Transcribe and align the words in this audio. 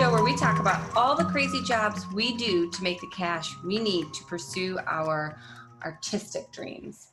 show 0.00 0.10
where 0.10 0.24
we 0.24 0.34
talk 0.34 0.58
about 0.58 0.80
all 0.96 1.14
the 1.14 1.24
crazy 1.24 1.62
jobs 1.62 2.06
we 2.14 2.34
do 2.38 2.70
to 2.70 2.82
make 2.82 2.98
the 3.02 3.06
cash 3.08 3.54
we 3.62 3.78
need 3.78 4.10
to 4.14 4.24
pursue 4.24 4.78
our 4.86 5.38
artistic 5.84 6.50
dreams. 6.52 7.08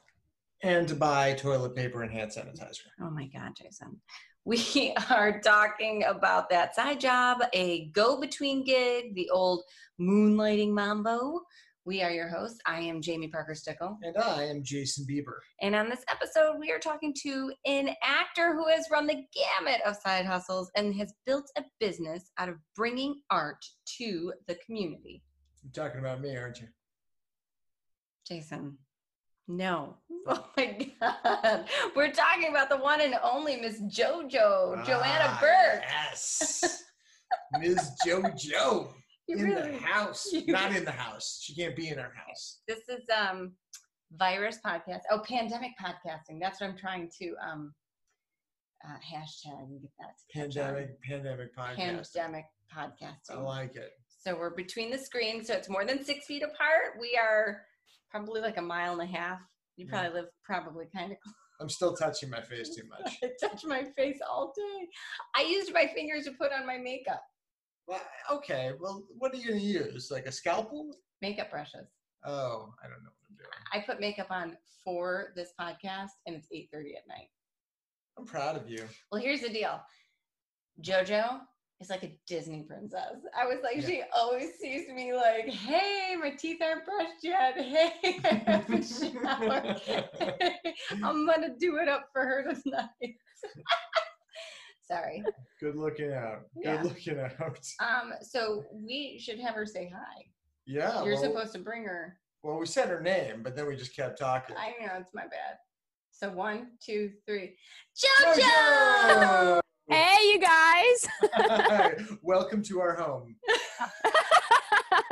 And 0.63 0.87
to 0.87 0.95
buy 0.95 1.33
toilet 1.33 1.75
paper 1.75 2.03
and 2.03 2.09
hand 2.09 2.31
sanitizer. 2.31 2.85
Oh 3.01 3.09
my 3.09 3.25
God, 3.25 3.51
Jason. 3.57 3.99
We 4.45 4.93
are 5.09 5.41
talking 5.41 6.05
about 6.05 6.49
that 6.51 6.73
side 6.73 7.01
job, 7.01 7.43
a 7.51 7.87
go 7.87 8.21
between 8.21 8.63
gig, 8.63 9.13
the 9.15 9.29
old 9.31 9.63
moonlighting 9.99 10.69
mambo. 10.69 11.41
We 11.87 12.03
are 12.03 12.11
your 12.11 12.27
hosts. 12.27 12.59
I 12.65 12.81
am 12.81 13.01
Jamie 13.01 13.29
Parker 13.29 13.55
Stickle. 13.55 13.97
And 14.01 14.17
I 14.17 14.43
am 14.43 14.61
Jason 14.61 15.05
Bieber. 15.09 15.37
And 15.61 15.73
on 15.73 15.87
this 15.89 16.03
episode, 16.11 16.57
we 16.59 16.69
are 16.69 16.79
talking 16.79 17.13
to 17.23 17.53
an 17.65 17.91
actor 18.03 18.53
who 18.53 18.67
has 18.67 18.87
run 18.91 19.07
the 19.07 19.23
gamut 19.33 19.79
of 19.85 19.95
side 19.95 20.25
hustles 20.25 20.69
and 20.75 20.93
has 20.95 21.13
built 21.25 21.49
a 21.57 21.63
business 21.79 22.29
out 22.39 22.49
of 22.49 22.55
bringing 22.75 23.21
art 23.31 23.63
to 23.99 24.33
the 24.49 24.55
community. 24.65 25.23
You're 25.63 25.85
talking 25.85 26.01
about 26.01 26.19
me, 26.19 26.35
aren't 26.35 26.59
you? 26.59 26.67
Jason, 28.27 28.77
no. 29.47 29.95
Oh 30.29 30.45
my 30.57 30.89
God. 30.99 31.69
We're 31.95 32.11
talking 32.11 32.49
about 32.49 32.67
the 32.69 32.75
one 32.75 32.99
and 32.99 33.15
only 33.23 33.55
Miss 33.55 33.79
JoJo, 33.79 34.85
Joanna 34.85 35.29
Ah, 35.29 35.37
Burke. 35.39 35.83
Yes. 35.87 36.83
Miss 37.61 37.91
JoJo 38.05 38.91
You 39.27 39.37
in 39.37 39.43
really- 39.45 39.71
the 39.71 39.77
house. 39.79 40.27
you- 40.31 40.45
Not 40.47 40.75
in 40.75 40.85
the 40.85 40.91
house. 40.91 41.39
She 41.43 41.55
can't 41.55 41.75
be 41.75 41.89
in 41.89 41.99
our 41.99 42.13
house. 42.13 42.61
This 42.67 42.79
is 42.89 43.03
um 43.15 43.53
virus 44.13 44.59
podcast. 44.65 45.01
Oh, 45.11 45.19
pandemic 45.27 45.71
podcasting. 45.83 46.39
That's 46.41 46.61
what 46.61 46.69
I'm 46.69 46.77
trying 46.77 47.09
to 47.19 47.35
um 47.45 47.73
uh, 48.85 48.93
hashtag 48.97 49.59
and 49.63 49.81
get 49.81 49.91
that. 49.99 50.13
Pandemic, 50.33 51.01
pandemic 51.03 51.55
podcast. 51.57 51.75
Pandemic 52.13 52.45
I 53.29 53.33
like 53.39 53.75
it. 53.75 53.91
So 54.19 54.35
we're 54.37 54.51
between 54.55 54.91
the 54.91 54.97
screens, 54.97 55.47
so 55.47 55.53
it's 55.55 55.69
more 55.69 55.83
than 55.85 56.03
six 56.03 56.25
feet 56.25 56.43
apart. 56.43 56.99
We 56.99 57.17
are 57.19 57.61
probably 58.11 58.39
like 58.41 58.57
a 58.57 58.61
mile 58.61 58.99
and 58.99 59.01
a 59.09 59.13
half. 59.17 59.39
You 59.77 59.85
Yeah. 59.85 59.91
probably 60.01 60.21
live 60.21 60.29
probably 60.43 60.85
kind 60.95 61.11
of 61.11 61.17
I'm 61.59 61.69
still 61.69 61.95
touching 61.95 62.29
my 62.29 62.41
face 62.41 62.75
too 62.75 62.83
much. 63.03 63.17
I 63.23 63.29
touch 63.41 63.63
my 63.65 63.83
face 63.97 64.19
all 64.29 64.53
day. 64.55 64.87
I 65.35 65.41
used 65.49 65.73
my 65.73 65.87
fingers 65.87 66.25
to 66.25 66.31
put 66.33 66.51
on 66.51 66.65
my 66.67 66.77
makeup. 66.77 67.21
Well, 67.87 68.01
okay. 68.31 68.71
Well, 68.79 69.03
what 69.17 69.33
are 69.33 69.37
you 69.37 69.47
going 69.49 69.59
to 69.59 69.65
use? 69.65 70.09
Like 70.11 70.25
a 70.25 70.31
scalpel? 70.31 70.95
Makeup 71.21 71.49
brushes. 71.49 71.87
Oh, 72.25 72.73
I 72.83 72.87
don't 72.87 73.03
know 73.03 73.09
what 73.09 73.29
I'm 73.29 73.37
doing. 73.37 73.49
I 73.73 73.79
put 73.79 73.99
makeup 74.01 74.27
on 74.29 74.57
for 74.83 75.31
this 75.35 75.53
podcast 75.59 76.09
and 76.25 76.35
it's 76.35 76.47
8:30 76.53 76.95
at 76.97 77.07
night. 77.07 77.29
I'm 78.17 78.25
proud 78.25 78.55
of 78.57 78.69
you. 78.69 78.83
Well, 79.11 79.21
here's 79.21 79.41
the 79.41 79.49
deal. 79.49 79.79
JoJo 80.81 81.39
is 81.79 81.89
like 81.89 82.03
a 82.03 82.17
Disney 82.27 82.63
princess. 82.63 83.15
I 83.39 83.45
was 83.45 83.59
like, 83.63 83.77
Yeah. 83.77 83.87
she 83.87 84.01
always 84.15 84.55
sees 84.59 84.89
me 84.89 85.13
like, 85.13 85.45
hey, 85.47 86.15
my 86.19 86.31
teeth 86.31 86.59
aren't 86.61 86.85
brushed 86.85 87.23
yet. 87.23 87.55
Hey, 87.57 88.19
I 88.23 88.33
haven't 88.47 88.83
showered. 88.83 89.81
I'm 91.03 91.25
gonna 91.27 91.55
do 91.59 91.77
it 91.77 91.87
up 91.87 92.09
for 92.11 92.23
her 92.25 92.43
tonight. 92.63 93.15
Sorry. 94.87 95.23
Good 95.59 95.75
looking 95.75 96.13
out. 96.13 96.43
Good 96.55 96.63
Yeah. 96.63 96.81
looking 96.83 97.19
out. 97.19 97.59
Um, 97.79 98.13
so 98.21 98.63
we 98.71 99.19
should 99.19 99.39
have 99.39 99.55
her 99.55 99.65
say 99.65 99.91
hi. 99.93 100.25
Yeah. 100.65 101.03
You're 101.03 101.15
well, 101.15 101.23
supposed 101.23 101.53
to 101.53 101.59
bring 101.59 101.83
her. 101.83 102.17
well, 102.43 102.57
we 102.57 102.65
said 102.65 102.89
her 102.89 103.01
name, 103.01 103.43
but 103.43 103.55
then 103.55 103.67
we 103.67 103.75
just 103.75 103.95
kept 103.95 104.19
talking. 104.19 104.55
I 104.57 104.73
know 104.83 104.93
it's 104.99 105.13
my 105.13 105.23
bad. 105.23 105.57
So 106.11 106.29
one, 106.31 106.71
two, 106.83 107.11
three. 107.25 107.55
JoJo! 108.25 108.41
JoJo! 108.41 109.59
Hey, 109.89 110.17
you 110.33 110.39
guys. 110.39 112.07
Welcome 112.21 112.61
to 112.63 112.81
our 112.81 112.95
home. 112.95 113.35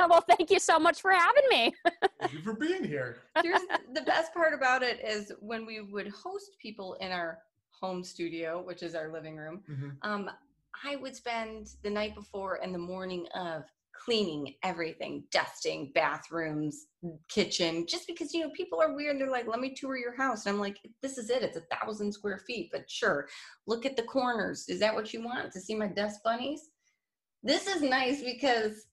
well, 0.00 0.22
thank 0.28 0.50
you 0.50 0.58
so 0.58 0.78
much 0.78 1.00
for 1.00 1.12
having 1.12 1.44
me. 1.48 1.72
Thank 2.20 2.32
you 2.32 2.40
for 2.42 2.54
being 2.54 2.84
here. 2.84 3.18
Here's 3.42 3.60
the 3.94 4.02
best 4.02 4.34
part 4.34 4.52
about 4.52 4.82
it 4.82 5.00
is 5.02 5.32
when 5.40 5.64
we 5.64 5.80
would 5.80 6.08
host 6.08 6.56
people 6.60 6.94
in 7.00 7.10
our 7.12 7.38
home 7.80 8.02
studio, 8.04 8.62
which 8.62 8.82
is 8.82 8.94
our 8.94 9.12
living 9.12 9.36
room, 9.36 9.62
um, 10.02 10.30
I 10.84 10.96
would 10.96 11.16
spend 11.16 11.68
the 11.82 11.90
night 11.90 12.14
before 12.14 12.60
and 12.62 12.74
the 12.74 12.78
morning 12.78 13.26
of 13.34 13.64
cleaning 14.04 14.54
everything, 14.62 15.24
dusting 15.32 15.90
bathrooms, 15.94 16.86
kitchen, 17.28 17.86
just 17.88 18.06
because 18.06 18.34
you 18.34 18.40
know 18.42 18.50
people 18.50 18.80
are 18.80 18.94
weird. 18.94 19.18
They're 19.18 19.30
like, 19.30 19.46
"Let 19.46 19.58
me 19.60 19.74
tour 19.74 19.96
your 19.96 20.14
house," 20.14 20.44
and 20.46 20.54
I'm 20.54 20.60
like, 20.60 20.78
"This 21.02 21.16
is 21.16 21.30
it. 21.30 21.42
It's 21.42 21.56
a 21.56 21.62
thousand 21.74 22.12
square 22.12 22.38
feet, 22.46 22.68
but 22.72 22.90
sure. 22.90 23.26
Look 23.66 23.86
at 23.86 23.96
the 23.96 24.02
corners. 24.02 24.68
Is 24.68 24.80
that 24.80 24.94
what 24.94 25.12
you 25.14 25.24
want 25.24 25.50
to 25.52 25.60
see 25.60 25.74
my 25.74 25.88
dust 25.88 26.20
bunnies?" 26.22 26.68
This 27.42 27.66
is 27.66 27.80
nice 27.80 28.22
because 28.22 28.86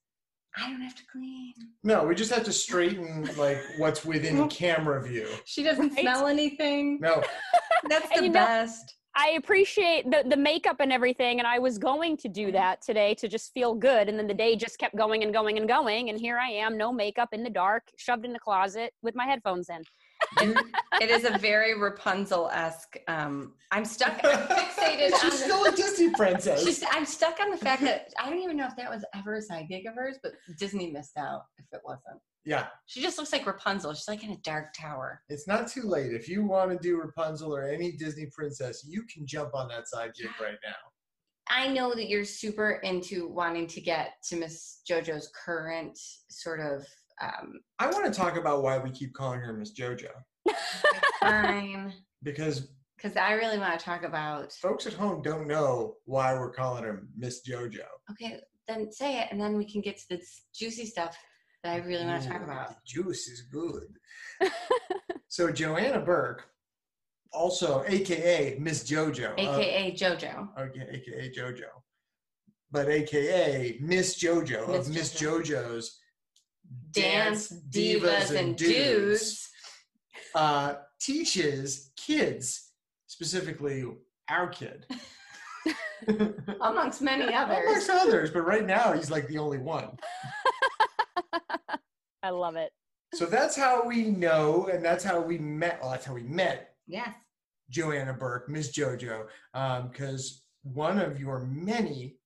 I 0.56 0.70
don't 0.70 0.82
have 0.82 0.96
to 0.96 1.04
clean. 1.12 1.54
No, 1.84 2.06
we 2.06 2.16
just 2.16 2.32
have 2.32 2.44
to 2.46 2.54
straighten 2.54 3.28
like 3.38 3.58
what's 3.78 4.06
within 4.06 4.48
camera 4.62 5.02
view. 5.04 5.28
She 5.46 5.64
doesn't 5.64 5.90
Right? 5.96 6.02
smell 6.02 6.28
anything. 6.28 7.00
No, 7.02 7.22
That's 7.90 8.06
And 8.12 8.20
the 8.20 8.24
you 8.24 8.30
know- 8.30 8.46
best. 8.46 8.96
I 9.16 9.36
appreciate 9.38 10.10
the, 10.10 10.24
the 10.28 10.36
makeup 10.36 10.78
and 10.80 10.92
everything, 10.92 11.38
and 11.38 11.46
I 11.48 11.60
was 11.60 11.78
going 11.78 12.18
to 12.18 12.28
do 12.28 12.52
that 12.54 12.82
today 12.82 13.14
to 13.20 13.28
just 13.28 13.54
feel 13.54 13.76
good. 13.76 14.10
And 14.10 14.18
then 14.18 14.26
the 14.26 14.34
day 14.34 14.56
just 14.56 14.80
kept 14.80 14.96
going 14.96 15.22
and 15.22 15.32
going 15.32 15.60
and 15.60 15.68
going. 15.68 16.10
And 16.10 16.20
here 16.20 16.40
I 16.40 16.50
am, 16.50 16.80
no 16.80 16.92
makeup 16.92 17.30
in 17.32 17.44
the 17.44 17.50
dark, 17.52 17.84
shoved 17.96 18.26
in 18.26 18.34
the 18.34 18.40
closet 18.40 18.92
with 19.04 19.14
my 19.14 19.26
headphones 19.26 19.70
in. 19.70 19.84
It 21.00 21.12
is 21.12 21.26
a 21.26 21.38
very 21.38 21.80
Rapunzel 21.80 22.50
esque. 22.52 22.96
Um, 23.08 23.54
I'm 23.72 23.86
stuck. 23.86 24.20
I'm 24.24 24.48
fixated 24.48 25.12
on. 25.14 25.20
she's 25.22 25.40
the- 25.42 25.46
still 25.46 25.66
a 25.66 25.72
Disney 25.72 26.10
princess. 26.10 26.64
She's, 26.64 26.84
I'm 26.90 27.06
stuck 27.06 27.40
on 27.40 27.52
the 27.52 27.58
fact 27.58 27.84
that 27.84 28.12
I 28.20 28.32
don't 28.32 28.40
even 28.40 28.58
know 28.58 28.66
if 28.66 28.76
that 28.78 28.90
was 28.90 29.06
ever 29.14 29.36
a 29.36 29.42
side 29.44 29.68
gig 29.70 29.86
of 29.86 29.94
hers, 29.94 30.18
but 30.24 30.32
Disney 30.58 30.90
missed 30.90 31.18
out 31.18 31.44
if 31.60 31.66
it 31.72 31.82
wasn't. 31.86 32.20
Yeah, 32.46 32.68
She 32.86 33.02
just 33.02 33.18
looks 33.18 33.32
like 33.32 33.46
Rapunzel. 33.46 33.94
She's 33.94 34.08
like 34.08 34.24
in 34.24 34.32
a 34.32 34.38
dark 34.38 34.74
tower. 34.74 35.22
it's 35.30 35.48
not 35.48 35.68
too 35.68 35.84
late. 35.84 36.14
If 36.14 36.28
you 36.28 36.44
want 36.46 36.72
to 36.72 36.78
do 36.78 36.98
Rapunzel 36.98 37.56
or 37.56 37.64
any 37.64 37.94
Disney 37.94 38.28
princess, 38.36 38.86
you 38.88 39.04
can 39.04 39.26
jump 39.26 39.56
on 39.56 39.68
that 39.70 39.88
side 39.88 40.12
gig 40.14 40.30
right 40.42 40.58
now. 40.64 40.76
I 41.50 41.68
know 41.68 41.94
that 41.94 42.10
you're 42.10 42.26
super 42.26 42.82
into 42.84 43.28
wanting 43.28 43.68
to 43.68 43.82
get 43.82 44.14
to 44.30 44.36
Miss 44.36 44.82
JoJo's 44.90 45.30
current 45.46 45.98
sort 46.30 46.60
of 46.60 46.86
um, 47.22 47.60
I 47.80 47.88
want 47.90 48.12
to 48.12 48.20
talk 48.20 48.38
about 48.38 48.64
why 48.64 48.78
we 48.78 48.90
keep 48.90 49.14
calling 49.14 49.40
her 49.40 49.54
Miss 49.54 49.74
JoJo 49.74 50.08
fine, 51.20 51.94
because 52.24 52.70
because 52.98 53.18
I 53.18 53.34
really 53.34 53.58
want 53.58 53.78
to 53.78 53.84
talk 53.84 54.04
about. 54.04 54.52
folks 54.54 54.88
at 54.88 54.94
home 54.94 55.22
don't 55.22 55.48
know 55.48 55.96
why 56.06 56.34
we're 56.34 56.52
calling 56.52 56.84
her 56.84 57.04
Miss 57.16 57.42
JoJo. 57.48 57.84
Okay, 58.12 58.40
then 58.68 58.92
say 58.92 59.20
it, 59.20 59.28
and 59.32 59.40
then 59.40 59.58
we 59.58 59.70
can 59.70 59.82
get 59.82 59.98
to 59.98 60.10
the 60.10 60.22
juicy 60.56 60.86
stuff 60.86 61.18
that 61.64 61.74
I 61.74 61.78
really 61.78 62.06
want 62.06 62.22
to 62.24 62.30
talk 62.30 62.44
about. 62.44 62.84
Juice 62.86 63.28
is 63.28 63.42
good. 63.42 63.88
so 65.28 65.52
Joanna 65.52 66.02
Burke, 66.02 66.46
also 67.32 67.84
AKA 67.88 68.58
Miss 68.60 68.84
JoJo, 68.84 69.32
uh, 69.32 69.34
AKA 69.38 69.96
JoJo. 69.98 70.48
okay, 70.60 70.88
AKA 70.92 71.32
JoJo, 71.36 71.70
but 72.72 72.88
AKA 72.90 73.78
Miss 73.82 74.22
JoJo 74.22 74.68
Miss 74.68 74.88
of 74.88 74.94
Miss 74.94 75.14
JoJo. 75.14 75.44
JoJo's 75.44 76.00
Dance 76.92 77.54
divas 77.70 78.32
and 78.36 78.56
dudes. 78.56 79.50
uh, 80.36 80.76
teaches 81.00 81.92
kids, 81.98 82.72
specifically 83.08 83.84
our 84.30 84.48
kid. 84.48 84.86
amongst 86.62 87.02
many 87.02 87.34
others. 87.34 87.60
Amongst 87.68 87.90
others, 87.90 88.32
but 88.32 88.42
right 88.42 88.66
now 88.66 88.94
he's 88.94 89.12
like 89.12 89.28
the 89.28 89.38
only 89.38 89.58
one. 89.60 89.98
I 92.24 92.30
love 92.30 92.56
it. 92.56 92.72
So 93.14 93.26
that's 93.26 93.56
how 93.56 93.86
we 93.86 94.06
know, 94.06 94.68
and 94.72 94.84
that's 94.84 95.04
how 95.04 95.22
we 95.22 95.38
met. 95.38 95.80
Well, 95.82 95.92
that's 95.92 96.06
how 96.06 96.14
we 96.16 96.24
met 96.24 96.74
Yes. 96.88 97.14
Joanna 97.70 98.14
Burke, 98.14 98.50
Miss 98.50 98.72
JoJo, 98.72 99.26
because 99.90 100.44
one 100.64 101.00
of 101.00 101.20
your 101.20 101.46
many 101.46 102.18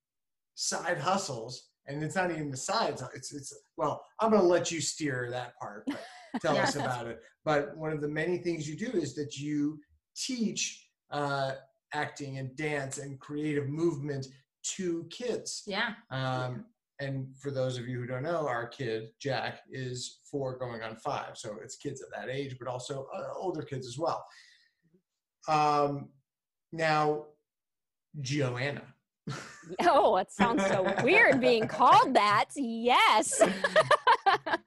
side 0.54 0.98
hustles, 0.98 1.70
and 1.86 2.02
it's 2.02 2.14
not 2.14 2.30
even 2.30 2.50
the 2.50 2.56
sides. 2.56 3.02
It's 3.14 3.32
it's 3.34 3.52
well, 3.76 4.04
I'm 4.20 4.30
gonna 4.30 4.42
let 4.42 4.70
you 4.70 4.80
steer 4.80 5.28
that 5.30 5.56
part. 5.60 5.84
But 5.86 6.00
tell 6.42 6.56
us 6.56 6.76
about 6.76 7.06
it. 7.06 7.20
But 7.44 7.76
one 7.76 7.92
of 7.92 8.00
the 8.00 8.08
many 8.08 8.38
things 8.38 8.68
you 8.68 8.76
do 8.76 8.90
is 8.98 9.14
that 9.14 9.36
you 9.36 9.80
teach 10.16 10.86
uh, 11.10 11.52
acting 11.94 12.38
and 12.38 12.54
dance 12.56 12.98
and 12.98 13.18
creative 13.18 13.68
movement 13.68 14.26
to 14.76 15.06
kids. 15.10 15.62
Yeah. 15.66 15.92
Um, 16.10 16.64
and 17.00 17.28
for 17.38 17.50
those 17.50 17.78
of 17.78 17.86
you 17.86 18.00
who 18.00 18.06
don't 18.06 18.24
know, 18.24 18.46
our 18.48 18.66
kid 18.66 19.10
Jack 19.20 19.60
is 19.70 20.20
four, 20.30 20.58
going 20.58 20.82
on 20.82 20.96
five. 20.96 21.36
So 21.36 21.56
it's 21.62 21.76
kids 21.76 22.02
of 22.02 22.08
that 22.10 22.28
age, 22.28 22.56
but 22.58 22.68
also 22.68 23.06
uh, 23.14 23.32
older 23.36 23.62
kids 23.62 23.86
as 23.86 23.98
well. 23.98 24.24
Um, 25.48 26.08
now, 26.72 27.24
Joanna. 28.20 28.82
Oh, 29.82 30.16
it 30.16 30.32
sounds 30.32 30.64
so 30.66 30.94
weird 31.04 31.42
being 31.42 31.68
called 31.68 32.14
that. 32.14 32.46
Yes. 32.56 33.42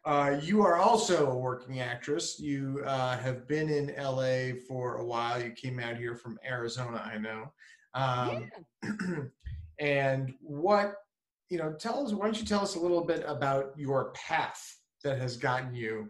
Uh, 0.03 0.39
you 0.41 0.63
are 0.63 0.77
also 0.77 1.29
a 1.29 1.37
working 1.37 1.79
actress. 1.79 2.39
You 2.39 2.81
uh, 2.85 3.17
have 3.17 3.47
been 3.47 3.69
in 3.69 3.93
LA 3.95 4.59
for 4.67 4.95
a 4.95 5.05
while. 5.05 5.41
You 5.41 5.51
came 5.51 5.79
out 5.79 5.97
here 5.97 6.15
from 6.15 6.39
Arizona, 6.43 7.03
I 7.05 7.19
know. 7.19 7.51
Um, 7.93 8.51
and 9.79 10.33
what 10.41 10.95
you 11.51 11.57
know, 11.57 11.73
tell 11.73 12.03
us. 12.03 12.13
Why 12.13 12.25
don't 12.25 12.39
you 12.39 12.45
tell 12.45 12.61
us 12.61 12.75
a 12.75 12.79
little 12.79 13.03
bit 13.03 13.23
about 13.27 13.73
your 13.75 14.13
path 14.13 14.77
that 15.03 15.19
has 15.19 15.35
gotten 15.35 15.75
you 15.75 16.09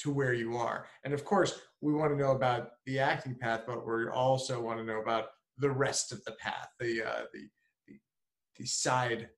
to 0.00 0.12
where 0.12 0.34
you 0.34 0.56
are? 0.58 0.86
And 1.02 1.14
of 1.14 1.24
course, 1.24 1.58
we 1.80 1.94
want 1.94 2.12
to 2.12 2.18
know 2.18 2.32
about 2.32 2.72
the 2.84 2.98
acting 2.98 3.34
path, 3.34 3.62
but 3.66 3.86
we 3.86 4.06
also 4.08 4.60
want 4.60 4.78
to 4.78 4.84
know 4.84 5.00
about 5.00 5.28
the 5.56 5.70
rest 5.70 6.12
of 6.12 6.22
the 6.24 6.32
path, 6.32 6.68
the 6.78 7.02
uh, 7.02 7.22
the, 7.32 7.48
the 7.88 7.98
the 8.58 8.66
side 8.66 9.30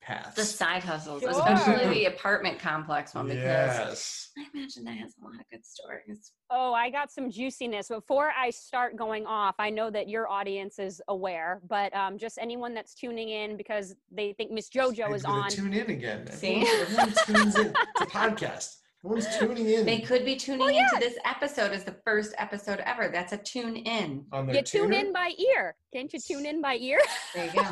paths. 0.00 0.34
The 0.36 0.44
side 0.44 0.82
hustles, 0.82 1.22
Sure. 1.22 1.30
especially 1.30 1.92
the 1.94 2.04
apartment 2.06 2.58
complex 2.58 3.14
one, 3.14 3.26
because 3.26 3.42
yes. 3.42 4.30
I 4.38 4.46
imagine 4.54 4.84
that 4.84 4.96
has 4.98 5.14
a 5.20 5.24
lot 5.24 5.34
of 5.34 5.40
good 5.50 5.64
stories. 5.64 6.32
Oh, 6.50 6.72
I 6.72 6.90
got 6.90 7.10
some 7.10 7.30
juiciness. 7.30 7.88
Before 7.88 8.30
I 8.36 8.50
start 8.50 8.96
going 8.96 9.26
off, 9.26 9.56
I 9.58 9.70
know 9.70 9.90
that 9.90 10.08
your 10.08 10.28
audience 10.28 10.78
is 10.78 11.02
aware, 11.08 11.60
but 11.68 11.94
um, 11.94 12.16
just 12.18 12.38
anyone 12.40 12.74
that's 12.74 12.94
tuning 12.94 13.28
in 13.28 13.56
because 13.56 13.94
they 14.10 14.32
think 14.32 14.50
Miss 14.50 14.70
JoJo 14.70 15.14
is 15.14 15.24
I'm 15.24 15.30
gonna 15.32 15.42
on. 15.42 15.50
Tune 15.50 15.72
in 15.74 15.90
again. 15.90 16.26
See? 16.32 16.66
Everyone, 16.66 17.08
everyone 17.26 17.42
tunes 17.44 17.56
in. 17.58 17.66
It's 17.76 18.00
a 18.00 18.06
podcast. 18.06 18.76
Everyone's 19.04 19.38
tuning 19.38 19.68
in. 19.68 19.86
They 19.86 20.00
could 20.00 20.24
be 20.24 20.34
tuning 20.36 20.60
Well, 20.60 20.68
into 20.70 20.96
this 20.98 21.16
episode 21.24 21.70
as 21.72 21.84
the 21.84 21.94
first 22.04 22.34
episode 22.38 22.80
ever. 22.84 23.08
That's 23.08 23.32
a 23.32 23.36
tune 23.36 23.76
in. 23.76 24.24
on 24.32 24.46
their 24.46 24.56
You 24.56 24.62
tune 24.62 24.92
in 24.92 25.12
by 25.12 25.32
ear. 25.38 25.76
Can't 25.92 26.12
you 26.12 26.18
tune 26.18 26.46
in 26.46 26.60
by 26.60 26.76
ear? 26.76 26.98
There 27.34 27.46
you 27.46 27.52
go. 27.52 27.62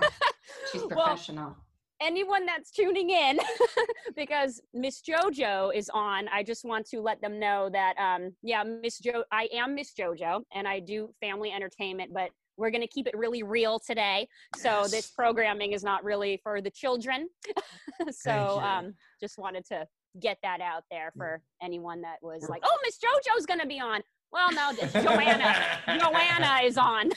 She's 0.72 0.82
Well, 0.90 0.90
professional. 0.90 1.56
Anyone 2.00 2.44
that's 2.44 2.70
tuning 2.70 3.10
in 3.10 3.38
because 4.16 4.60
miss 4.74 5.00
jojo 5.02 5.74
is 5.74 5.90
on 5.94 6.28
i 6.28 6.42
just 6.42 6.64
want 6.64 6.86
to 6.86 7.00
let 7.00 7.20
them 7.20 7.38
know 7.38 7.70
that 7.72 7.94
um 7.98 8.30
yeah 8.42 8.62
miss 8.62 8.98
jo 8.98 9.24
i 9.32 9.48
am 9.52 9.74
miss 9.74 9.92
jojo 9.94 10.42
and 10.54 10.68
i 10.68 10.78
do 10.78 11.08
family 11.20 11.50
entertainment 11.52 12.12
but 12.12 12.30
we're 12.58 12.70
going 12.70 12.80
to 12.82 12.88
keep 12.88 13.06
it 13.06 13.14
really 13.16 13.42
real 13.42 13.78
today. 13.78 14.26
So 14.56 14.80
Yes. 14.82 14.90
this 14.90 15.10
programming 15.10 15.72
is 15.72 15.84
not 15.84 16.02
really 16.04 16.40
for 16.42 16.60
the 16.62 16.70
children. 16.70 17.28
So 18.10 18.60
um 18.60 18.94
just 19.20 19.38
wanted 19.38 19.64
to 19.66 19.86
get 20.20 20.38
that 20.42 20.60
out 20.60 20.84
there 20.90 21.12
for 21.16 21.42
anyone 21.62 22.00
that 22.02 22.16
was 22.22 22.48
like 22.48 22.62
oh 22.64 22.78
miss 22.82 22.98
jojo's 22.98 23.46
going 23.46 23.60
to 23.60 23.66
be 23.66 23.78
on. 23.80 24.02
Well 24.32 24.52
no 24.52 24.72
joanna 25.02 25.54
joanna 26.00 26.60
is 26.64 26.78
on 26.78 27.10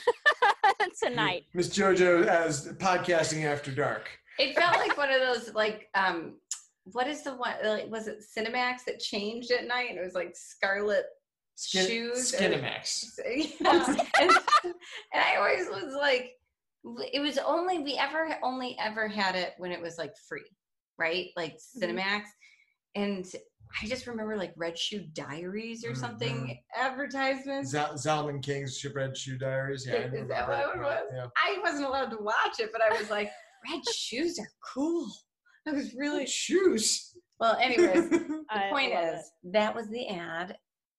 tonight. 1.02 1.44
Miss 1.54 1.68
JoJo 1.68 2.26
as 2.26 2.68
podcasting 2.74 3.44
after 3.44 3.70
dark. 3.70 4.19
It 4.38 4.54
felt 4.56 4.76
like 4.78 4.96
one 4.96 5.10
of 5.10 5.20
those 5.20 5.54
like 5.54 5.88
um 5.94 6.36
what 6.84 7.06
is 7.06 7.22
the 7.22 7.34
one 7.34 7.54
like 7.64 7.90
was 7.90 8.08
it 8.08 8.18
Cinemax 8.36 8.84
that 8.86 8.98
changed 9.00 9.50
at 9.52 9.66
night 9.66 9.90
and 9.90 9.98
it 9.98 10.04
was 10.04 10.14
like 10.14 10.34
Scarlet 10.34 11.04
Skin, 11.56 11.86
shoes 11.86 12.32
and- 12.32 12.54
Skinemax. 12.54 13.04
yeah. 13.60 13.96
and, 14.20 14.30
and 14.62 14.74
I 15.14 15.36
always 15.36 15.66
was 15.68 15.94
like 15.94 16.30
it 17.12 17.20
was 17.20 17.36
only 17.38 17.80
we 17.80 17.96
ever 17.98 18.34
only 18.42 18.76
ever 18.80 19.06
had 19.08 19.34
it 19.36 19.52
when 19.58 19.70
it 19.72 19.80
was 19.82 19.98
like 19.98 20.12
free, 20.28 20.44
right? 20.98 21.26
Like 21.36 21.58
Mhm. 21.78 21.82
Cinemax. 21.82 22.22
And 22.94 23.26
I 23.80 23.86
just 23.86 24.06
remember 24.08 24.36
like 24.36 24.52
Red 24.56 24.76
Shoe 24.78 25.04
Diaries 25.12 25.84
or 25.84 25.94
something 25.94 26.58
advertisements. 26.76 27.70
Zal- 27.70 27.92
Zalman 27.94 28.42
King's 28.42 28.84
Red 28.94 29.16
Shoe 29.16 29.38
Diaries. 29.38 29.86
Yeah, 29.86 29.94
I 29.94 29.96
Is 29.98 30.10
that 30.12 30.48
remember 30.48 30.54
what 30.54 30.58
it 30.58 30.66
that. 30.74 30.78
was? 30.82 31.02
Yeah. 31.14 31.26
I 31.36 31.58
wasn't 31.62 31.84
allowed 31.86 32.10
to 32.10 32.16
watch 32.18 32.58
it, 32.58 32.70
but 32.72 32.80
I 32.82 32.98
was 32.98 33.10
like, 33.10 33.30
red 33.68 33.80
shoes 33.94 34.38
are 34.38 34.48
cool. 34.74 35.10
I 35.66 35.72
was 35.72 35.94
really 35.94 36.26
shoes. 36.26 37.14
well. 37.38 37.56
Anyways, 37.56 38.08
the 38.10 38.44
I 38.50 38.70
point 38.70 38.94
love 38.94 39.16
is 39.16 39.32
that 39.44 39.74
was 39.74 39.88
the 39.88 40.08
ad, 40.08 40.56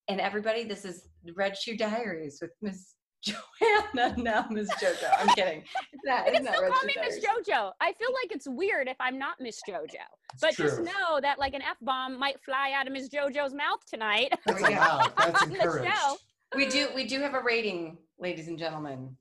and 0.08 0.22
everybody, 0.22 0.64
this 0.64 0.86
is 0.86 1.08
Red 1.36 1.58
Shoe 1.58 1.78
Diaries 1.78 2.40
with 2.42 2.52
Miss 2.62 2.96
Joanna, 3.24 4.16
now 4.18 4.48
Miss 4.50 4.68
JoJo. 4.72 5.10
I'm 5.20 5.28
kidding. 5.36 5.64
It's 5.92 6.02
not. 6.04 6.28
It's 6.28 6.38
can 6.38 6.46
not 6.46 6.56
still 6.56 6.64
Red 6.64 6.72
call 6.72 6.82
Shoe 6.82 6.88
me 6.88 6.96
Miss 7.02 7.20
JoJo. 7.20 7.72
I 7.80 7.94
feel 7.94 8.10
like 8.14 8.32
it's 8.32 8.48
weird 8.48 8.88
if 8.88 8.98
I'm 9.00 9.20
not 9.20 9.36
Miss 9.40 9.60
JoJo. 9.68 9.86
It's 10.34 10.42
But 10.42 10.56
just 10.56 10.80
know 10.80 11.20
that 11.22 11.38
like 11.38 11.54
an 11.54 11.62
F 11.62 11.78
bomb 11.82 12.18
might 12.18 12.42
fly 12.44 12.72
out 12.76 12.88
of 12.88 12.94
Miss 12.94 13.10
JoJo's 13.10 13.54
mouth 13.54 13.80
tonight. 13.88 14.34
There 14.48 14.56
That's 14.56 14.68
we 14.68 14.76
go. 14.76 15.02
That's 15.18 15.44
encouraged. 15.44 15.92
We 16.56 16.66
do. 16.68 16.90
We 16.96 17.06
do 17.06 17.20
have 17.22 17.36
a 17.36 17.42
rating, 17.42 17.98
ladies 18.20 18.48
and 18.48 18.58
gentlemen. 18.58 19.16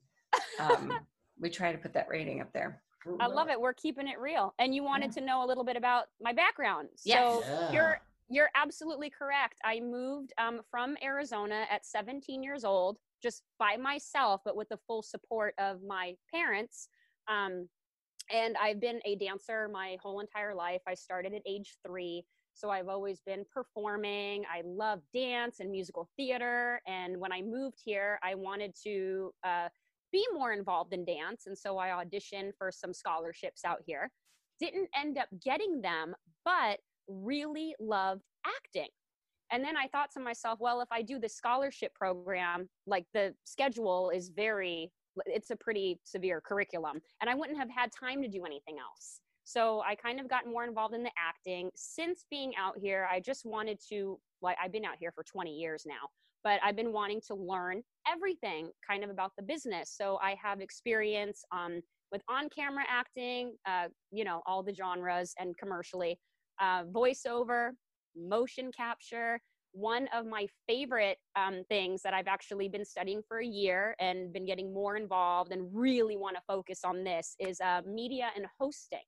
Um, 0.59 0.99
we 1.39 1.49
try 1.49 1.71
to 1.71 1.77
put 1.77 1.93
that 1.93 2.07
rating 2.09 2.41
up 2.41 2.51
there. 2.53 2.81
I 3.19 3.27
love 3.27 3.49
it. 3.49 3.59
We're 3.59 3.73
keeping 3.73 4.07
it 4.07 4.19
real. 4.19 4.53
And 4.59 4.73
you 4.73 4.83
wanted 4.83 5.11
to 5.13 5.21
know 5.21 5.43
a 5.43 5.47
little 5.47 5.63
bit 5.63 5.77
about 5.77 6.05
my 6.21 6.33
background. 6.33 6.89
Yes. 7.05 7.17
So 7.17 7.43
Yeah. 7.47 7.71
you're 7.73 8.01
you're 8.29 8.49
absolutely 8.55 9.09
correct. 9.09 9.59
I 9.65 9.81
moved 9.81 10.31
um, 10.37 10.61
from 10.71 10.95
Arizona 11.03 11.65
at 11.69 11.85
17 11.85 12.41
years 12.41 12.63
old, 12.63 12.97
just 13.21 13.43
by 13.59 13.75
myself, 13.75 14.39
but 14.45 14.55
with 14.55 14.69
the 14.69 14.77
full 14.87 15.03
support 15.03 15.53
of 15.57 15.83
my 15.83 16.15
parents. 16.33 16.87
Um, 17.27 17.67
and 18.33 18.55
I've 18.55 18.79
been 18.79 19.01
a 19.03 19.15
dancer 19.15 19.67
my 19.67 19.97
whole 20.01 20.21
entire 20.21 20.55
life. 20.55 20.81
I 20.87 20.93
started 20.93 21.33
at 21.33 21.41
age 21.45 21.75
three. 21.85 22.23
So 22.53 22.69
I've 22.69 22.87
always 22.87 23.19
been 23.21 23.43
performing. 23.53 24.43
I 24.49 24.61
love 24.63 25.01
dance 25.13 25.59
and 25.59 25.69
musical 25.69 26.09
theater. 26.15 26.81
And 26.87 27.17
when 27.17 27.33
I 27.33 27.41
moved 27.41 27.79
here, 27.83 28.17
I 28.23 28.35
wanted 28.35 28.75
to 28.83 29.33
uh, 29.43 29.67
be 30.11 30.25
more 30.33 30.51
involved 30.53 30.93
in 30.93 31.05
dance. 31.05 31.43
And 31.47 31.57
so 31.57 31.77
I 31.77 31.89
auditioned 31.89 32.51
for 32.57 32.71
some 32.71 32.93
scholarships 32.93 33.65
out 33.65 33.79
here. 33.85 34.09
Didn't 34.59 34.89
end 34.95 35.17
up 35.17 35.27
getting 35.43 35.81
them, 35.81 36.13
but 36.45 36.79
really 37.07 37.75
loved 37.79 38.23
acting. 38.45 38.89
And 39.51 39.63
then 39.63 39.75
I 39.75 39.87
thought 39.87 40.11
to 40.13 40.19
myself, 40.21 40.59
well, 40.61 40.81
if 40.81 40.87
I 40.91 41.01
do 41.01 41.19
the 41.19 41.27
scholarship 41.27 41.93
program, 41.93 42.69
like 42.87 43.05
the 43.13 43.33
schedule 43.43 44.09
is 44.09 44.29
very, 44.29 44.91
it's 45.25 45.51
a 45.51 45.57
pretty 45.57 45.99
severe 46.05 46.39
curriculum, 46.39 47.01
and 47.19 47.29
I 47.29 47.35
wouldn't 47.35 47.59
have 47.59 47.69
had 47.69 47.89
time 47.91 48.21
to 48.21 48.29
do 48.29 48.45
anything 48.45 48.77
else. 48.79 49.19
So 49.43 49.81
I 49.81 49.95
kind 49.95 50.21
of 50.21 50.29
got 50.29 50.47
more 50.47 50.63
involved 50.63 50.95
in 50.95 51.03
the 51.03 51.11
acting. 51.17 51.69
Since 51.75 52.25
being 52.29 52.53
out 52.57 52.75
here, 52.77 53.07
I 53.11 53.19
just 53.19 53.45
wanted 53.45 53.79
to, 53.89 54.17
like, 54.41 54.55
I've 54.63 54.71
been 54.71 54.85
out 54.85 54.95
here 54.99 55.11
for 55.11 55.25
20 55.25 55.51
years 55.51 55.83
now, 55.85 56.07
but 56.43 56.59
I've 56.63 56.75
been 56.75 56.91
wanting 56.91 57.21
to 57.27 57.35
learn 57.35 57.81
everything 58.11 58.69
kind 58.87 59.03
of 59.03 59.09
about 59.09 59.31
the 59.37 59.43
business. 59.43 59.93
So 59.95 60.17
I 60.21 60.35
have 60.41 60.61
experience 60.61 61.43
um, 61.51 61.81
with 62.11 62.21
on 62.29 62.49
camera 62.49 62.83
acting, 62.89 63.55
uh, 63.67 63.87
you 64.11 64.23
know, 64.23 64.41
all 64.45 64.63
the 64.63 64.73
genres 64.73 65.33
and 65.39 65.57
commercially, 65.57 66.19
uh, 66.59 66.83
voiceover, 66.85 67.71
motion 68.15 68.71
capture. 68.75 69.39
One 69.73 70.09
of 70.13 70.25
my 70.25 70.47
favorite 70.67 71.17
um, 71.37 71.63
things 71.69 72.01
that 72.01 72.13
I've 72.13 72.27
actually 72.27 72.67
been 72.67 72.83
studying 72.83 73.21
for 73.25 73.39
a 73.39 73.45
year 73.45 73.95
and 73.99 74.33
been 74.33 74.45
getting 74.45 74.73
more 74.73 74.97
involved 74.97 75.53
and 75.53 75.69
really 75.73 76.17
want 76.17 76.35
to 76.35 76.41
focus 76.45 76.81
on 76.83 77.05
this 77.05 77.35
is 77.39 77.61
uh, 77.61 77.81
media 77.87 78.31
and 78.35 78.45
hosting. 78.59 78.99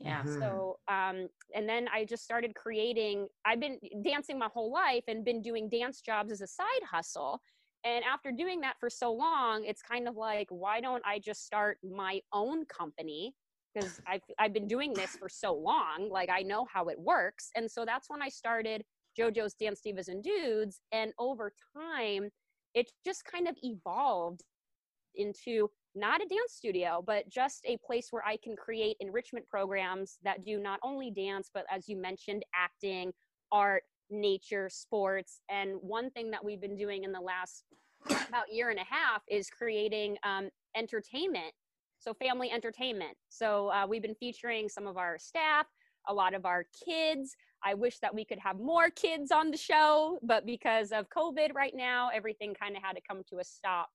Yeah. 0.00 0.22
Mhm. 0.24 0.38
So, 0.40 0.78
um, 0.88 1.28
and 1.54 1.68
then 1.68 1.88
I 1.88 2.04
just 2.04 2.22
started 2.24 2.54
creating. 2.54 3.28
I've 3.44 3.60
been 3.60 3.78
dancing 4.02 4.38
my 4.38 4.48
whole 4.48 4.70
life 4.72 5.04
and 5.08 5.24
been 5.24 5.42
doing 5.42 5.68
dance 5.68 6.00
jobs 6.00 6.32
as 6.32 6.40
a 6.40 6.46
side 6.46 6.82
hustle. 6.90 7.40
And 7.84 8.04
after 8.04 8.32
doing 8.32 8.60
that 8.62 8.78
for 8.80 8.90
so 8.90 9.12
long, 9.12 9.64
it's 9.64 9.82
kind 9.82 10.08
of 10.08 10.16
like, 10.16 10.48
why 10.50 10.80
don't 10.80 11.04
I 11.06 11.18
just 11.18 11.44
start 11.46 11.78
my 11.82 12.20
own 12.32 12.64
company? 12.66 13.34
Because 13.74 14.00
I've, 14.06 14.22
I've 14.38 14.52
been 14.52 14.66
doing 14.66 14.92
this 14.96 15.16
for 15.16 15.28
so 15.28 15.54
long, 15.54 16.08
like 16.10 16.28
I 16.30 16.42
know 16.42 16.66
how 16.72 16.88
it 16.88 16.98
works. 16.98 17.50
And 17.54 17.70
so 17.70 17.84
that's 17.84 18.10
when 18.10 18.22
I 18.22 18.28
started 18.28 18.84
JoJo's 19.18 19.54
Dance 19.54 19.80
Divas 19.86 20.08
and 20.08 20.22
Dudes. 20.22 20.80
And 20.92 21.12
over 21.18 21.52
time, 21.76 22.30
it 22.74 22.90
just 23.04 23.24
kind 23.24 23.46
of 23.48 23.56
evolved 23.62 24.42
into 25.14 25.70
not 25.96 26.20
a 26.20 26.26
dance 26.26 26.52
studio, 26.52 27.02
but 27.04 27.28
just 27.28 27.64
a 27.64 27.78
place 27.78 28.08
where 28.10 28.24
I 28.24 28.36
can 28.36 28.54
create 28.54 28.96
enrichment 29.00 29.48
programs 29.48 30.18
that 30.22 30.44
do 30.44 30.58
not 30.58 30.78
only 30.82 31.10
dance, 31.10 31.50
but 31.52 31.64
as 31.70 31.88
you 31.88 31.96
mentioned, 31.96 32.44
acting, 32.54 33.12
art, 33.50 33.82
nature, 34.10 34.68
sports. 34.68 35.40
And 35.50 35.76
one 35.80 36.10
thing 36.10 36.30
that 36.30 36.44
we've 36.44 36.60
been 36.60 36.76
doing 36.76 37.04
in 37.04 37.12
the 37.12 37.20
last 37.20 37.64
about 38.28 38.52
year 38.52 38.70
and 38.70 38.78
a 38.78 38.84
half 38.84 39.22
is 39.28 39.48
creating 39.48 40.16
um, 40.22 40.50
entertainment. 40.76 41.52
So, 41.98 42.12
family 42.14 42.50
entertainment. 42.50 43.16
So, 43.30 43.68
uh, 43.68 43.86
we've 43.88 44.02
been 44.02 44.14
featuring 44.14 44.68
some 44.68 44.86
of 44.86 44.96
our 44.96 45.18
staff, 45.18 45.66
a 46.08 46.14
lot 46.14 46.34
of 46.34 46.44
our 46.44 46.66
kids. 46.84 47.34
I 47.64 47.74
wish 47.74 47.98
that 48.00 48.14
we 48.14 48.24
could 48.24 48.38
have 48.38 48.60
more 48.60 48.90
kids 48.90 49.32
on 49.32 49.50
the 49.50 49.56
show, 49.56 50.18
but 50.22 50.44
because 50.44 50.92
of 50.92 51.08
COVID 51.08 51.54
right 51.54 51.74
now, 51.74 52.10
everything 52.14 52.54
kind 52.54 52.76
of 52.76 52.82
had 52.82 52.92
to 52.92 53.00
come 53.08 53.22
to 53.30 53.38
a 53.38 53.44
stop. 53.44 53.88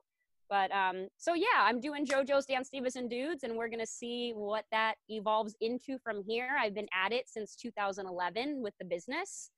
But 0.52 0.70
um, 0.74 1.08
so 1.18 1.34
yeah, 1.34 1.46
I'm 1.60 1.80
doing 1.80 2.06
JoJo's 2.06 2.46
Dance 2.46 2.70
Divas 2.76 2.98
and 2.98 3.10
Dudes, 3.10 3.44
and 3.44 3.56
we're 3.56 3.70
gonna 3.70 3.86
see 3.86 4.34
what 4.36 4.66
that 4.72 4.96
evolves 5.08 5.56
into 5.62 5.98
from 6.04 6.22
here. 6.28 6.50
I've 6.60 6.76
been 6.76 6.90
at 6.94 7.14
it 7.14 7.30
since 7.30 7.56
2011 7.56 8.62
with 8.62 8.74
the 8.78 8.86
business, 8.86 9.50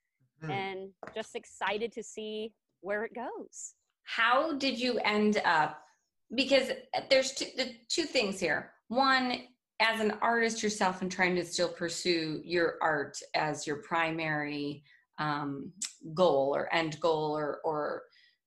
Hmm. 0.42 0.52
and 0.52 0.90
just 1.16 1.36
excited 1.36 1.92
to 1.94 2.04
see 2.04 2.54
where 2.82 3.04
it 3.06 3.14
goes. 3.16 3.74
How 4.04 4.54
did 4.54 4.80
you 4.80 5.00
end 5.00 5.42
up? 5.46 5.82
Because 6.36 6.72
there's 7.10 7.34
two, 7.34 7.48
the 7.58 7.74
two 7.90 8.04
things 8.04 8.40
here. 8.40 8.74
One, 8.88 9.48
as 9.80 10.00
an 10.00 10.12
artist 10.22 10.62
yourself 10.62 11.02
and 11.02 11.12
trying 11.12 11.36
to 11.38 11.46
still 11.46 11.70
pursue 11.70 12.42
your 12.44 12.78
art 12.82 13.18
as 13.34 13.66
your 13.66 13.78
primary 13.78 14.84
um, 15.18 15.72
goal 16.14 16.56
or 16.56 16.72
end 16.74 17.00
goal, 17.00 17.36
or 17.36 17.62
or 17.64 18.04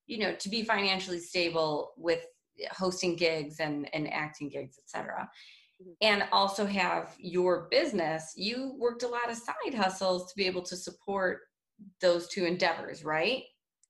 you 0.07 0.19
know 0.19 0.33
to 0.37 0.49
be 0.49 0.62
financially 0.62 1.19
stable 1.19 1.93
with 1.97 2.25
hosting 2.72 3.16
gigs 3.16 3.60
and 3.60 3.88
and 3.94 4.12
acting 4.12 4.48
gigs, 4.48 4.78
etc. 4.78 5.28
mm-hmm. 5.82 5.92
and 6.00 6.25
also 6.32 6.66
have 6.66 7.14
your 7.18 7.68
business, 7.70 8.32
you 8.36 8.75
worked 8.78 9.02
a 9.02 9.08
lot 9.08 9.30
of 9.30 9.36
side 9.36 9.75
hustles 9.75 10.30
to 10.30 10.36
be 10.36 10.46
able 10.46 10.62
to 10.62 10.76
support 10.76 11.40
those 12.00 12.28
two 12.28 12.44
endeavors, 12.44 13.04
right? 13.04 13.42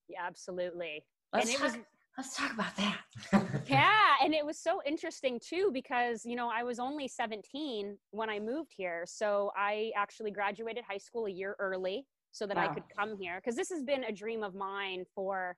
Yeah, 0.08 0.24
absolutely. 0.26 1.04
Let's 1.32 1.46
and 1.46 1.54
it 1.54 1.58
talk, 1.58 1.72
was 1.72 1.84
let's 2.16 2.36
talk 2.36 2.52
about 2.52 2.76
that. 2.76 3.00
yeah, 3.68 4.14
and 4.22 4.34
it 4.34 4.44
was 4.44 4.58
so 4.58 4.80
interesting 4.86 5.40
too 5.46 5.70
because, 5.72 6.24
you 6.24 6.36
know, 6.36 6.50
I 6.52 6.62
was 6.62 6.78
only 6.78 7.08
17 7.08 7.96
when 8.10 8.30
I 8.30 8.38
moved 8.38 8.72
here. 8.76 9.04
So 9.06 9.50
I 9.56 9.90
actually 9.96 10.30
graduated 10.30 10.84
high 10.88 10.98
school 10.98 11.26
a 11.26 11.30
year 11.30 11.56
early 11.58 12.06
so 12.32 12.46
that 12.46 12.56
wow. 12.56 12.68
I 12.70 12.74
could 12.74 12.84
come 12.96 13.16
here 13.18 13.36
because 13.36 13.56
this 13.56 13.70
has 13.70 13.82
been 13.82 14.04
a 14.04 14.12
dream 14.12 14.42
of 14.42 14.54
mine 14.54 15.04
for 15.14 15.56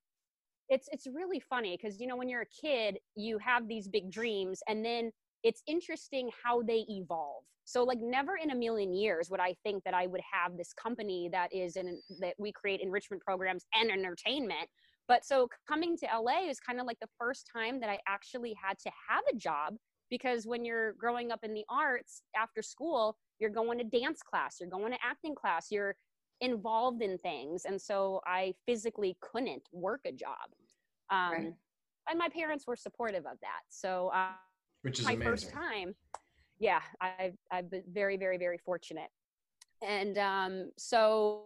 it's 0.69 0.89
it's 0.93 1.07
really 1.07 1.41
funny 1.41 1.77
because 1.81 2.01
you 2.01 2.07
know 2.07 2.17
when 2.17 2.29
you're 2.29 2.43
a 2.43 2.67
kid 2.67 2.99
you 3.17 3.39
have 3.39 3.69
these 3.69 3.89
big 3.89 4.11
dreams 4.11 4.61
and 4.69 4.85
then 4.85 5.11
it's 5.45 5.63
interesting 5.69 6.31
how 6.45 6.63
they 6.63 6.85
evolve. 6.89 7.45
So 7.65 7.85
like 7.85 8.01
never 8.01 8.37
in 8.37 8.51
a 8.51 8.55
million 8.55 8.93
years 8.93 9.31
would 9.31 9.41
i 9.41 9.55
think 9.63 9.85
that 9.85 9.95
i 9.95 10.07
would 10.07 10.23
have 10.33 10.57
this 10.57 10.73
company 10.73 11.29
that 11.33 11.55
is 11.55 11.77
in 11.77 12.01
that 12.21 12.35
we 12.39 12.53
create 12.53 12.81
enrichment 12.81 13.23
programs 13.23 13.65
and 13.75 13.91
entertainment. 13.91 14.69
But 15.07 15.25
so 15.25 15.49
coming 15.67 15.97
to 15.99 16.07
la 16.21 16.47
is 16.47 16.61
kind 16.61 16.81
of 16.81 16.87
like 16.87 16.99
the 17.01 17.09
first 17.19 17.49
time 17.53 17.81
that 17.81 17.91
i 17.91 17.99
actually 18.07 18.55
had 18.63 18.79
to 18.81 18.91
have 19.09 19.25
a 19.33 19.37
job 19.37 19.75
because 20.11 20.47
when 20.47 20.65
you're 20.65 20.95
growing 20.95 21.31
up 21.31 21.41
in 21.43 21.55
the 21.55 21.65
arts 21.71 22.23
after 22.37 22.63
school 22.63 23.17
you're 23.39 23.51
going 23.51 23.79
to 23.79 23.85
dance 23.85 24.21
class 24.23 24.57
you're 24.61 24.69
going 24.69 24.93
to 24.93 24.99
acting 25.03 25.35
class 25.35 25.69
you're 25.71 25.95
involved 26.41 27.03
in 27.03 27.19
things 27.19 27.65
and 27.65 27.81
so 27.81 28.21
i 28.27 28.55
physically 28.67 29.17
couldn't 29.21 29.63
work 29.73 30.01
a 30.07 30.13
job 30.13 30.37
um, 31.11 31.33
right. 31.33 31.55
and 32.09 32.19
my 32.19 32.29
parents 32.29 32.67
were 32.67 32.77
supportive 32.77 33.27
of 33.27 33.39
that 33.41 33.63
so 33.69 34.11
uh, 34.15 34.29
which 34.83 34.99
is 34.99 35.05
my 35.05 35.13
amazing. 35.13 35.31
first 35.31 35.51
time 35.51 35.95
yeah 36.59 36.81
i've 37.01 37.35
i've 37.51 37.71
been 37.71 37.83
very 37.93 38.17
very 38.17 38.39
very 38.39 38.59
fortunate 38.59 39.11
and 39.87 40.19
um 40.19 40.71
so 40.77 41.45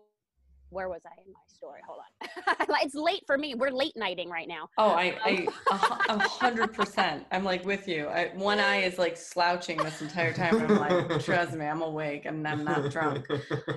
where 0.73 0.89
was 0.89 1.03
I 1.07 1.21
in 1.25 1.33
my 1.33 1.41
story? 1.47 1.81
Hold 1.87 2.01
on. 2.01 2.77
it's 2.83 2.95
late 2.95 3.23
for 3.27 3.37
me. 3.37 3.55
We're 3.55 3.71
late 3.71 3.93
nighting 3.97 4.31
right 4.31 4.49
now. 4.49 4.69
Oh, 4.79 4.91
I, 4.91 5.17
I, 5.25 5.47
a 5.71 6.19
hundred 6.29 6.73
percent. 6.73 7.27
I'm 7.31 7.45
like 7.45 7.65
with 7.65 7.87
you. 7.87 8.07
I, 8.07 8.31
one 8.35 8.59
eye 8.59 8.83
is 8.83 8.99
like 8.99 9.17
slouching 9.17 9.77
this 9.79 10.01
entire 10.01 10.33
time. 10.33 10.61
I'm 10.61 10.79
like, 10.79 11.25
trust 11.25 11.55
me, 11.55 11.67
I'm 11.67 11.83
awake 11.83 12.25
and 12.25 12.47
I'm 12.49 12.65
not 12.65 12.91
drunk. 12.91 13.27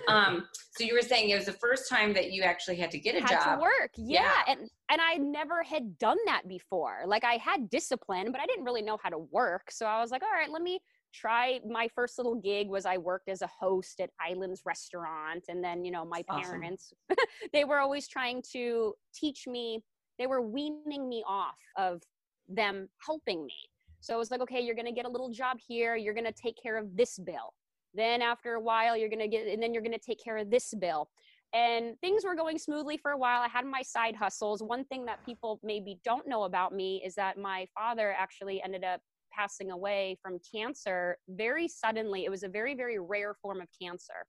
Um, 0.08 0.48
so 0.72 0.84
you 0.84 0.94
were 0.94 1.02
saying 1.02 1.30
it 1.30 1.36
was 1.36 1.46
the 1.46 1.54
first 1.54 1.90
time 1.90 2.14
that 2.14 2.32
you 2.32 2.44
actually 2.44 2.78
had 2.78 2.92
to 2.92 3.00
get 3.00 3.16
a 3.16 3.22
had 3.22 3.30
job. 3.30 3.60
To 3.60 3.62
work, 3.62 3.92
yeah. 3.98 4.24
yeah. 4.24 4.54
And 4.54 4.70
and 4.90 5.02
I 5.02 5.16
never 5.16 5.64
had 5.64 5.98
done 5.98 6.18
that 6.26 6.48
before. 6.48 7.04
Like 7.06 7.24
I 7.24 7.38
had 7.38 7.70
discipline, 7.70 8.32
but 8.32 8.40
I 8.40 8.46
didn't 8.46 8.66
really 8.66 8.82
know 8.82 8.98
how 9.02 9.10
to 9.10 9.20
work. 9.32 9.72
So 9.72 9.86
I 9.86 10.00
was 10.00 10.12
like, 10.12 10.22
all 10.22 10.32
right, 10.32 10.50
let 10.50 10.62
me 10.62 10.80
try 11.20 11.60
my 11.68 11.88
first 11.96 12.18
little 12.18 12.36
gig 12.36 12.68
was 12.68 12.86
I 12.86 12.98
worked 12.98 13.30
as 13.30 13.42
a 13.42 13.50
host 13.60 14.00
at 14.00 14.10
Islands 14.20 14.62
restaurant 14.66 15.46
and 15.48 15.64
then 15.64 15.86
you 15.86 15.92
know 15.92 16.06
my 16.06 16.24
parents 16.30 16.94
awesome. 17.10 17.26
they 17.54 17.64
were 17.64 17.80
always 17.80 18.08
trying 18.08 18.44
to 18.54 18.94
teach 19.14 19.48
me 19.48 19.84
they 20.18 20.28
were 20.28 20.42
weaning 20.42 21.10
me 21.10 21.24
off 21.28 21.58
of 21.78 22.02
them 22.48 22.88
helping 23.06 23.46
me. 23.46 23.56
So 24.02 24.16
it 24.16 24.18
was 24.18 24.32
like 24.32 24.42
okay 24.42 24.62
you're 24.62 24.76
going 24.76 24.86
to 24.88 24.92
get 24.92 25.06
a 25.06 25.10
little 25.10 25.30
job 25.32 25.58
here 25.66 25.96
you're 25.96 26.14
going 26.14 26.26
to 26.26 26.34
take 26.34 26.56
care 26.62 26.78
of 26.78 26.96
this 26.96 27.18
bill. 27.20 27.54
Then 27.94 28.22
after 28.22 28.56
a 28.56 28.62
while 28.62 28.98
you're 28.98 29.10
going 29.10 29.20
to 29.20 29.28
get 29.28 29.48
and 29.48 29.62
then 29.62 29.74
you're 29.74 29.84
going 29.84 29.94
to 29.94 30.06
take 30.06 30.24
care 30.24 30.38
of 30.38 30.50
this 30.50 30.74
bill. 30.74 31.10
And 31.54 31.98
things 32.02 32.26
were 32.26 32.36
going 32.36 32.58
smoothly 32.58 32.98
for 32.98 33.12
a 33.12 33.18
while 33.18 33.42
i 33.42 33.48
had 33.48 33.66
my 33.66 33.82
side 33.82 34.16
hustles. 34.16 34.62
One 34.62 34.84
thing 34.86 35.06
that 35.06 35.26
people 35.26 35.60
maybe 35.64 36.00
don't 36.04 36.28
know 36.28 36.44
about 36.44 36.74
me 36.74 37.02
is 37.06 37.16
that 37.16 37.38
my 37.38 37.68
father 37.74 38.14
actually 38.18 38.62
ended 38.62 38.84
up 38.84 39.00
passing 39.36 39.72
away 39.72 40.18
from 40.22 40.40
cancer 40.54 41.18
very 41.30 41.68
suddenly. 41.68 42.26
It 42.26 42.32
was 42.32 42.44
a 42.44 42.50
very, 42.50 42.76
very 42.76 43.00
rare 43.00 43.34
form 43.42 43.62
of 43.62 43.68
cancer. 43.82 44.26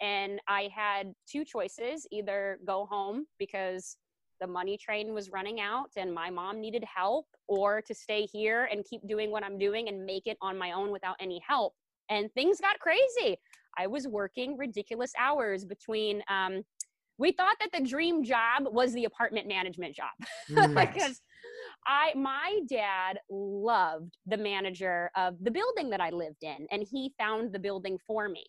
And 0.00 0.40
I 0.46 0.70
had 0.74 1.12
two 1.30 1.44
choices 1.44 2.06
either 2.12 2.58
go 2.64 2.86
home 2.86 3.26
because 3.38 3.96
the 4.40 4.46
money 4.46 4.78
train 4.78 5.12
was 5.12 5.30
running 5.30 5.60
out 5.60 5.90
and 5.96 6.14
my 6.14 6.30
mom 6.30 6.60
needed 6.60 6.84
help, 6.84 7.26
or 7.48 7.82
to 7.82 7.94
stay 7.94 8.22
here 8.24 8.68
and 8.70 8.84
keep 8.84 9.06
doing 9.08 9.30
what 9.30 9.42
I'm 9.42 9.58
doing 9.58 9.88
and 9.88 10.04
make 10.04 10.26
it 10.26 10.36
on 10.40 10.56
my 10.56 10.72
own 10.72 10.92
without 10.92 11.16
any 11.20 11.40
help. 11.46 11.74
And 12.10 12.32
things 12.34 12.60
got 12.60 12.78
crazy. 12.78 13.36
I 13.76 13.86
was 13.86 14.06
working 14.06 14.56
ridiculous 14.56 15.12
hours 15.18 15.64
between 15.64 16.22
um, 16.28 16.62
we 17.18 17.32
thought 17.32 17.56
that 17.60 17.70
the 17.72 17.86
dream 17.86 18.24
job 18.24 18.64
was 18.70 18.92
the 18.92 19.04
apartment 19.04 19.46
management 19.48 19.94
job 19.94 20.10
because 20.74 21.20
I 21.86 22.12
my 22.14 22.60
dad 22.68 23.18
loved 23.30 24.16
the 24.26 24.36
manager 24.36 25.10
of 25.16 25.34
the 25.42 25.50
building 25.50 25.90
that 25.90 26.00
I 26.00 26.10
lived 26.10 26.42
in, 26.42 26.66
and 26.70 26.86
he 26.88 27.12
found 27.18 27.52
the 27.52 27.58
building 27.58 27.98
for 28.06 28.28
me. 28.28 28.44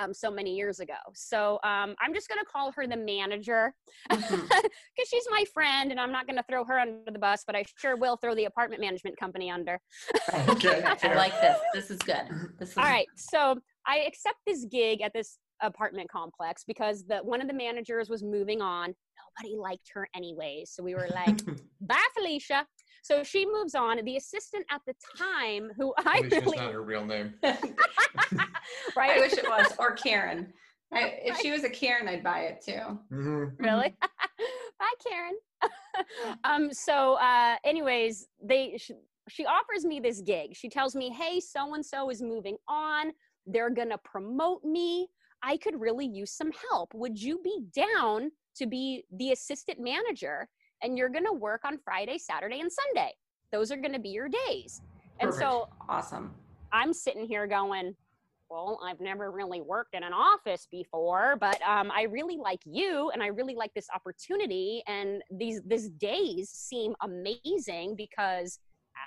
Um, 0.00 0.14
so 0.14 0.30
many 0.30 0.54
years 0.54 0.78
ago. 0.78 0.94
So 1.12 1.54
um, 1.64 1.96
I'm 2.00 2.14
just 2.14 2.28
going 2.28 2.38
to 2.38 2.44
call 2.44 2.70
her 2.70 2.86
the 2.86 2.96
manager 2.96 3.74
because 4.08 4.26
mm-hmm. 4.26 5.02
she's 5.10 5.26
my 5.28 5.44
friend 5.52 5.90
and 5.90 5.98
I'm 5.98 6.12
not 6.12 6.28
going 6.28 6.36
to 6.36 6.44
throw 6.48 6.64
her 6.66 6.78
under 6.78 7.10
the 7.10 7.18
bus, 7.18 7.42
but 7.44 7.56
I 7.56 7.64
sure 7.76 7.96
will 7.96 8.16
throw 8.16 8.36
the 8.36 8.44
apartment 8.44 8.80
management 8.80 9.16
company 9.16 9.50
under. 9.50 9.80
okay. 10.50 10.84
I 10.84 11.14
like 11.14 11.32
this. 11.40 11.58
This 11.74 11.90
is 11.90 11.98
good. 11.98 12.28
This 12.60 12.70
is- 12.70 12.78
All 12.78 12.84
right. 12.84 13.08
So 13.16 13.58
I 13.88 14.04
accept 14.06 14.36
this 14.46 14.66
gig 14.66 15.00
at 15.00 15.12
this 15.12 15.36
apartment 15.60 16.08
complex 16.10 16.64
because 16.66 17.04
the 17.04 17.18
one 17.18 17.40
of 17.40 17.48
the 17.48 17.54
managers 17.54 18.08
was 18.08 18.22
moving 18.22 18.60
on 18.60 18.94
nobody 19.38 19.56
liked 19.56 19.90
her 19.92 20.08
anyways. 20.14 20.70
So 20.70 20.82
we 20.82 20.94
were 20.94 21.08
like, 21.14 21.40
bye, 21.80 21.96
Felicia. 22.14 22.66
So 23.02 23.22
she 23.22 23.46
moves 23.46 23.74
on. 23.74 24.04
The 24.04 24.16
assistant 24.16 24.66
at 24.70 24.80
the 24.86 24.94
time, 25.16 25.70
who 25.76 25.94
I 25.98 26.18
Felicia's 26.22 26.44
really 26.44 26.56
not 26.58 26.72
her 26.72 26.82
real 26.82 27.04
name, 27.04 27.34
right? 27.42 29.10
I 29.10 29.18
wish 29.18 29.32
it 29.32 29.48
was, 29.48 29.72
or 29.78 29.92
Karen. 29.92 30.52
I, 30.92 31.18
if 31.22 31.38
she 31.38 31.50
was 31.50 31.64
a 31.64 31.70
Karen, 31.70 32.08
I'd 32.08 32.24
buy 32.24 32.40
it 32.40 32.62
too. 32.64 32.98
Mm-hmm. 33.12 33.62
Really? 33.62 33.94
bye, 34.78 34.94
Karen. 35.06 35.36
um. 36.44 36.72
So, 36.72 37.14
uh, 37.14 37.56
anyways, 37.64 38.26
they 38.42 38.76
she, 38.78 38.94
she 39.28 39.46
offers 39.46 39.84
me 39.84 40.00
this 40.00 40.20
gig. 40.20 40.54
She 40.54 40.68
tells 40.68 40.94
me, 40.94 41.10
"Hey, 41.10 41.40
so 41.40 41.74
and 41.74 41.84
so 41.84 42.10
is 42.10 42.22
moving 42.22 42.56
on. 42.68 43.12
They're 43.46 43.70
gonna 43.70 43.98
promote 43.98 44.64
me. 44.64 45.08
I 45.42 45.56
could 45.56 45.80
really 45.80 46.06
use 46.06 46.32
some 46.32 46.50
help. 46.70 46.92
Would 46.94 47.20
you 47.20 47.40
be 47.42 47.64
down 47.74 48.30
to 48.58 48.66
be 48.66 49.04
the 49.12 49.32
assistant 49.32 49.78
manager 49.80 50.48
and 50.82 50.96
you're 50.96 51.08
going 51.08 51.24
to 51.24 51.32
work 51.32 51.62
on 51.64 51.78
Friday, 51.84 52.18
Saturday, 52.18 52.60
and 52.60 52.70
Sunday. 52.70 53.12
Those 53.50 53.72
are 53.72 53.76
going 53.76 53.94
to 53.94 53.98
be 53.98 54.10
your 54.10 54.28
days. 54.28 54.82
And 55.20 55.30
Perfect. 55.30 55.50
so 55.50 55.68
awesome. 55.88 56.34
I'm 56.72 56.92
sitting 56.92 57.24
here 57.24 57.46
going, 57.46 57.94
well, 58.50 58.80
I've 58.84 59.00
never 59.00 59.30
really 59.30 59.60
worked 59.60 59.94
in 59.94 60.02
an 60.02 60.12
office 60.12 60.68
before, 60.70 61.36
but 61.40 61.60
um, 61.62 61.90
I 61.94 62.02
really 62.02 62.36
like 62.36 62.60
you 62.64 63.10
and 63.12 63.22
I 63.22 63.26
really 63.26 63.54
like 63.54 63.72
this 63.74 63.88
opportunity. 63.94 64.82
And 64.86 65.22
these 65.30 65.60
these 65.66 65.90
days 65.90 66.48
seem 66.50 66.94
amazing 67.02 67.94
because 67.96 68.58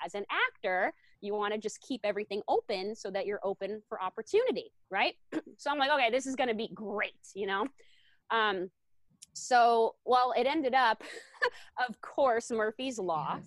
as 0.04 0.14
an 0.14 0.24
actor, 0.30 0.92
you 1.22 1.34
want 1.34 1.54
to 1.54 1.58
just 1.58 1.80
keep 1.80 2.00
everything 2.04 2.42
open 2.48 2.94
so 2.94 3.10
that 3.10 3.26
you're 3.26 3.40
open 3.42 3.80
for 3.88 4.02
opportunity, 4.02 4.72
right? 4.90 5.14
so 5.56 5.70
I'm 5.70 5.78
like, 5.78 5.90
okay, 5.90 6.10
this 6.10 6.26
is 6.26 6.36
going 6.36 6.48
to 6.48 6.54
be 6.54 6.70
great, 6.74 7.12
you 7.34 7.46
know. 7.46 7.66
Um, 8.30 8.70
so, 9.32 9.94
well, 10.04 10.34
it 10.36 10.46
ended 10.46 10.74
up, 10.74 11.02
of 11.88 12.00
course, 12.00 12.50
Murphy's 12.50 12.98
Law. 12.98 13.38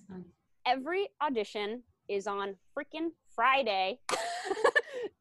Every 0.66 1.10
audition 1.22 1.84
is 2.08 2.28
on 2.28 2.56
freaking 2.76 3.10
Friday 3.36 4.00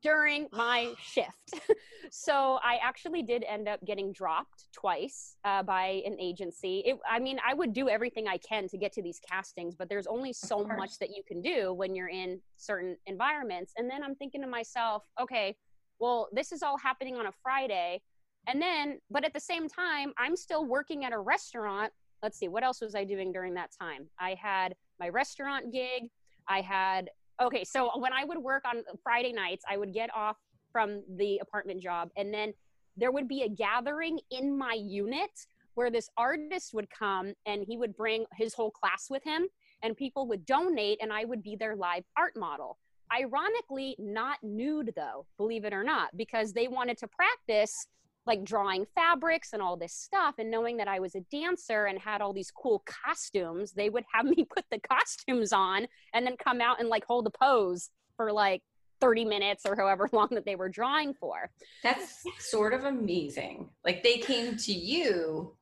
during 0.05 0.47
my 0.53 0.93
shift. 1.03 1.55
so 2.11 2.59
I 2.63 2.79
actually 2.83 3.23
did 3.23 3.43
end 3.49 3.67
up 3.67 3.85
getting 3.87 4.13
dropped 4.13 4.67
twice 4.73 5.37
uh, 5.45 5.63
by 5.63 6.03
an 6.05 6.17
agency. 6.21 6.83
It, 6.85 6.99
I 7.11 7.19
mean, 7.19 7.39
I 7.45 7.55
would 7.55 7.73
do 7.73 7.89
everything 7.89 8.29
I 8.29 8.37
can 8.37 8.69
to 8.69 8.77
get 8.77 8.93
to 8.93 9.03
these 9.03 9.19
castings, 9.29 9.75
but 9.75 9.89
there's 9.89 10.07
only 10.07 10.35
so 10.35 10.63
much 10.63 10.99
that 10.99 11.09
you 11.09 11.23
can 11.27 11.41
do 11.41 11.73
when 11.73 11.95
you're 11.95 12.11
in 12.11 12.39
certain 12.59 12.99
environments. 13.07 13.73
And 13.79 13.91
then 13.91 14.05
I'm 14.05 14.15
thinking 14.15 14.43
to 14.43 14.47
myself, 14.47 15.05
okay, 15.19 15.57
well, 15.99 16.29
this 16.33 16.53
is 16.53 16.63
all 16.63 16.77
happening 16.77 17.17
on 17.17 17.27
a 17.27 17.33
Friday. 17.43 18.03
And 18.47 18.61
then, 18.61 18.99
but 19.11 19.25
at 19.25 19.33
the 19.33 19.41
same 19.41 19.69
time, 19.69 20.13
I'm 20.19 20.37
still 20.37 20.67
working 20.67 21.07
at 21.07 21.15
a 21.15 21.19
restaurant. 21.19 21.91
Let's 22.23 22.39
see, 22.39 22.49
what 22.49 22.63
else 22.63 22.83
was 22.83 22.95
I 22.95 23.05
doing 23.05 23.33
during 23.33 23.55
that 23.55 23.71
time? 23.81 24.07
I 24.21 24.37
had 24.41 24.75
my 25.01 25.09
restaurant 25.09 25.73
gig. 25.73 26.11
I 26.47 26.61
had, 26.61 27.09
okay, 27.43 27.65
so 27.65 27.91
when 27.99 28.13
I 28.13 28.25
would 28.25 28.39
work 28.39 28.65
on 28.67 28.83
Friday 29.03 29.33
nights, 29.33 29.65
I 29.69 29.77
would 29.77 29.93
get 29.93 30.11
off 30.15 30.37
from 30.73 31.03
the 31.17 31.39
apartment 31.39 31.83
job 31.83 32.11
and 32.17 32.33
then 32.35 32.53
there 32.97 33.11
would 33.11 33.29
be 33.29 33.43
a 33.43 33.49
gathering 33.49 34.19
in 34.31 34.57
my 34.57 34.75
unit 34.75 35.31
where 35.75 35.91
this 35.91 36.09
artist 36.17 36.73
would 36.73 36.89
come 36.91 37.35
and 37.47 37.65
he 37.67 37.77
would 37.77 37.97
bring 37.97 38.25
his 38.37 38.55
whole 38.55 38.71
class 38.71 39.07
with 39.11 39.23
him 39.25 39.49
and 39.83 39.97
people 39.97 40.27
would 40.29 40.47
donate 40.47 40.99
and 41.03 41.13
I 41.13 41.25
would 41.25 41.43
be 41.43 41.57
their 41.57 41.77
live 41.77 42.05
art 42.17 42.35
model. 42.37 42.79
Ironically, 43.13 43.97
not 43.99 44.39
nude 44.43 44.93
though, 44.97 45.27
believe 45.37 45.65
it 45.65 45.73
or 45.73 45.85
not, 45.85 46.17
because 46.17 46.53
they 46.53 46.69
wanted 46.69 46.99
to 46.99 47.09
practice 47.09 47.87
like 48.27 48.45
drawing 48.45 48.87
fabrics 48.95 49.53
and 49.53 49.61
all 49.61 49.77
this 49.77 49.93
stuff 49.93 50.37
and 50.39 50.51
knowing 50.51 50.77
that 50.79 50.89
I 50.89 50.99
was 50.99 51.15
a 51.15 51.21
dancer 51.31 51.87
and 51.87 51.99
had 51.99 52.21
all 52.21 52.33
these 52.33 52.51
cool 52.51 52.83
costumes, 52.87 53.73
they 53.73 53.91
would 53.91 54.05
have 54.13 54.25
me 54.37 54.45
put 54.45 54.65
the 54.71 54.81
costumes 54.81 55.53
on 55.53 55.87
and 56.13 56.27
then 56.27 56.37
come 56.37 56.61
out 56.61 56.81
and 56.81 56.89
like 56.89 57.05
hold 57.05 57.27
a 57.27 57.31
pose 57.31 57.91
for 58.17 58.33
like 58.33 58.63
30 59.01 59.25
minutes 59.25 59.65
or 59.67 59.77
however 59.77 60.09
long 60.13 60.29
that 60.33 60.45
they 60.47 60.57
were 60.57 60.69
drawing 60.69 61.15
for. 61.15 61.51
That's 61.83 62.23
sort 62.39 62.73
of 62.73 62.85
amazing. 62.85 63.71
Like 63.85 64.03
they 64.03 64.19
came 64.19 64.57
to 64.57 64.73
you 64.73 65.57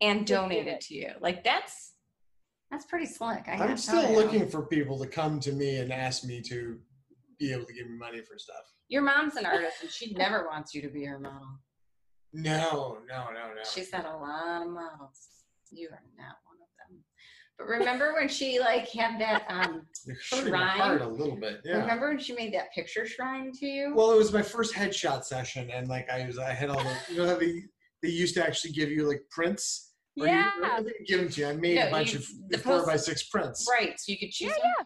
and 0.00 0.26
donated 0.26 0.80
to 0.82 0.94
you. 0.94 1.10
Like 1.20 1.44
that's 1.44 1.92
that's 2.70 2.86
pretty 2.86 3.06
slick. 3.06 3.44
I 3.46 3.52
I'm 3.52 3.76
still 3.76 4.12
looking 4.12 4.48
for 4.48 4.62
people 4.62 4.98
to 4.98 5.06
come 5.06 5.38
to 5.40 5.52
me 5.52 5.76
and 5.76 5.92
ask 5.92 6.24
me 6.24 6.40
to 6.42 6.78
be 7.38 7.52
able 7.52 7.64
to 7.66 7.72
give 7.72 7.88
me 7.88 7.96
money 7.96 8.20
for 8.20 8.36
stuff. 8.36 8.64
Your 8.88 9.02
mom's 9.02 9.36
an 9.36 9.46
artist 9.46 9.76
and 9.82 9.90
she 9.90 10.12
never 10.14 10.46
wants 10.50 10.74
you 10.74 10.82
to 10.82 10.88
be 10.88 11.04
her 11.04 11.18
model. 11.18 11.60
No, 12.34 12.98
no, 13.08 13.26
no, 13.32 13.54
no. 13.54 13.62
She's 13.72 13.90
had 13.92 14.04
a 14.04 14.16
lot 14.16 14.62
of 14.62 14.68
models. 14.68 15.28
You 15.70 15.88
are 15.92 16.02
not 16.18 16.36
one 16.44 16.58
of 16.60 16.68
them. 16.90 16.98
But 17.56 17.68
remember 17.68 18.12
when 18.14 18.28
she 18.28 18.58
like 18.58 18.88
had 18.90 19.20
that 19.20 19.44
um 19.48 19.86
You're 20.04 20.16
hurting 20.30 20.52
my 20.52 20.66
heart 20.66 21.00
a 21.00 21.06
little 21.08 21.36
bit. 21.36 21.60
Yeah. 21.64 21.78
remember 21.78 22.08
when 22.08 22.18
she 22.18 22.32
made 22.34 22.52
that 22.54 22.72
picture 22.74 23.06
shrine 23.06 23.52
to 23.60 23.66
you? 23.66 23.92
Well, 23.94 24.10
it 24.12 24.16
was 24.16 24.32
my 24.32 24.42
first 24.42 24.74
headshot 24.74 25.22
session, 25.24 25.70
and 25.70 25.86
like 25.88 26.10
I 26.10 26.26
was, 26.26 26.38
I 26.38 26.52
had 26.52 26.70
all 26.70 26.82
the, 26.82 26.96
you 27.08 27.18
know 27.18 27.28
how 27.28 27.36
they 27.36 27.62
they 28.02 28.08
used 28.08 28.34
to 28.34 28.44
actually 28.44 28.72
give 28.72 28.90
you 28.90 29.06
like 29.08 29.22
prints. 29.30 29.92
Or 30.18 30.26
Yeah. 30.26 30.50
You, 30.58 30.64
I 30.64 30.76
didn't 30.82 31.06
give 31.06 31.20
them 31.20 31.28
to 31.28 31.40
you. 31.40 31.46
I 31.46 31.52
made 31.54 31.76
No, 31.76 31.86
a 31.86 31.90
bunch 31.92 32.12
you- 32.14 32.18
of 32.18 32.26
the 32.48 32.58
four 32.58 32.78
post- 32.78 32.86
by 32.88 32.96
six 32.96 33.22
prints. 33.24 33.66
right. 33.70 33.94
So 33.98 34.10
you 34.12 34.18
could 34.18 34.30
choose 34.30 34.48
Yeah, 34.50 34.62
them. 34.62 34.72
yeah. 34.78 34.84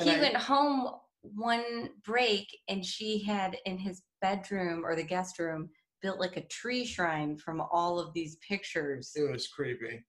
And 0.00 0.10
he 0.10 0.16
I- 0.16 0.20
went 0.20 0.36
home 0.36 0.90
one 1.22 1.90
break 2.04 2.46
and 2.68 2.84
she 2.84 3.18
had 3.22 3.56
in 3.64 3.78
his 3.78 4.02
bedroom 4.22 4.84
or 4.84 4.94
the 4.94 5.02
guest 5.02 5.38
room 5.38 5.68
built 6.02 6.20
like 6.20 6.36
a 6.36 6.42
tree 6.46 6.84
shrine 6.84 7.36
from 7.36 7.60
all 7.72 7.98
of 7.98 8.12
these 8.12 8.36
pictures. 8.36 9.12
It 9.16 9.30
was 9.30 9.48
creepy. 9.48 10.04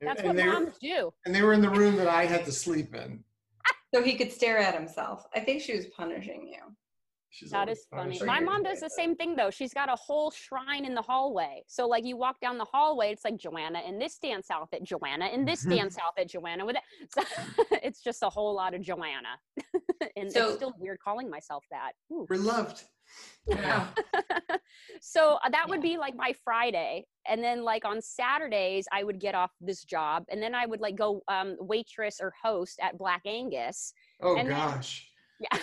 And- 0.00 0.08
That's 0.10 0.20
and 0.20 0.28
what 0.28 0.36
they 0.36 0.46
were, 0.46 0.52
moms 0.52 0.78
do. 0.80 1.12
and 1.26 1.34
they 1.34 1.42
were 1.42 1.52
in 1.52 1.60
the 1.60 1.70
room 1.70 1.96
that 1.96 2.08
I 2.08 2.24
had 2.26 2.44
to 2.46 2.52
sleep 2.52 2.94
in. 2.94 3.24
So 3.94 4.02
he 4.02 4.16
could 4.16 4.30
stare 4.30 4.58
at 4.58 4.74
himself. 4.74 5.24
I 5.34 5.40
think 5.40 5.62
she 5.62 5.74
was 5.74 5.86
punishing 5.86 6.46
you. 6.46 6.58
She's 7.30 7.52
That 7.52 7.60
always 7.68 7.86
funny. 7.90 8.20
My 8.26 8.38
mom 8.38 8.62
does 8.62 8.80
the 8.80 8.90
same 8.90 9.16
thing 9.16 9.34
though. 9.34 9.48
She's 9.50 9.72
got 9.72 9.88
a 9.88 9.96
whole 9.96 10.30
shrine 10.30 10.84
in 10.84 10.94
the 10.94 11.00
hallway. 11.00 11.62
So 11.68 11.86
like 11.88 12.04
you 12.04 12.14
walk 12.18 12.38
down 12.40 12.58
the 12.58 12.66
hallway, 12.66 13.12
it's 13.12 13.24
like 13.24 13.38
Joanna 13.38 13.80
in 13.88 13.98
this 13.98 14.18
dance 14.18 14.50
outfit, 14.50 14.82
Joanna 14.84 15.28
in 15.28 15.46
this 15.46 15.64
Mhm. 15.64 15.76
dance 15.76 15.96
outfit, 16.04 16.28
Joanna 16.28 16.66
with 16.66 16.76
it. 16.76 16.82
So 17.14 17.22
it's 17.82 18.02
just 18.02 18.22
a 18.22 18.28
whole 18.28 18.54
lot 18.54 18.74
of 18.74 18.82
Joanna. 18.82 19.38
and 20.16 20.30
So- 20.30 20.48
it's 20.48 20.56
still 20.56 20.74
weird 20.78 20.98
calling 21.02 21.30
myself 21.30 21.64
that. 21.70 21.92
Ooh. 22.12 22.26
We're 22.28 22.36
loved. 22.36 22.82
Yeah. 23.46 23.86
so 25.00 25.38
uh, 25.44 25.48
that 25.50 25.68
would 25.68 25.78
Yeah. 25.82 25.92
be 25.92 25.96
like 25.98 26.14
my 26.14 26.34
Friday. 26.44 27.06
And 27.26 27.42
then 27.42 27.62
like 27.64 27.84
on 27.84 28.00
Saturdays, 28.02 28.86
I 28.92 29.04
would 29.04 29.18
get 29.20 29.34
off 29.34 29.52
this 29.60 29.84
job 29.84 30.24
and 30.30 30.42
then 30.42 30.54
I 30.54 30.66
would 30.66 30.80
like 30.80 30.96
go 30.96 31.22
um, 31.28 31.56
waitress 31.60 32.18
or 32.20 32.32
host 32.42 32.78
at 32.82 32.98
Black 32.98 33.22
Angus. 33.26 33.92
Oh 34.22 34.36
And 34.36 34.48
then- 34.50 34.56
gosh. 34.56 35.08
Yeah. 35.40 35.56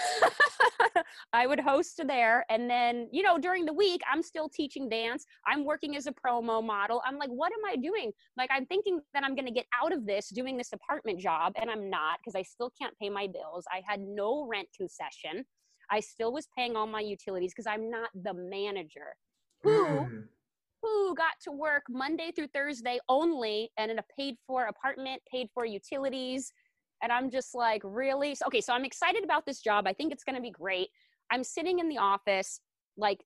I 1.34 1.48
would 1.48 1.60
host 1.60 2.02
there. 2.08 2.46
And 2.50 2.70
then, 2.70 3.10
you 3.12 3.24
know, 3.24 3.38
during 3.38 3.66
the 3.66 3.74
week, 3.74 4.00
I'm 4.10 4.24
still 4.24 4.48
teaching 4.48 4.88
dance. 4.88 5.26
I'm 5.46 5.66
working 5.66 5.98
as 5.98 6.08
a 6.08 6.14
promo 6.14 6.64
model. 6.64 7.02
I'm 7.06 7.18
like, 7.18 7.30
what 7.30 7.52
am 7.52 7.60
I 7.70 7.76
doing? 7.76 8.12
Like, 8.38 8.50
I'm 8.54 8.66
thinking 8.68 9.02
that 9.14 9.26
I'm 9.26 9.36
going 9.36 9.48
to 9.48 9.52
get 9.52 9.66
out 9.78 9.92
of 9.92 10.06
this 10.06 10.30
doing 10.30 10.56
this 10.56 10.72
apartment 10.72 11.20
job, 11.20 11.54
and 11.60 11.70
I'm 11.70 11.90
not 11.90 12.20
because 12.20 12.36
I 12.36 12.44
still 12.44 12.72
can't 12.82 12.98
pay 13.00 13.10
my 13.10 13.28
bills. 13.28 13.66
I 13.70 13.82
had 13.86 14.00
no 14.00 14.48
rent 14.48 14.70
concession. 14.78 15.44
I 15.90 16.00
still 16.00 16.32
was 16.34 16.48
paying 16.56 16.76
all 16.76 16.88
my 16.88 17.02
utilities 17.02 17.54
because 17.54 17.68
I'm 17.68 17.90
not 17.90 18.10
the 18.14 18.34
manager. 18.34 19.16
Who 19.64 20.08
Mm. 20.10 20.28
who 20.82 21.16
got 21.16 21.40
to 21.42 21.52
work 21.52 21.84
Monday 21.90 22.32
through 22.32 22.48
Thursday 22.48 23.00
only 23.10 23.72
and 23.78 23.90
in 23.90 23.98
a 23.98 24.06
paid 24.16 24.38
for 24.46 24.66
apartment, 24.66 25.20
paid 25.32 25.50
for 25.52 25.66
utilities. 25.66 26.54
And 27.02 27.12
I'm 27.12 27.32
just 27.32 27.56
like, 27.56 27.82
really? 27.84 28.36
Okay, 28.46 28.62
so 28.62 28.72
I'm 28.72 28.86
excited 28.86 29.24
about 29.24 29.46
this 29.48 29.62
job. 29.62 29.88
I 29.88 29.94
think 29.94 30.12
it's 30.12 30.24
going 30.24 30.36
to 30.36 30.42
be 30.42 30.52
great. 30.52 30.90
I'm 31.32 31.44
sitting 31.44 31.80
in 31.80 31.90
the 31.90 31.98
office, 31.98 32.60
like 32.98 33.26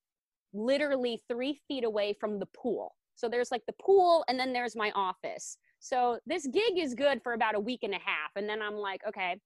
literally 0.54 1.22
three 1.28 1.60
feet 1.68 1.84
away 1.84 2.14
from 2.18 2.38
the 2.38 2.46
pool. 2.46 2.96
So 3.14 3.28
there's 3.28 3.50
like 3.50 3.66
the 3.66 3.74
pool, 3.74 4.24
and 4.28 4.40
then 4.40 4.54
there's 4.54 4.74
my 4.74 4.90
office. 4.92 5.58
So 5.80 6.18
this 6.26 6.46
gig 6.46 6.78
is 6.78 6.94
good 6.94 7.22
for 7.22 7.34
about 7.34 7.54
a 7.54 7.60
week 7.60 7.80
and 7.82 7.92
a 7.92 7.98
half. 7.98 8.30
And 8.36 8.48
then 8.48 8.62
I'm 8.62 8.76
like, 8.76 9.02
okay, 9.06 9.36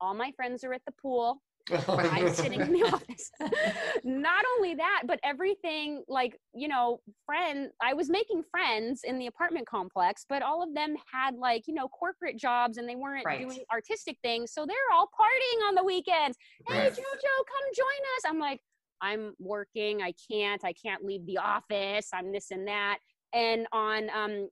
all 0.00 0.14
my 0.14 0.32
friends 0.32 0.64
are 0.64 0.72
at 0.72 0.84
the 0.86 0.92
pool. 0.92 1.42
I'm 1.70 2.32
sitting 2.34 2.60
in 2.60 2.72
the 2.72 2.82
office. 2.84 3.30
Not 4.04 4.44
only 4.56 4.74
that, 4.74 5.02
but 5.06 5.20
everything 5.22 6.02
like, 6.08 6.38
you 6.54 6.68
know, 6.68 7.00
friend, 7.26 7.70
I 7.82 7.94
was 7.94 8.08
making 8.08 8.42
friends 8.50 9.02
in 9.04 9.18
the 9.18 9.26
apartment 9.26 9.66
complex, 9.66 10.24
but 10.28 10.42
all 10.42 10.62
of 10.62 10.74
them 10.74 10.94
had 11.12 11.34
like, 11.36 11.64
you 11.66 11.74
know, 11.74 11.88
corporate 11.88 12.36
jobs 12.38 12.78
and 12.78 12.88
they 12.88 12.96
weren't 12.96 13.24
Right. 13.24 13.40
doing 13.40 13.60
artistic 13.72 14.16
things. 14.22 14.52
So 14.52 14.64
they're 14.66 14.76
all 14.94 15.06
partying 15.06 15.68
on 15.68 15.74
the 15.74 15.84
weekends. 15.84 16.36
Hey, 16.68 16.78
Right. 16.78 16.92
Jojo, 16.92 16.96
come 16.96 17.74
join 17.74 17.84
us. 18.16 18.22
I'm 18.26 18.38
like, 18.38 18.60
I'm 19.00 19.34
working. 19.38 20.02
I 20.02 20.12
can't. 20.30 20.64
I 20.64 20.72
can't 20.72 21.04
leave 21.04 21.24
the 21.26 21.38
office. 21.38 22.08
I'm 22.12 22.32
this 22.32 22.50
and 22.50 22.66
that. 22.68 22.98
And 23.32 23.66
on 23.72 24.10
um, 24.10 24.48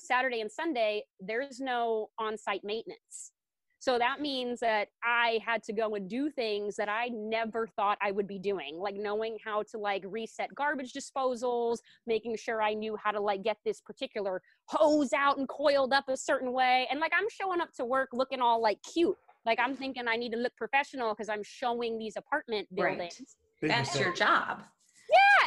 Saturday 0.00 0.40
and 0.40 0.50
Sunday, 0.50 1.04
there's 1.20 1.60
no 1.60 2.08
on 2.18 2.36
site 2.36 2.62
maintenance. 2.64 3.32
So 3.80 3.98
that 3.98 4.20
means 4.20 4.60
that 4.60 4.88
I 5.04 5.38
had 5.44 5.62
to 5.64 5.72
go 5.72 5.94
and 5.94 6.08
do 6.08 6.30
things 6.30 6.76
that 6.76 6.88
I 6.88 7.08
never 7.08 7.66
thought 7.66 7.96
I 8.02 8.10
would 8.10 8.26
be 8.26 8.38
doing, 8.38 8.76
like 8.76 8.96
knowing 8.96 9.38
how 9.44 9.62
to 9.70 9.78
like 9.78 10.02
reset 10.06 10.52
garbage 10.54 10.92
disposals, 10.92 11.78
making 12.06 12.36
sure 12.36 12.60
I 12.60 12.74
knew 12.74 12.96
how 12.96 13.12
to 13.12 13.20
like 13.20 13.44
get 13.44 13.58
this 13.64 13.80
particular 13.80 14.42
hose 14.66 15.12
out 15.12 15.38
and 15.38 15.48
coiled 15.48 15.92
up 15.92 16.08
a 16.08 16.16
certain 16.16 16.52
way. 16.52 16.88
And 16.90 16.98
like 16.98 17.12
I'm 17.16 17.28
showing 17.30 17.60
up 17.60 17.72
to 17.74 17.84
work 17.84 18.08
looking 18.12 18.40
all 18.40 18.60
like 18.60 18.78
cute. 18.82 19.16
Like 19.46 19.60
I'm 19.60 19.76
thinking 19.76 20.08
I 20.08 20.16
need 20.16 20.32
to 20.32 20.38
look 20.38 20.56
professional 20.56 21.14
because 21.14 21.28
I'm 21.28 21.42
showing 21.44 21.98
these 21.98 22.16
apartment 22.16 22.68
buildings. 22.74 23.36
Big 23.60 23.70
That's 23.70 23.98
your 23.98 24.12
job. 24.12 24.62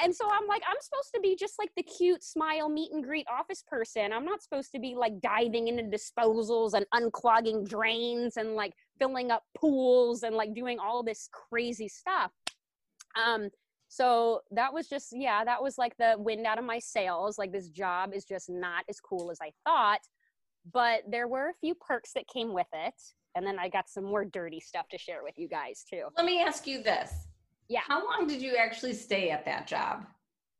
And 0.03 0.15
so 0.15 0.27
I'm 0.31 0.47
like, 0.47 0.63
I'm 0.67 0.77
supposed 0.81 1.11
to 1.13 1.21
be 1.21 1.35
just 1.35 1.55
like 1.59 1.69
the 1.77 1.83
cute 1.83 2.23
smile 2.23 2.69
meet 2.69 2.91
and 2.91 3.03
greet 3.03 3.27
office 3.31 3.63
person. 3.67 4.11
I'm 4.11 4.25
not 4.25 4.41
supposed 4.41 4.71
to 4.71 4.79
be 4.79 4.95
like 4.95 5.21
diving 5.21 5.67
into 5.67 5.83
disposals 5.83 6.73
and 6.73 6.85
unclogging 6.93 7.67
drains 7.67 8.37
and 8.37 8.55
like 8.55 8.73
filling 8.99 9.29
up 9.29 9.43
pools 9.57 10.23
and 10.23 10.35
like 10.35 10.53
doing 10.55 10.79
all 10.79 11.03
this 11.03 11.29
crazy 11.31 11.87
stuff. 11.87 12.31
Um, 13.21 13.49
so 13.89 14.41
that 14.51 14.73
was 14.73 14.87
just 14.87 15.09
yeah, 15.11 15.43
that 15.43 15.61
was 15.61 15.77
like 15.77 15.95
the 15.97 16.15
wind 16.17 16.45
out 16.45 16.57
of 16.57 16.63
my 16.63 16.79
sails. 16.79 17.37
Like 17.37 17.51
this 17.51 17.69
job 17.69 18.13
is 18.13 18.25
just 18.25 18.49
not 18.49 18.85
as 18.89 18.99
cool 18.99 19.31
as 19.31 19.39
I 19.41 19.51
thought. 19.65 19.99
But 20.71 21.01
there 21.09 21.27
were 21.27 21.49
a 21.49 21.53
few 21.59 21.75
perks 21.75 22.13
that 22.13 22.27
came 22.27 22.53
with 22.53 22.67
it. 22.73 22.93
And 23.35 23.45
then 23.45 23.59
I 23.59 23.69
got 23.69 23.89
some 23.89 24.03
more 24.03 24.25
dirty 24.25 24.59
stuff 24.59 24.87
to 24.89 24.97
share 24.97 25.23
with 25.23 25.33
you 25.37 25.47
guys 25.47 25.83
too. 25.89 26.05
Let 26.17 26.25
me 26.25 26.41
ask 26.41 26.67
you 26.67 26.81
this. 26.83 27.11
Yeah. 27.71 27.79
How 27.87 28.05
long 28.05 28.27
did 28.27 28.41
you 28.41 28.57
actually 28.57 28.91
stay 28.93 29.29
at 29.29 29.45
that 29.45 29.65
job? 29.65 30.05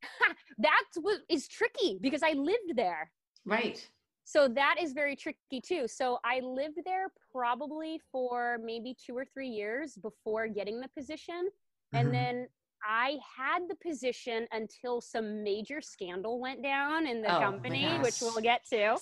that 0.60 0.84
was 0.96 1.20
is 1.28 1.46
tricky 1.50 1.98
because 2.00 2.24
I 2.24 2.32
lived 2.32 2.76
there. 2.76 3.12
Right. 3.46 3.86
So 4.24 4.48
that 4.48 4.78
is 4.82 4.94
very 4.94 5.18
tricky 5.18 5.60
too. 5.62 5.90
So 5.90 6.20
I 6.24 6.40
lived 6.40 6.80
there 6.86 7.08
probably 7.34 8.00
for 8.14 8.60
maybe 8.64 8.96
two 9.06 9.18
or 9.18 9.26
three 9.26 9.50
years 9.50 9.96
before 9.96 10.48
getting 10.48 10.80
the 10.80 10.88
position. 10.98 11.50
And 11.94 12.08
Mhm. 12.08 12.12
then 12.14 12.48
I 12.88 13.20
had 13.38 13.68
the 13.68 13.76
position 13.76 14.48
until 14.54 15.02
some 15.02 15.44
major 15.44 15.82
scandal 15.82 16.40
went 16.40 16.64
down 16.64 17.08
in 17.08 17.22
the 17.22 17.36
Oh, 17.36 17.40
company, 17.42 18.00
which 18.00 18.22
we'll 18.22 18.40
get 18.42 18.64
to, 18.70 18.98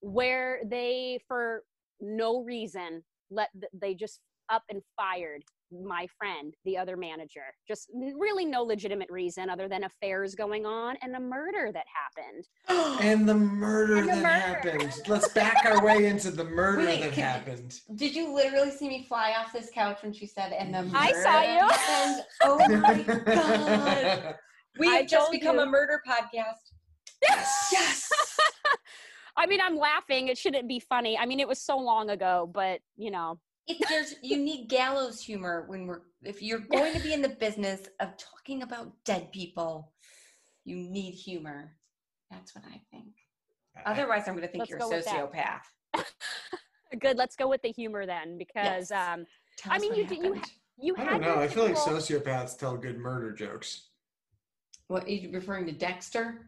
where 0.00 0.60
they, 0.66 1.20
for 1.28 1.62
no 2.00 2.42
reason, 2.42 3.04
let 3.30 3.50
they 3.72 3.94
just 3.94 4.18
up 4.48 4.64
and 4.68 4.82
fired 4.96 5.44
my 5.82 6.06
friend, 6.18 6.54
the 6.64 6.76
other 6.78 6.96
manager. 6.96 7.42
Just 7.66 7.90
really 7.94 8.44
no 8.44 8.62
legitimate 8.62 9.10
reason 9.10 9.48
other 9.50 9.68
than 9.68 9.84
affairs 9.84 10.34
going 10.34 10.66
on 10.66 10.96
and 11.02 11.14
a 11.16 11.20
murder 11.20 11.70
that 11.72 11.84
happened. 11.88 12.46
And 13.04 13.28
the 13.28 13.34
murder 13.34 13.96
And 13.98 14.08
the 14.08 14.12
that 14.16 14.64
murder. 14.64 14.70
happened. 14.78 15.02
Let's 15.08 15.28
back 15.28 15.64
our 15.66 15.84
way 15.84 16.06
into 16.06 16.30
the 16.30 16.44
murder 16.44 16.84
Wait, 16.86 17.00
that 17.00 17.12
can- 17.12 17.22
happened. 17.24 17.80
Did 17.96 18.14
you 18.14 18.32
literally 18.34 18.70
see 18.70 18.88
me 18.88 19.04
fly 19.08 19.34
off 19.38 19.52
this 19.52 19.70
couch 19.74 19.98
when 20.02 20.12
she 20.12 20.26
said, 20.26 20.52
and 20.52 20.72
the 20.74 20.82
murder? 20.82 20.96
I 20.96 21.12
saw 21.12 21.42
you. 21.42 21.68
happened?" 21.68 22.24
Oh 22.42 22.68
my 22.78 23.02
god. 23.02 24.34
We 24.78 24.88
have 24.88 25.06
just 25.06 25.30
become 25.30 25.54
you. 25.56 25.62
a 25.62 25.66
murder 25.66 26.00
podcast. 26.04 26.72
Yes. 27.22 27.68
Yes. 27.72 28.10
I 29.36 29.46
mean, 29.46 29.60
I'm 29.62 29.76
laughing. 29.76 30.26
It 30.28 30.36
shouldn't 30.36 30.68
be 30.68 30.80
funny. 30.80 31.16
I 31.16 31.26
mean, 31.26 31.38
it 31.38 31.46
was 31.46 31.60
so 31.60 31.76
long 31.78 32.10
ago, 32.10 32.50
but 32.52 32.80
you 32.96 33.10
know, 33.12 33.38
It, 33.66 33.78
there's 33.88 34.14
you 34.22 34.36
need 34.36 34.68
gallows 34.68 35.20
humor 35.22 35.64
when 35.68 35.86
we're 35.86 36.02
if 36.22 36.42
you're 36.42 36.58
going 36.58 36.92
to 36.94 37.00
be 37.00 37.12
in 37.14 37.22
the 37.22 37.30
business 37.30 37.80
of 38.00 38.10
talking 38.18 38.62
about 38.62 38.92
dead 39.04 39.32
people, 39.32 39.92
you 40.64 40.76
need 40.76 41.12
humor. 41.12 41.74
That's 42.30 42.54
what 42.54 42.64
I 42.66 42.80
think. 42.90 43.14
Otherwise, 43.86 44.24
I'm 44.26 44.34
going 44.34 44.46
to 44.46 44.48
think 44.52 44.60
Let's 44.60 44.70
you're 44.70 44.78
go 44.78 44.90
a 44.92 44.96
with 44.96 45.06
sociopath. 45.06 45.62
good. 47.00 47.16
Let's 47.16 47.36
go 47.36 47.48
with 47.48 47.62
the 47.62 47.70
humor 47.72 48.06
then, 48.06 48.36
because 48.38 48.90
Yes. 48.90 48.92
um, 48.92 49.24
Tell 49.56 49.72
I 49.72 49.76
us 49.76 49.82
mean, 49.82 49.90
what 49.92 49.98
you 49.98 50.06
do- 50.06 50.14
you 50.14 50.22
happened. 50.34 50.50
you 50.78 50.94
I 50.96 51.00
had 51.00 51.10
don't 51.10 51.20
know. 51.22 51.28
your 51.34 51.38
I 51.42 51.48
feel 51.48 51.64
like 51.64 51.74
typical- 51.74 51.98
sociopaths 51.98 52.58
tell 52.58 52.76
good 52.76 52.98
murder 52.98 53.32
jokes. 53.32 53.88
What 54.88 55.04
are 55.04 55.10
you 55.10 55.30
referring 55.32 55.64
to 55.66 55.72
Dexter? 55.72 56.46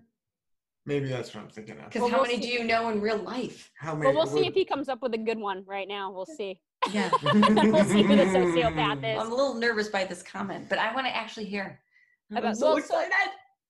Maybe 0.85 1.09
that's 1.09 1.35
what 1.35 1.43
I'm 1.45 1.51
thinking 1.51 1.79
of. 1.79 1.87
Because 1.87 2.03
Well, 2.03 2.11
how 2.11 2.17
we'll 2.19 2.27
many 2.29 2.41
see. 2.43 2.49
do 2.49 2.55
you 2.55 2.65
know 2.65 2.91
in 2.91 3.01
real 3.01 3.17
life? 3.19 3.71
How 3.79 3.95
many? 3.95 4.11
But 4.13 4.15
we'll 4.17 4.27
see 4.27 4.35
would- 4.41 4.47
if 4.49 4.55
he 4.55 4.65
comes 4.65 4.89
up 4.89 5.03
with 5.03 5.15
a 5.15 5.19
good 5.19 5.39
one 5.39 5.65
right 5.67 5.89
now. 5.89 6.13
We'll 6.13 6.27
see. 6.27 6.61
Yeah. 6.93 7.11
we'll 7.23 7.85
see 7.85 8.03
who 8.03 8.17
the 8.17 8.25
sociopath 8.25 8.99
is. 8.99 9.21
I'm 9.21 9.33
a 9.33 9.35
little 9.35 9.55
nervous 9.55 9.89
by 9.89 10.05
this 10.05 10.23
comment, 10.23 10.69
but 10.69 10.79
I 10.79 10.95
want 10.95 11.07
to 11.07 11.15
actually 11.15 11.47
hear. 11.47 11.81
I'm 12.31 12.39
About- 12.39 12.57
so 12.57 12.69
well, 12.69 12.77
excited. 12.77 13.13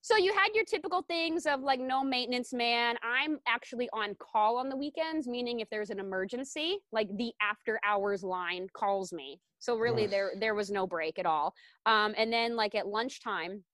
So 0.01 0.17
you 0.17 0.33
had 0.33 0.55
your 0.55 0.65
typical 0.65 1.03
things 1.03 1.47
of 1.47 1.63
like 1.63 1.81
no 1.81 2.05
maintenance 2.05 2.53
man. 2.53 2.95
I'm 3.03 3.41
actually 3.49 3.89
on 3.93 4.15
call 4.21 4.57
on 4.57 4.69
the 4.69 4.77
weekends, 4.77 5.27
meaning 5.27 5.59
if 5.59 5.69
there's 5.69 5.91
an 5.91 5.99
emergency, 5.99 6.79
like 6.93 7.09
the 7.17 7.33
after 7.43 7.81
hours 7.85 8.23
line 8.23 8.69
calls 8.73 9.13
me. 9.13 9.41
So 9.59 9.77
really 9.77 10.05
Ugh. 10.05 10.11
there 10.11 10.33
there 10.39 10.55
was 10.55 10.71
no 10.71 10.87
break 10.87 11.19
at 11.19 11.27
all. 11.27 11.53
Um, 11.87 12.15
and 12.17 12.33
then 12.33 12.55
like 12.55 12.77
at 12.77 12.87
lunchtime, 12.87 13.65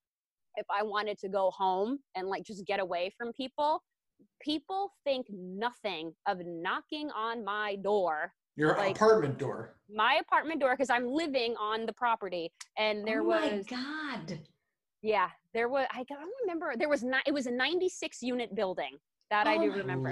if 0.56 0.64
I 0.70 0.82
wanted 0.82 1.18
to 1.18 1.28
go 1.28 1.50
home 1.50 1.98
and 2.14 2.28
like 2.28 2.44
just 2.44 2.64
get 2.64 2.80
away 2.80 3.12
from 3.18 3.32
people, 3.34 3.82
people 4.40 4.92
think 5.04 5.26
nothing 5.30 6.14
of 6.26 6.38
knocking 6.46 7.10
on 7.10 7.44
my 7.44 7.76
door, 7.76 8.32
Your 8.56 8.76
Like- 8.76 8.96
apartment 8.96 9.38
door. 9.38 9.76
my 9.88 10.14
apartment 10.20 10.60
door, 10.60 10.72
because 10.72 10.90
I'm 10.90 11.06
living 11.06 11.54
on 11.56 11.86
the 11.86 11.92
property. 11.92 12.50
And 12.78 13.06
there 13.06 13.20
oh 13.20 13.24
was 13.24 13.70
my 13.70 13.76
god. 13.76 14.38
yeah, 15.02 15.30
there 15.54 15.68
was. 15.68 15.86
I 15.90 16.04
don't 16.04 16.30
remember. 16.42 16.74
There 16.76 16.88
was 16.88 17.02
not. 17.02 17.22
It 17.26 17.32
was 17.34 17.46
a 17.46 17.50
96 17.50 18.22
unit 18.22 18.54
building 18.54 18.96
that 19.30 19.46
I 19.46 19.56
Oh 19.56 19.62
do 19.62 19.72
remember. 19.72 20.10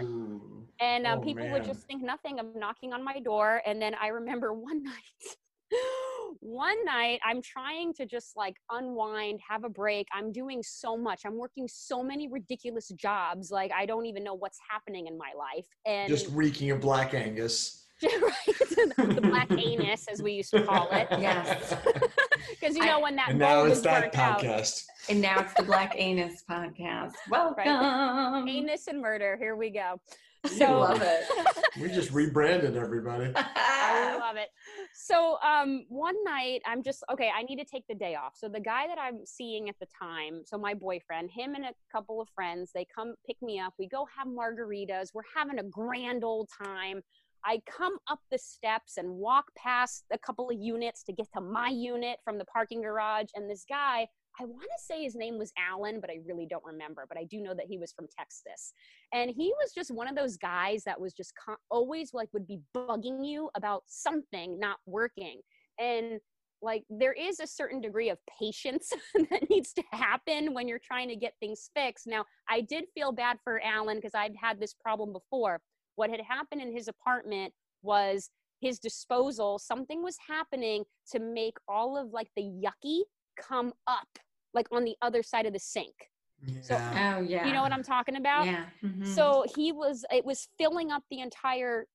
And 0.81 1.07
um, 1.07 1.19
Oh, 1.19 1.23
people 1.23 1.49
would 1.51 1.65
just 1.65 1.87
think 1.87 2.03
nothing 2.03 2.39
of 2.41 2.55
knocking 2.57 2.93
on 2.95 3.05
my 3.05 3.21
door. 3.21 3.61
And 3.67 3.81
then 3.81 3.95
I 4.01 4.09
remember 4.09 4.53
one 4.71 4.83
night. 4.83 5.37
One 6.41 6.85
night, 6.85 7.21
I'm 7.25 7.43
trying 7.43 7.93
to 7.95 8.07
just 8.07 8.37
like 8.37 8.57
unwind, 8.71 9.41
have 9.47 9.65
a 9.65 9.69
break. 9.69 10.07
I'm 10.13 10.33
doing 10.33 10.63
so 10.63 10.97
much. 10.97 11.23
I'm 11.27 11.37
working 11.37 11.69
so 11.69 12.03
many 12.03 12.29
ridiculous 12.29 12.89
jobs. 12.89 13.51
Like, 13.51 13.71
I 13.73 13.85
don't 13.87 14.07
even 14.07 14.25
know 14.25 14.35
what's 14.35 14.59
happening 14.71 15.07
in 15.07 15.19
my 15.19 15.33
life. 15.37 15.67
And 15.87 16.09
Just 16.09 16.29
reeking 16.31 16.71
of 16.71 16.81
Black 16.81 17.13
Angus. 17.15 17.87
right? 18.23 19.15
the 19.15 19.21
black 19.23 19.51
anus, 19.53 20.07
as 20.09 20.23
we 20.23 20.33
used 20.33 20.51
to 20.53 20.63
call 20.65 20.89
it. 20.93 21.09
Yes. 21.19 21.75
Because 22.59 22.75
you 22.77 22.83
I- 22.83 22.87
know, 22.87 23.01
when 23.01 23.17
that 23.17 23.31
and 23.31 23.39
now 23.39 23.61
bulb 23.61 23.71
it's 23.73 23.81
that 23.83 24.13
burnt 24.13 24.19
out, 24.19 24.41
podcast. 24.41 24.85
And 25.09 25.21
now 25.21 25.41
it's 25.41 25.53
the 25.55 25.63
Black 25.63 25.95
Anus 25.97 26.43
podcast. 26.51 27.13
Welcome. 27.31 28.49
anus 28.49 28.87
and 28.87 29.01
murder. 29.01 29.37
Here 29.39 29.57
we 29.57 29.71
go. 29.71 30.01
I 30.45 30.49
So 30.49 30.79
love 30.81 31.03
it. 31.03 31.25
We 31.81 31.89
just 31.89 32.13
rebranded 32.13 32.77
everybody. 32.77 33.31
I 33.37 34.17
love 34.19 34.37
it. 34.37 34.49
So 34.95 35.37
um 35.47 35.85
one 35.91 36.15
night 36.25 36.63
I'm 36.67 36.83
just 36.83 37.05
okay, 37.13 37.31
I 37.35 37.43
need 37.43 37.57
to 37.57 37.65
take 37.65 37.87
the 37.89 37.95
day 37.95 38.15
off. 38.15 38.33
So 38.37 38.49
the 38.49 38.61
guy 38.61 38.87
that 38.87 38.99
I'm 38.99 39.25
seeing 39.27 39.69
at 39.69 39.79
the 39.81 39.87
time, 39.99 40.43
so 40.47 40.57
my 40.57 40.73
boyfriend, 40.75 41.31
him 41.31 41.55
and 41.55 41.65
a 41.67 41.73
couple 41.93 42.21
of 42.23 42.29
friends, 42.31 42.71
they 42.75 42.87
come 42.95 43.15
pick 43.27 43.37
me 43.43 43.59
up. 43.61 43.75
We 43.79 43.87
go 43.87 44.07
have 44.17 44.27
margaritas. 44.27 45.11
We're 45.13 45.23
having 45.37 45.59
a 45.59 45.65
grand 45.65 46.25
old 46.25 46.49
time. 46.63 47.03
I 47.45 47.63
come 47.71 47.97
up 48.09 48.21
the 48.31 48.39
steps 48.39 48.97
and 48.97 49.11
walk 49.11 49.47
past 49.57 50.05
a 50.13 50.19
couple 50.19 50.51
of 50.51 50.57
units 50.59 51.03
to 51.05 51.13
get 51.13 51.27
to 51.35 51.41
my 51.41 51.69
unit 51.69 52.19
from 52.25 52.39
the 52.39 52.45
parking 52.45 52.83
garage 52.83 53.29
and 53.35 53.49
this 53.49 53.65
guy 53.69 54.07
I 54.41 54.45
want 54.45 54.63
to 54.63 54.85
say 54.85 55.03
his 55.03 55.17
name 55.17 55.39
was 55.39 55.53
Alan, 55.59 56.01
but 56.01 56.09
I 56.09 56.19
really 56.25 56.47
don't 56.47 56.65
remember. 56.65 57.05
But 57.09 57.19
I 57.19 57.25
do 57.25 57.43
know 57.43 57.53
that 57.53 57.67
he 57.67 57.79
was 57.79 57.93
from 57.93 58.07
Texas 58.17 58.73
and 59.13 59.31
he 59.31 59.53
was 59.61 59.73
just 59.75 59.91
one 59.91 60.09
of 60.09 60.15
those 60.15 60.37
guys 60.37 60.85
that 60.85 61.01
was 61.01 61.13
just 61.13 61.33
con- 61.35 61.57
always 61.71 62.15
like 62.15 62.29
would 62.33 62.47
be 62.47 62.61
bugging 62.75 63.27
you 63.27 63.51
about 63.57 63.83
something 63.87 64.59
not 64.59 64.79
working 64.87 65.41
and 65.79 66.21
like 66.63 66.85
there 66.91 67.13
is 67.13 67.41
a 67.41 67.47
certain 67.47 67.81
degree 67.81 68.11
of 68.11 68.19
patience 68.39 68.93
that 69.31 69.49
needs 69.49 69.73
to 69.73 69.83
happen 69.93 70.53
when 70.53 70.69
you're 70.69 70.81
trying 70.81 71.09
to 71.09 71.17
get 71.17 71.33
things 71.41 71.71
fixed 71.75 72.07
now 72.07 72.25
i 72.49 72.61
did 72.61 72.85
feel 72.95 73.13
bad 73.13 73.39
for 73.43 73.63
alan 73.65 73.97
because 73.97 74.15
i'd 74.15 74.35
had 74.41 74.61
this 74.61 74.75
problem 74.75 75.13
before 75.13 75.61
what 76.01 76.11
had 76.11 76.21
happened 76.37 76.61
in 76.67 76.73
his 76.73 76.89
apartment 76.89 77.53
was 77.83 78.31
his 78.67 78.79
disposal 78.79 79.59
something 79.59 80.03
was 80.03 80.17
happening 80.35 80.81
to 81.13 81.19
make 81.41 81.57
all 81.69 81.91
of 82.01 82.07
like 82.19 82.31
the 82.37 82.43
yucky 82.65 83.01
come 83.49 83.73
up 83.87 84.09
like 84.55 84.67
on 84.77 84.83
the 84.85 84.97
other 85.03 85.23
side 85.23 85.47
of 85.47 85.53
the 85.53 85.59
sink 85.75 85.97
So- 86.63 86.75
Oh 86.77 87.21
yeah. 87.33 87.47
you 87.47 87.53
know 87.55 87.63
what 87.67 87.73
i'm 87.77 87.83
talking 87.95 88.17
about 88.17 88.45
Yeah. 88.47 88.65
Mhm. 88.83 89.07
so 89.17 89.45
he 89.57 89.67
was, 89.73 89.97
it 90.19 90.25
was 90.31 90.49
filling 90.59 90.91
up 90.91 91.03
the 91.11 91.21
entire 91.29 91.87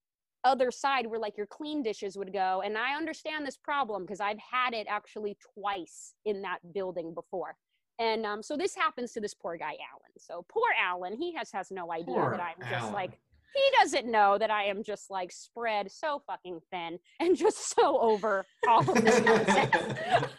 other 0.53 0.69
side 0.69 1.05
where 1.07 1.19
like 1.19 1.35
your 1.37 1.47
clean 1.57 1.81
dishes 1.81 2.15
would 2.19 2.31
go. 2.31 2.61
And 2.63 2.77
I 2.77 2.89
understand 3.01 3.47
this 3.47 3.57
problem 3.57 4.03
because 4.03 4.21
I've 4.29 4.37
had 4.57 4.71
it 4.75 4.85
actually 4.87 5.33
twice 5.55 6.13
in 6.23 6.43
that 6.43 6.59
building 6.77 7.15
before. 7.15 7.51
And 7.97 8.21
um, 8.27 8.43
so 8.43 8.53
this 8.55 8.75
happens 8.75 9.11
to 9.13 9.19
this 9.19 9.33
poor 9.33 9.57
guy, 9.57 9.73
Alan. 9.89 10.13
So 10.19 10.45
poor 10.47 10.69
Alan, 10.89 11.13
he 11.17 11.33
has, 11.33 11.49
has 11.51 11.71
no 11.71 11.91
idea 11.91 12.13
Poor 12.13 12.37
that 12.37 12.41
I'm 12.51 12.61
just 12.69 12.93
like, 12.93 13.13
he 13.55 13.61
doesn't 13.79 14.11
know 14.11 14.37
that 14.37 14.51
I 14.51 14.65
am 14.65 14.83
just 14.83 15.09
like 15.09 15.31
spread 15.31 15.89
so 15.89 16.21
fucking 16.27 16.59
thin 16.71 16.99
and 17.19 17.37
just 17.37 17.73
so 17.75 17.99
over 17.99 18.45
all 18.67 18.81
of 18.81 19.03
this 19.03 19.21
nonsense. 19.23 19.73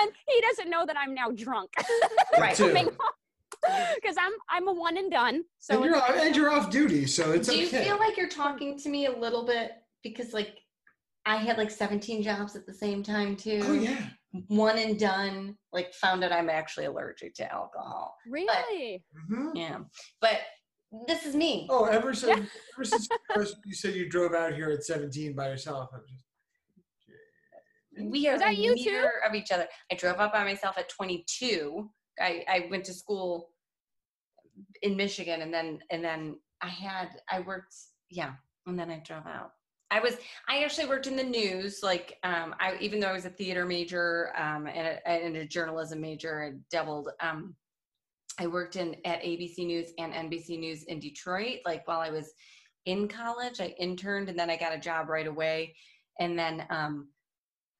and 0.00 0.10
he 0.28 0.40
doesn't 0.40 0.68
know 0.68 0.84
that 0.84 0.96
I'm 0.98 1.14
now 1.14 1.30
drunk. 1.30 1.70
right. 2.38 2.56
too. 2.56 2.74
Because 3.94 4.16
I'm 4.18 4.32
I'm 4.50 4.66
a 4.66 4.72
one 4.72 4.96
and 4.96 5.10
done. 5.10 5.44
So 5.60 5.76
and, 5.76 5.84
you're 5.84 5.96
off, 5.96 6.10
and 6.10 6.34
you're 6.34 6.50
off 6.50 6.68
duty, 6.68 7.06
so 7.06 7.30
it's 7.30 7.48
okay. 7.48 7.60
Do 7.60 7.66
okay. 7.68 7.78
you 7.78 7.84
feel 7.84 7.98
like 7.98 8.16
you're 8.16 8.28
talking 8.28 8.76
to 8.80 8.88
me 8.88 9.06
a 9.06 9.16
little 9.16 9.46
bit 9.46 9.72
because 10.02 10.32
like 10.32 10.58
I 11.24 11.36
had 11.36 11.58
like 11.58 11.70
17 11.70 12.24
jobs 12.24 12.56
at 12.56 12.66
the 12.66 12.74
same 12.74 13.04
time 13.04 13.36
too. 13.36 13.60
oh 13.62 13.72
yeah. 13.74 14.08
One 14.48 14.78
and 14.78 14.98
done. 14.98 15.56
Like 15.72 15.94
found 15.94 16.24
out 16.24 16.32
I'm 16.32 16.50
actually 16.50 16.86
allergic 16.86 17.34
to 17.34 17.52
alcohol. 17.52 18.16
really? 18.26 19.04
Mhm. 19.30 19.52
Yeah. 19.54 19.78
But 20.20 20.40
this 21.06 21.24
is 21.26 21.34
me. 21.34 21.66
Oh, 21.70 21.84
ever 21.84 22.12
since 22.14 22.48
ever 22.74 22.84
since 22.84 23.08
first 23.34 23.56
you 23.64 23.74
said 23.74 23.94
you 23.94 24.08
drove 24.08 24.34
out 24.34 24.54
here 24.54 24.70
at 24.70 24.84
17 24.84 25.34
by 25.34 25.48
yourself, 25.48 25.90
I'm 25.92 26.00
just 26.08 26.24
We 28.10 28.28
are 28.28 28.38
that 28.38 28.56
you 28.58 28.76
too? 28.76 29.08
of 29.26 29.34
each 29.34 29.50
other. 29.50 29.66
I 29.90 29.94
drove 29.94 30.18
up 30.18 30.32
by 30.32 30.44
myself 30.44 30.76
at 30.78 30.88
22. 30.88 31.88
I, 32.20 32.44
I 32.48 32.66
went 32.70 32.84
to 32.84 32.94
school 32.94 33.50
in 34.82 34.96
Michigan 34.96 35.42
and 35.42 35.52
then 35.52 35.80
and 35.90 36.04
then 36.04 36.36
I 36.60 36.68
had 36.68 37.08
I 37.30 37.40
worked 37.40 37.74
yeah 38.10 38.32
and 38.66 38.78
then 38.78 38.90
I 38.90 39.02
drove 39.04 39.26
out. 39.26 39.52
I 39.90 40.00
was 40.00 40.16
I 40.48 40.62
actually 40.62 40.88
worked 40.88 41.06
in 41.06 41.16
the 41.16 41.24
news 41.24 41.80
like 41.82 42.18
um 42.22 42.54
I 42.60 42.76
even 42.80 43.00
though 43.00 43.08
I 43.08 43.12
was 43.12 43.24
a 43.24 43.30
theater 43.30 43.64
major 43.64 44.32
um 44.36 44.66
and 44.66 44.86
a, 44.88 45.08
and 45.08 45.36
a 45.36 45.46
journalism 45.46 46.00
major 46.00 46.44
I 46.44 46.58
doubled 46.70 47.08
um 47.20 47.54
I 48.38 48.46
worked 48.46 48.76
in 48.76 48.96
at 49.04 49.22
ABC 49.22 49.66
News 49.66 49.92
and 49.98 50.12
NBC 50.12 50.58
News 50.58 50.84
in 50.84 50.98
Detroit 50.98 51.60
like 51.64 51.86
while 51.86 52.00
I 52.00 52.10
was 52.10 52.32
in 52.86 53.08
college 53.08 53.60
I 53.60 53.74
interned 53.78 54.28
and 54.28 54.38
then 54.38 54.50
I 54.50 54.56
got 54.56 54.74
a 54.74 54.80
job 54.80 55.08
right 55.08 55.26
away 55.26 55.74
and 56.18 56.38
then 56.38 56.66
um 56.70 57.08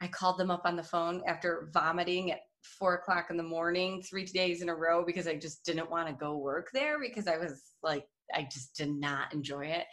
I 0.00 0.08
called 0.08 0.38
them 0.38 0.50
up 0.50 0.62
on 0.64 0.76
the 0.76 0.82
phone 0.82 1.22
after 1.26 1.70
vomiting 1.72 2.32
at 2.32 2.40
four 2.62 2.94
o'clock 2.94 3.28
in 3.30 3.36
the 3.36 3.42
morning 3.42 4.02
three 4.02 4.24
days 4.24 4.62
in 4.62 4.68
a 4.68 4.74
row 4.74 5.04
because 5.04 5.26
I 5.28 5.36
just 5.36 5.64
didn't 5.64 5.90
want 5.90 6.08
to 6.08 6.14
go 6.14 6.36
work 6.36 6.70
there 6.72 7.00
because 7.00 7.28
I 7.28 7.38
was 7.38 7.62
like, 7.82 8.04
I 8.34 8.48
just 8.50 8.74
did 8.74 8.90
not 8.90 9.32
enjoy 9.32 9.66
it. 9.66 9.84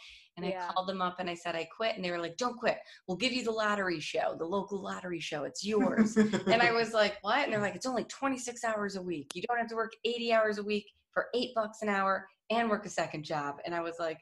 And 0.42 0.52
Yeah. 0.52 0.66
I 0.68 0.72
called 0.72 0.88
them 0.88 1.02
up 1.02 1.16
and 1.18 1.28
I 1.28 1.34
said, 1.34 1.54
I 1.54 1.64
quit. 1.64 1.96
And 1.96 2.04
they 2.04 2.10
were 2.10 2.18
like, 2.20 2.36
don't 2.36 2.56
quit. 2.58 2.78
We'll 3.06 3.16
give 3.16 3.32
you 3.32 3.44
the 3.44 3.50
lottery 3.50 4.00
show, 4.00 4.34
the 4.38 4.44
local 4.46 4.82
lottery 4.82 5.20
show. 5.20 5.44
It's 5.44 5.64
yours. 5.64 6.16
and 6.16 6.62
I 6.62 6.72
was 6.72 6.92
like, 6.92 7.18
what? 7.22 7.38
And 7.44 7.52
they're 7.52 7.60
like, 7.60 7.74
it's 7.74 7.86
only 7.86 8.04
26 8.04 8.64
hours 8.64 8.96
a 8.96 9.02
week. 9.02 9.32
You 9.34 9.42
don't 9.48 9.58
have 9.58 9.68
to 9.68 9.76
work 9.76 9.92
80 10.04 10.32
hours 10.32 10.58
a 10.58 10.62
week 10.62 10.86
for 11.12 11.26
eight 11.34 11.50
bucks 11.54 11.78
an 11.82 11.88
hour 11.88 12.26
and 12.50 12.68
work 12.70 12.86
a 12.86 12.90
second 12.90 13.24
job. 13.24 13.56
And 13.64 13.74
I 13.74 13.80
was 13.80 13.96
like, 13.98 14.18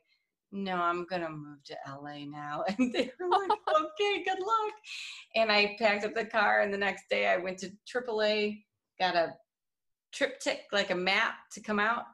no, 0.50 0.76
I'm 0.76 1.04
going 1.04 1.22
to 1.22 1.28
move 1.28 1.62
to 1.66 1.76
LA 1.86 2.24
now. 2.26 2.64
And 2.78 2.92
they 2.92 3.10
were 3.20 3.28
like, 3.28 3.50
okay, 3.68 4.24
good 4.24 4.38
luck. 4.40 4.72
And 5.36 5.52
I 5.52 5.76
packed 5.78 6.04
up 6.04 6.14
the 6.14 6.24
car. 6.24 6.60
And 6.62 6.72
the 6.72 6.78
next 6.78 7.04
day 7.10 7.26
I 7.26 7.36
went 7.36 7.58
to 7.58 7.70
AAA, 7.94 8.62
got 8.98 9.14
a 9.14 9.34
TripTik, 10.14 10.60
like 10.72 10.90
a 10.90 10.94
map 10.94 11.34
to 11.52 11.60
come 11.60 11.78
out. 11.78 12.04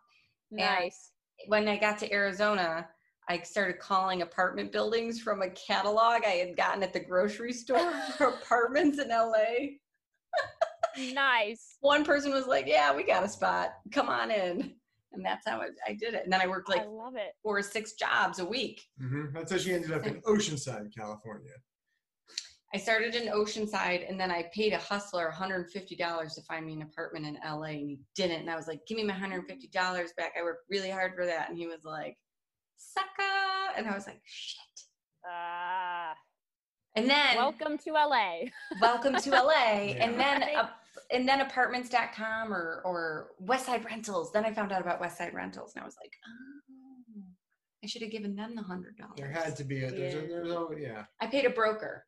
Nice. 0.50 1.10
When 1.46 1.68
I 1.68 1.76
got 1.76 1.98
to 2.00 2.12
Arizona, 2.12 2.88
I 3.28 3.40
started 3.40 3.78
calling 3.78 4.22
apartment 4.22 4.70
buildings 4.72 5.20
from 5.20 5.42
a 5.42 5.50
catalog 5.50 6.24
I 6.24 6.36
had 6.46 6.56
gotten 6.56 6.82
at 6.82 6.92
the 6.92 7.00
grocery 7.00 7.52
store 7.52 7.90
for 8.18 8.26
apartments 8.28 8.98
in 8.98 9.08
LA 9.08 9.78
nice. 11.12 11.76
one 11.80 12.04
person 12.04 12.32
was 12.32 12.46
like, 12.46 12.66
"Yeah, 12.66 12.94
we 12.94 13.04
got 13.04 13.24
a 13.24 13.28
spot. 13.28 13.74
Come 13.92 14.08
on 14.08 14.30
in." 14.30 14.74
And 15.12 15.24
that's 15.24 15.46
how 15.46 15.60
I, 15.60 15.68
I 15.86 15.92
did 15.92 16.14
it. 16.14 16.24
And 16.24 16.32
then 16.32 16.40
I 16.40 16.46
worked 16.48 16.68
like 16.68 16.82
I 16.82 16.86
love 16.86 17.14
it. 17.14 17.34
four 17.42 17.58
or 17.58 17.62
six 17.62 17.92
jobs 17.92 18.40
a 18.40 18.44
week. 18.44 18.82
Mhm. 19.00 19.32
That's 19.32 19.52
how 19.52 19.58
she 19.58 19.72
ended 19.72 19.92
up 19.92 20.06
in 20.06 20.20
Oceanside, 20.22 20.94
California. 20.96 21.52
I 22.74 22.78
started 22.78 23.14
in 23.14 23.32
Oceanside, 23.32 24.08
and 24.08 24.18
then 24.18 24.32
I 24.32 24.50
paid 24.52 24.72
a 24.72 24.78
hustler 24.78 25.32
$150 25.32 26.34
to 26.34 26.42
find 26.42 26.66
me 26.66 26.72
an 26.72 26.82
apartment 26.82 27.24
in 27.26 27.38
LA, 27.44 27.66
and 27.68 27.88
he 27.88 28.00
didn't. 28.16 28.40
And 28.40 28.50
I 28.50 28.56
was 28.56 28.66
like, 28.66 28.80
"Give 28.86 28.96
me 28.96 29.04
my 29.04 29.14
$150 29.14 30.12
back. 30.16 30.32
I 30.38 30.42
worked 30.42 30.68
really 30.68 30.90
hard 30.90 31.14
for 31.14 31.24
that." 31.24 31.48
And 31.48 31.56
he 31.56 31.66
was 31.68 31.84
like, 31.84 32.16
"Sucker!" 32.76 33.74
And 33.76 33.86
I 33.88 33.94
was 33.94 34.06
like, 34.06 34.20
"Shit." 34.24 34.60
Ah, 35.26 36.14
And 36.96 37.08
then 37.08 37.36
welcome 37.36 37.78
to 37.78 37.92
LA. 37.92 38.40
welcome 38.80 39.16
to 39.16 39.30
LA 39.30 39.52
Yeah. 39.94 40.04
and 40.04 40.20
then 40.20 40.42
uh, 40.56 40.68
and 41.10 41.26
then 41.28 41.40
apartments.com 41.40 42.52
or 42.52 42.82
or 42.84 43.30
Westside 43.42 43.84
Rentals 43.84 44.32
then 44.32 44.44
I 44.44 44.52
found 44.52 44.70
out 44.72 44.80
about 44.82 45.00
Westside 45.00 45.32
Rentals 45.34 45.72
and 45.74 45.82
I 45.82 45.86
was 45.86 45.96
like 46.02 46.12
oh 46.28 47.22
I 47.82 47.86
should 47.86 48.02
have 48.02 48.10
given 48.10 48.34
them 48.36 48.54
the 48.54 48.62
hundred 48.62 48.96
dollars. 48.96 49.14
There 49.16 49.30
had 49.30 49.56
to 49.56 49.64
be 49.64 49.84
a 49.84 49.90
there's 49.90 50.14
a 50.14 50.20
Yeah. 50.20 50.26
there's 50.28 50.50
a 50.50 50.68
yeah. 50.80 51.04
I 51.20 51.26
paid 51.26 51.44
a 51.46 51.50
broker, 51.50 52.06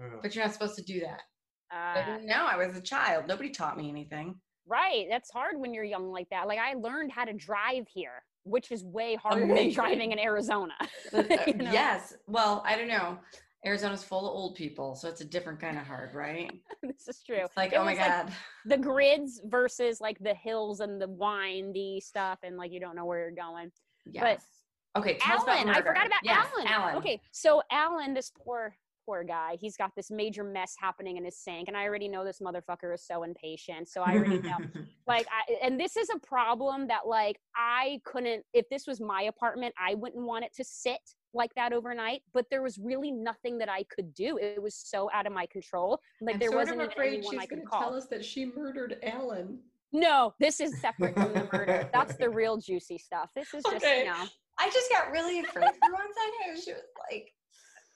Oh. 0.00 0.18
but 0.22 0.34
you're 0.34 0.44
not 0.44 0.52
supposed 0.52 0.76
to 0.76 0.82
do 0.82 1.00
that. 1.00 1.22
I 1.70 2.00
Uh, 2.00 2.04
didn't. 2.18 2.30
I 2.30 2.56
was 2.56 2.76
a 2.76 2.80
child. 2.82 3.26
Nobody 3.26 3.50
taught 3.50 3.76
me 3.78 3.88
anything. 3.90 4.40
right. 4.66 5.06
That's 5.10 5.30
hard 5.30 5.58
when 5.58 5.72
you're 5.74 5.84
young 5.84 6.10
like 6.10 6.28
that. 6.30 6.46
Like 6.46 6.58
I 6.58 6.74
learned 6.74 7.12
how 7.12 7.24
to 7.24 7.32
drive 7.32 7.86
here, 7.88 8.22
which 8.48 8.70
is 8.72 8.84
way 8.84 9.14
harder 9.16 9.46
than 9.46 9.70
driving 9.72 10.12
in 10.12 10.18
Arizona. 10.18 10.74
Uh, 11.12 11.22
You 11.46 11.54
know? 11.54 11.72
Yes. 11.72 12.14
Well, 12.26 12.62
I 12.66 12.76
don't 12.76 12.88
know. 12.88 13.18
Arizona's 13.66 14.04
full 14.04 14.28
of 14.28 14.34
old 14.34 14.54
people, 14.54 14.94
so 14.94 15.08
it's 15.08 15.20
a 15.20 15.24
different 15.24 15.58
kind 15.60 15.76
of 15.78 15.84
hard, 15.84 16.14
right? 16.14 16.50
this 16.82 17.08
is 17.08 17.22
true. 17.24 17.40
It's 17.44 17.56
like, 17.56 17.72
It 17.72 17.76
oh 17.76 17.84
my 17.84 17.92
was 17.92 17.98
like 17.98 18.08
god. 18.26 18.32
the 18.66 18.76
grids 18.78 19.40
versus 19.44 20.00
like 20.00 20.18
the 20.20 20.34
hills 20.34 20.80
and 20.80 21.00
the 21.00 21.08
windy 21.08 22.00
stuff, 22.00 22.38
and 22.42 22.56
like 22.56 22.72
you 22.72 22.78
don't 22.80 22.94
know 22.94 23.04
where 23.04 23.18
you're 23.20 23.30
going. 23.32 23.70
yes. 24.06 24.42
okay. 24.96 25.16
Us 25.16 25.42
about 25.42 25.56
Alan, 25.58 25.68
I 25.70 25.82
forgot 25.82 26.06
about 26.06 26.20
Yes, 26.22 26.46
Alan. 26.54 26.66
Alan. 26.68 26.96
Okay, 26.96 27.20
so 27.32 27.62
Alan, 27.70 28.14
this 28.14 28.30
poor 28.44 28.76
poor 29.08 29.24
guy, 29.24 29.56
he's 29.58 29.76
got 29.76 29.90
this 29.96 30.10
major 30.10 30.44
mess 30.44 30.74
happening 30.78 31.16
in 31.16 31.24
his 31.24 31.38
sink, 31.38 31.68
and 31.68 31.76
I 31.76 31.84
already 31.84 32.08
know 32.08 32.24
this 32.24 32.40
motherfucker 32.40 32.92
is 32.94 33.02
so 33.06 33.22
impatient. 33.22 33.88
So 33.88 34.02
I 34.02 34.12
already 34.12 34.40
know. 34.40 34.58
like 35.06 35.26
I, 35.28 35.54
and 35.62 35.80
this 35.80 35.96
is 35.96 36.10
a 36.14 36.18
problem 36.18 36.86
that 36.88 37.06
like 37.06 37.38
i 37.56 38.00
couldn't 38.04 38.44
if 38.52 38.68
this 38.68 38.86
was 38.86 39.00
my 39.00 39.22
apartment 39.22 39.74
i 39.80 39.94
wouldn't 39.94 40.22
want 40.24 40.44
it 40.44 40.54
to 40.54 40.64
sit 40.64 41.00
like 41.32 41.54
that 41.54 41.72
overnight 41.72 42.20
but 42.34 42.44
there 42.50 42.62
was 42.62 42.78
really 42.78 43.10
nothing 43.10 43.58
that 43.58 43.68
i 43.68 43.82
could 43.84 44.12
do 44.14 44.38
it 44.38 44.60
was 44.62 44.74
so 44.74 45.10
out 45.14 45.26
of 45.26 45.32
my 45.32 45.46
control 45.46 45.98
like 46.20 46.34
I'm 46.34 46.40
there 46.40 46.50
sort 46.50 46.60
wasn't 46.60 46.80
of 46.80 46.84
even 46.84 46.92
afraid 46.92 47.14
anyone 47.14 47.32
she's 47.32 47.40
i 47.40 47.46
could 47.46 47.58
gonna 47.58 47.70
call 47.70 47.80
tell 47.80 47.94
us 47.94 48.06
that 48.06 48.24
she 48.24 48.44
murdered 48.46 48.96
Alan. 49.02 49.58
no 49.92 50.34
this 50.38 50.60
is 50.60 50.78
separate 50.80 51.14
from 51.14 51.32
the 51.32 51.48
murder 51.52 51.88
that's 51.94 52.16
the 52.16 52.28
real 52.28 52.58
juicy 52.58 52.98
stuff 52.98 53.30
this 53.34 53.54
is 53.54 53.62
just 53.64 53.84
Okay. 53.84 54.00
you 54.00 54.04
know 54.06 54.24
I 54.60 54.68
just 54.70 54.90
got 54.90 55.12
really 55.12 55.38
afraid 55.38 55.70
for 55.70 55.92
one 55.92 56.02
second. 56.02 56.60
She 56.60 56.72
was 56.72 56.82
like, 57.08 57.32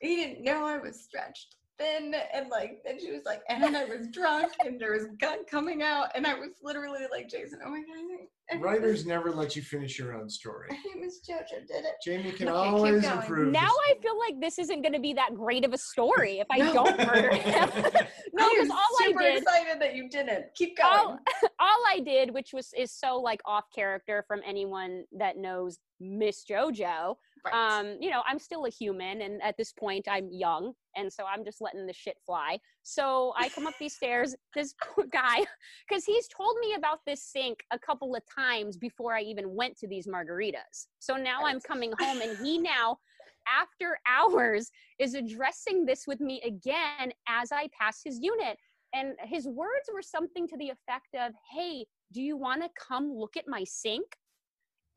he 0.03 0.17
didn't 0.17 0.45
know 0.45 0.67
I 0.67 0.79
was 0.79 1.01
stretched 1.01 1.57
thin, 1.79 2.15
and 2.35 2.49
like, 2.51 2.83
then 2.85 3.01
she 3.01 3.11
was 3.13 3.23
like, 3.25 3.41
and 3.49 3.63
then 3.63 3.75
I 3.75 3.85
was 3.85 4.07
drunk, 4.09 4.53
and 4.65 4.79
there 4.79 4.93
was 4.93 5.07
gut 5.19 5.47
coming 5.51 5.83
out, 5.83 6.09
and 6.15 6.27
I 6.27 6.35
was 6.35 6.51
literally 6.63 7.01
like, 7.11 7.31
Jason, 7.31 7.61
oh 7.65 7.71
my 7.71 7.79
god, 7.79 7.97
I 7.97 8.07
think- 8.17 8.29
I 8.53 8.57
Writers 8.57 9.07
never 9.07 9.31
let 9.33 9.57
you 9.57 9.63
finish 9.63 9.99
your 9.99 10.15
own 10.15 10.29
story. 10.29 10.69
I 10.71 10.77
think 10.83 11.01
Miss 11.01 11.21
JoJo 11.27 11.67
did 11.67 11.87
it. 11.87 11.95
Jamie 12.05 12.33
can 12.33 12.49
Okay, 12.49 12.69
always 12.69 13.03
improve. 13.05 13.51
now 13.51 13.71
i 13.89 13.95
feel 14.03 14.19
like 14.19 14.39
this 14.41 14.59
isn't 14.59 14.83
going 14.83 14.93
to 14.93 14.99
be 15.01 15.15
that 15.15 15.35
great 15.35 15.65
of 15.65 15.73
a 15.73 15.79
story 15.79 16.41
if 16.41 16.47
i 16.51 16.59
No. 16.59 16.73
don't 16.75 16.99
murder 16.99 17.35
him 17.35 17.71
no 18.43 18.49
I 18.49 18.55
because 18.55 18.71
all 18.71 18.97
i 19.01 19.07
super 19.07 19.21
did 19.21 19.39
excited 19.39 19.81
that 19.81 19.95
you 19.95 20.09
didn't. 20.09 20.47
Keep 20.55 20.79
going. 20.79 20.91
all, 20.93 21.19
all 21.61 21.85
I 21.89 22.01
did, 22.05 22.33
which 22.33 22.53
was 22.53 22.73
is 22.77 22.93
so 22.93 23.17
like 23.17 23.41
off 23.45 23.65
character 23.75 24.25
from 24.27 24.41
anyone 24.47 25.05
that 25.13 25.37
knows 25.37 25.79
Miss 26.01 26.45
JoJo. 26.45 27.17
Right. 27.45 27.55
Um, 27.55 27.97
you 28.01 28.11
know, 28.11 28.23
I'm 28.27 28.39
still 28.39 28.67
a 28.67 28.69
human, 28.69 29.23
and 29.23 29.43
at 29.43 29.57
this 29.57 29.73
point, 29.73 30.07
I'm 30.09 30.29
young, 30.31 30.75
and 30.97 31.13
so 31.13 31.25
I'm 31.25 31.45
just 31.45 31.61
letting 31.61 31.87
the 31.87 31.93
shit 31.93 32.17
fly. 32.25 32.59
So 32.83 33.33
I 33.37 33.49
come 33.49 33.67
up 33.67 33.75
these 33.81 33.97
stairs. 33.97 34.37
This 34.55 34.75
guy, 35.11 35.39
because 35.89 36.05
he's 36.05 36.29
told 36.29 36.57
me 36.61 36.75
about 36.75 37.01
this 37.05 37.25
sink 37.25 37.59
a 37.73 37.79
couple 37.79 38.15
of 38.15 38.23
times 38.33 38.77
before 38.77 39.15
I 39.15 39.23
even 39.23 39.55
went 39.55 39.77
to 39.79 39.89
these 39.89 40.07
margaritas. 40.07 40.87
So 41.01 41.17
now 41.17 41.45
I'm 41.45 41.61
coming 41.61 41.93
home, 41.99 42.21
and 42.21 42.39
he 42.39 42.59
now. 42.59 42.99
After 43.47 43.99
hours, 44.09 44.71
is 44.99 45.15
addressing 45.15 45.85
this 45.85 46.07
with 46.07 46.21
me 46.21 46.41
again 46.43 47.13
as 47.29 47.53
I 47.53 47.69
pass 47.79 48.01
his 48.05 48.19
unit. 48.21 48.59
And 48.95 49.15
his 49.23 49.47
words 49.47 49.89
were 49.93 50.03
something 50.03 50.47
to 50.49 50.57
the 50.59 50.69
effect 50.69 51.15
of 51.15 51.33
hey 51.53 51.87
do 52.13 52.21
you 52.21 52.37
want 52.37 52.63
to 52.63 52.69
come 52.79 53.11
look 53.11 53.37
at 53.37 53.49
my 53.49 53.65
sink? 53.65 54.17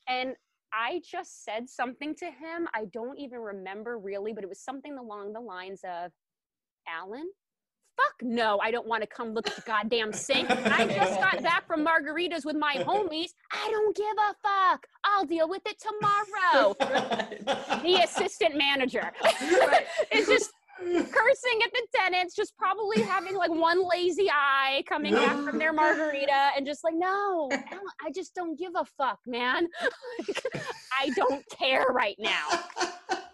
And 0.08 0.36
i 0.74 1.02
just 1.10 1.46
said 1.46 1.70
something 1.70 2.14
to 2.16 2.26
him. 2.26 2.68
I 2.74 2.86
don't 2.92 3.18
even 3.18 3.40
remember 3.40 3.98
really 3.98 4.34
but 4.34 4.44
it 4.44 4.50
was 4.50 4.60
something 4.60 4.98
along 4.98 5.34
the 5.34 5.40
lines 5.40 5.82
of 5.84 6.12
alan 6.88 7.30
fuck 7.98 8.14
no 8.22 8.60
i 8.62 8.72
don't 8.72 8.88
want 8.88 9.02
to 9.02 9.08
come 9.08 9.34
look 9.34 9.48
at 9.48 9.56
the 9.56 9.62
goddamn 9.62 10.12
sink 10.12 10.50
i 10.50 10.86
just 10.86 11.20
got 11.20 11.42
back 11.44 11.66
from 11.68 11.86
margaritas 11.86 12.46
with 12.46 12.56
my 12.56 12.76
homies 12.80 13.32
i 13.52 13.70
don't 13.70 13.96
give 13.96 14.06
a 14.06 14.36
fuck 14.48 14.86
i'll 15.04 15.26
deal 15.26 15.48
with 15.48 15.62
it 15.66 15.80
tomorrow 15.80 16.76
the 17.84 18.02
assistant 18.04 18.56
manager 18.58 19.12
Right. 19.22 19.86
it's 20.12 20.28
just 20.28 20.52
cursing 20.80 21.60
at 21.64 21.72
the 21.72 21.88
tenants, 21.96 22.36
just 22.36 22.56
probably 22.58 23.02
having 23.02 23.36
like 23.36 23.50
one 23.50 23.88
lazy 23.88 24.30
eye 24.30 24.84
coming 24.88 25.14
back 25.14 25.38
from 25.44 25.58
their 25.58 25.72
margarita 25.72 26.50
and 26.56 26.66
just 26.66 26.84
like, 26.84 26.96
no, 26.96 27.50
I 28.06 28.12
just 28.14 28.36
don't 28.36 28.60
give 28.60 28.74
a 28.76 28.84
fuck, 28.84 29.20
man. 29.26 29.68
I 31.00 31.10
don't 31.16 31.44
care 31.50 31.86
right 31.92 32.18
now. 32.20 32.48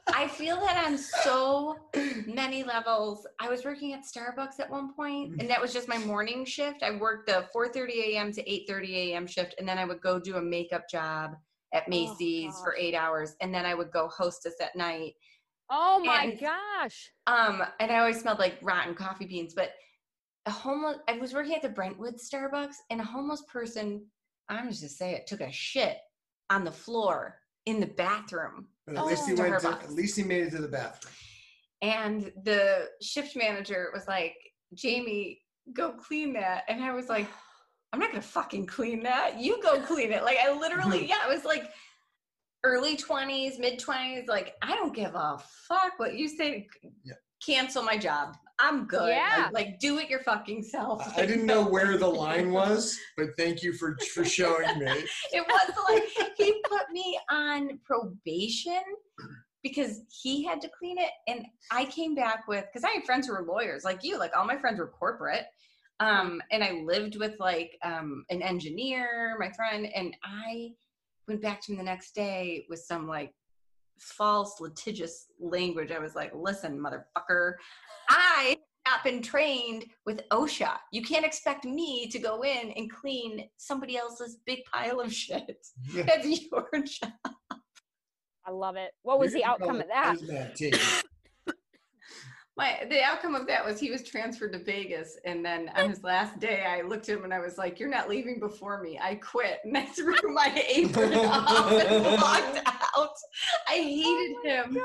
I 0.07 0.27
feel 0.27 0.59
that 0.59 0.85
on 0.85 0.97
so 0.97 1.77
many 2.25 2.63
levels. 2.63 3.25
I 3.39 3.49
was 3.49 3.63
working 3.63 3.93
at 3.93 4.01
Starbucks 4.03 4.59
at 4.59 4.69
one 4.69 4.93
point, 4.93 5.39
and 5.39 5.49
that 5.49 5.61
was 5.61 5.73
just 5.73 5.87
my 5.87 5.97
morning 5.99 6.45
shift. 6.45 6.83
I 6.83 6.91
worked 6.97 7.27
the 7.27 7.47
4:30 7.55 7.89
a.m. 8.13 8.31
to 8.33 8.43
8:30 8.43 8.89
a.m. 8.95 9.27
shift, 9.27 9.55
and 9.59 9.67
then 9.67 9.77
I 9.77 9.85
would 9.85 10.01
go 10.01 10.19
do 10.19 10.37
a 10.37 10.41
makeup 10.41 10.89
job 10.89 11.35
at 11.73 11.87
Macy's 11.87 12.53
for 12.63 12.75
eight 12.77 12.95
hours, 12.95 13.35
and 13.41 13.53
then 13.53 13.65
I 13.65 13.73
would 13.73 13.91
go 13.91 14.07
hostess 14.09 14.55
at 14.61 14.75
night. 14.75 15.13
Oh 15.69 16.01
my 16.03 16.23
And- 16.25 16.39
gosh. 16.39 17.11
Um, 17.27 17.63
and 17.79 17.91
I 17.91 17.99
always 17.99 18.19
smelled 18.19 18.39
like 18.39 18.57
rotten 18.61 18.93
coffee 18.93 19.25
beans. 19.25 19.53
But 19.53 19.71
a 20.45 20.51
homeless, 20.51 20.97
I 21.07 21.13
was 21.19 21.33
working 21.33 21.53
at 21.55 21.61
the 21.61 21.69
Brentwood 21.69 22.15
Starbucks, 22.17 22.75
and 22.89 22.99
a 22.99 23.05
homeless 23.05 23.43
person, 23.47 24.05
I'm 24.49 24.67
just 24.69 24.81
gonna 24.81 24.89
say 24.89 25.11
it, 25.13 25.27
took 25.27 25.41
a 25.41 25.51
shit 25.51 25.97
on 26.49 26.65
the 26.65 26.71
floor 26.71 27.37
in 27.65 27.79
the 27.79 27.85
bathroom. 27.87 28.67
But 28.85 28.95
at 28.95 29.03
oh. 29.03 29.05
least 29.05 29.27
he 29.27 29.33
Oh. 29.33 29.49
went 29.49 29.61
to, 29.61 29.69
at 29.69 29.91
least 29.91 30.17
he 30.17 30.23
made 30.23 30.43
it 30.43 30.51
to 30.51 30.61
the 30.61 30.67
bathroom. 30.67 31.13
And 31.81 32.31
the 32.43 32.89
shift 33.01 33.35
manager 33.35 33.89
was 33.93 34.07
like, 34.07 34.35
Jamie, 34.73 35.41
go 35.73 35.93
clean 35.93 36.33
that. 36.33 36.63
And 36.67 36.83
I 36.83 36.93
was 36.93 37.09
like, 37.09 37.27
I'm 37.93 37.99
not 37.99 38.11
gonna 38.11 38.21
fucking 38.21 38.67
clean 38.67 39.03
that. 39.03 39.39
You 39.39 39.61
go 39.61 39.81
clean 39.81 40.11
it. 40.11 40.23
Like 40.23 40.37
I 40.37 40.53
literally, 40.57 41.05
yeah, 41.09 41.27
it 41.27 41.33
was 41.33 41.43
like 41.43 41.71
early 42.63 42.95
20s, 42.95 43.59
mid 43.59 43.79
20s. 43.79 44.27
Like, 44.27 44.53
I 44.61 44.75
don't 44.75 44.95
give 44.95 45.15
a 45.15 45.39
fuck 45.67 45.93
what 45.97 46.15
you 46.15 46.27
say. 46.27 46.67
Yeah. 47.03 47.13
Cancel 47.45 47.83
my 47.83 47.97
job. 47.97 48.35
I'm 48.61 48.85
good. 48.85 49.09
Yeah. 49.09 49.49
Like, 49.51 49.65
like, 49.65 49.79
do 49.79 49.97
it 49.97 50.09
your 50.09 50.21
fucking 50.21 50.63
self. 50.63 51.01
I 51.17 51.23
I 51.23 51.25
didn't 51.25 51.47
know 51.47 51.65
where 51.65 51.97
the 51.97 52.07
line 52.07 52.51
was, 52.51 52.97
but 53.17 53.29
thank 53.37 53.63
you 53.63 53.73
for 53.73 53.97
for 54.13 54.23
showing 54.23 54.79
me. 54.79 54.85
it 55.33 55.45
was 55.47 55.71
like 55.89 56.31
he 56.37 56.61
put 56.69 56.91
me 56.91 57.19
on 57.29 57.79
probation 57.85 58.81
because 59.63 60.01
he 60.21 60.43
had 60.43 60.61
to 60.61 60.69
clean 60.77 60.97
it 60.97 61.11
and 61.27 61.45
i 61.71 61.85
came 61.85 62.15
back 62.15 62.47
with 62.47 62.65
because 62.65 62.83
i 62.83 62.89
had 62.91 63.05
friends 63.05 63.27
who 63.27 63.33
were 63.33 63.43
lawyers 63.43 63.83
like 63.83 64.03
you 64.03 64.17
like 64.17 64.35
all 64.35 64.45
my 64.45 64.57
friends 64.57 64.79
were 64.79 64.87
corporate 64.87 65.45
um 65.99 66.41
and 66.51 66.63
i 66.63 66.71
lived 66.83 67.17
with 67.17 67.35
like 67.39 67.77
um 67.83 68.25
an 68.29 68.41
engineer 68.41 69.35
my 69.39 69.51
friend 69.51 69.87
and 69.93 70.15
i 70.23 70.69
went 71.27 71.41
back 71.41 71.61
to 71.61 71.71
him 71.71 71.77
the 71.77 71.83
next 71.83 72.15
day 72.15 72.65
with 72.69 72.79
some 72.79 73.07
like 73.07 73.33
false 74.01 74.59
litigious 74.59 75.27
language 75.39 75.91
i 75.91 75.99
was 75.99 76.15
like 76.15 76.31
listen 76.33 76.77
motherfucker 76.79 77.53
i 78.09 78.57
have 78.85 78.95
not 78.95 79.03
been 79.03 79.21
trained 79.21 79.85
with 80.07 80.27
OSHA. 80.29 80.71
You 80.91 81.03
can't 81.03 81.23
expect 81.23 81.65
me 81.65 82.07
to 82.09 82.17
go 82.17 82.41
in 82.43 82.71
and 82.71 82.91
clean 82.91 83.47
somebody 83.57 83.95
else's 83.95 84.37
big 84.45 84.63
pile 84.65 84.99
of 84.99 85.13
shit. 85.13 85.67
That's 85.93 86.27
your 86.27 86.65
job. 86.83 87.11
I 88.45 88.51
love 88.51 88.75
it. 88.75 88.91
What 89.03 89.19
was 89.19 89.33
the 89.33 89.39
You 89.39 89.43
can 89.43 89.51
outcome 89.51 89.81
of 89.81 89.87
that? 89.87 91.03
It 92.61 92.69
hazmat 92.69 92.81
tea. 92.81 92.85
My 92.85 92.89
the 92.89 93.03
outcome 93.03 93.35
of 93.35 93.47
that 93.47 93.65
was 93.65 93.79
he 93.79 93.91
was 93.91 94.03
transferred 94.03 94.53
to 94.53 94.59
Vegas, 94.59 95.17
and 95.25 95.43
then 95.45 95.69
on 95.75 95.89
his 95.89 96.03
last 96.03 96.39
day, 96.39 96.63
I 96.65 96.81
looked 96.81 97.09
at 97.09 97.17
him 97.17 97.23
and 97.23 97.33
I 97.33 97.39
was 97.39 97.57
like, 97.57 97.79
"You're 97.79 97.89
not 97.89 98.09
leaving 98.09 98.39
before 98.39 98.81
me. 98.81 98.99
I 99.01 99.15
quit." 99.15 99.59
And 99.63 99.77
I 99.77 99.85
threw 99.85 100.15
my 100.33 100.63
apron 100.69 101.13
off 101.15 101.71
and 101.71 102.03
walked 102.03 102.61
out. 102.65 103.09
I 103.67 103.73
hated 103.75 104.35
him. 104.43 104.73
Gosh. 104.75 104.83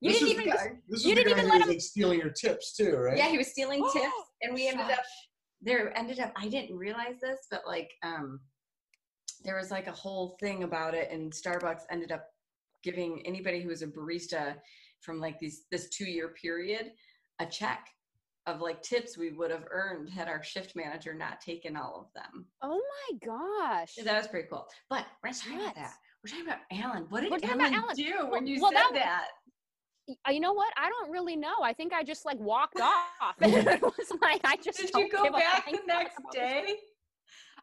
You 0.00 0.10
This 0.10 0.18
didn't 0.20 0.28
is 0.28 0.34
even 0.34 0.50
the 0.50 0.78
this 0.88 1.04
you 1.04 1.14
didn't 1.14 1.30
even 1.30 1.44
let 1.48 1.54
was 1.54 1.62
him- 1.62 1.68
like 1.70 1.80
stealing 1.80 2.18
your 2.20 2.30
tips 2.30 2.76
too, 2.76 2.96
right? 2.96 3.16
Yeah, 3.16 3.28
he 3.28 3.38
was 3.38 3.48
stealing 3.48 3.82
tips, 3.92 4.12
and 4.42 4.54
we 4.54 4.68
ended 4.68 4.90
up 4.90 5.04
there 5.62 5.96
ended 5.98 6.20
up 6.20 6.32
i 6.36 6.46
didn't 6.48 6.76
realize 6.76 7.18
this 7.22 7.38
but 7.50 7.62
like 7.66 7.90
um 8.02 8.38
there 9.42 9.56
was 9.56 9.70
like 9.70 9.86
a 9.86 9.92
whole 9.92 10.36
thing 10.38 10.64
about 10.64 10.92
it 10.94 11.10
and 11.10 11.32
starbucks 11.32 11.80
ended 11.90 12.12
up 12.12 12.26
giving 12.84 13.22
anybody 13.26 13.62
who 13.62 13.70
was 13.70 13.80
a 13.80 13.86
barista 13.86 14.54
from 15.00 15.20
like 15.20 15.38
these 15.38 15.64
this 15.70 15.88
two 15.88 16.04
year 16.04 16.28
period 16.40 16.92
a 17.40 17.46
check 17.46 17.88
of 18.46 18.60
like 18.60 18.80
tips 18.82 19.18
we 19.18 19.30
would 19.32 19.50
have 19.50 19.64
earned 19.70 20.08
had 20.08 20.28
our 20.28 20.42
shift 20.42 20.74
manager 20.76 21.12
not 21.14 21.40
taken 21.40 21.76
all 21.76 22.00
of 22.00 22.12
them 22.14 22.46
Oh 22.62 22.80
my 23.10 23.18
gosh. 23.26 23.94
so 23.94 24.02
that 24.04 24.16
was 24.16 24.28
pretty 24.28 24.48
cool 24.50 24.66
but 24.88 25.04
we're 25.22 25.30
not 25.30 25.36
talking 25.38 25.60
about 25.60 25.74
that 25.74 25.94
we're 26.24 26.30
talking 26.30 26.46
about 26.46 26.58
alan 26.70 27.06
what 27.08 27.22
did 27.22 27.30
We're 27.32 27.38
talking 27.38 27.60
alan, 27.60 27.74
Alan. 27.74 27.96
do 27.96 28.12
Well- 28.20 28.30
when 28.30 28.46
you 28.46 28.60
well, 28.60 28.72
said 28.72 28.94
that- 28.94 29.28
that, 30.14 30.32
you 30.32 30.38
know 30.38 30.52
what? 30.52 30.72
I 30.76 30.88
don't 30.88 31.10
really 31.10 31.34
know. 31.34 31.54
I 31.64 31.72
think 31.72 31.92
I 31.92 32.04
just 32.04 32.24
like 32.24 32.38
walked 32.38 32.80
off. 32.80 33.34
it 33.40 33.82
was 33.82 34.12
like 34.22 34.40
I 34.44 34.54
just 34.56 34.78
did 34.78 34.92
don't 34.92 35.02
you 35.06 35.10
go 35.10 35.24
give 35.24 35.32
back 35.32 35.66
the 35.70 35.80
next 35.84 36.18
day 36.32 36.76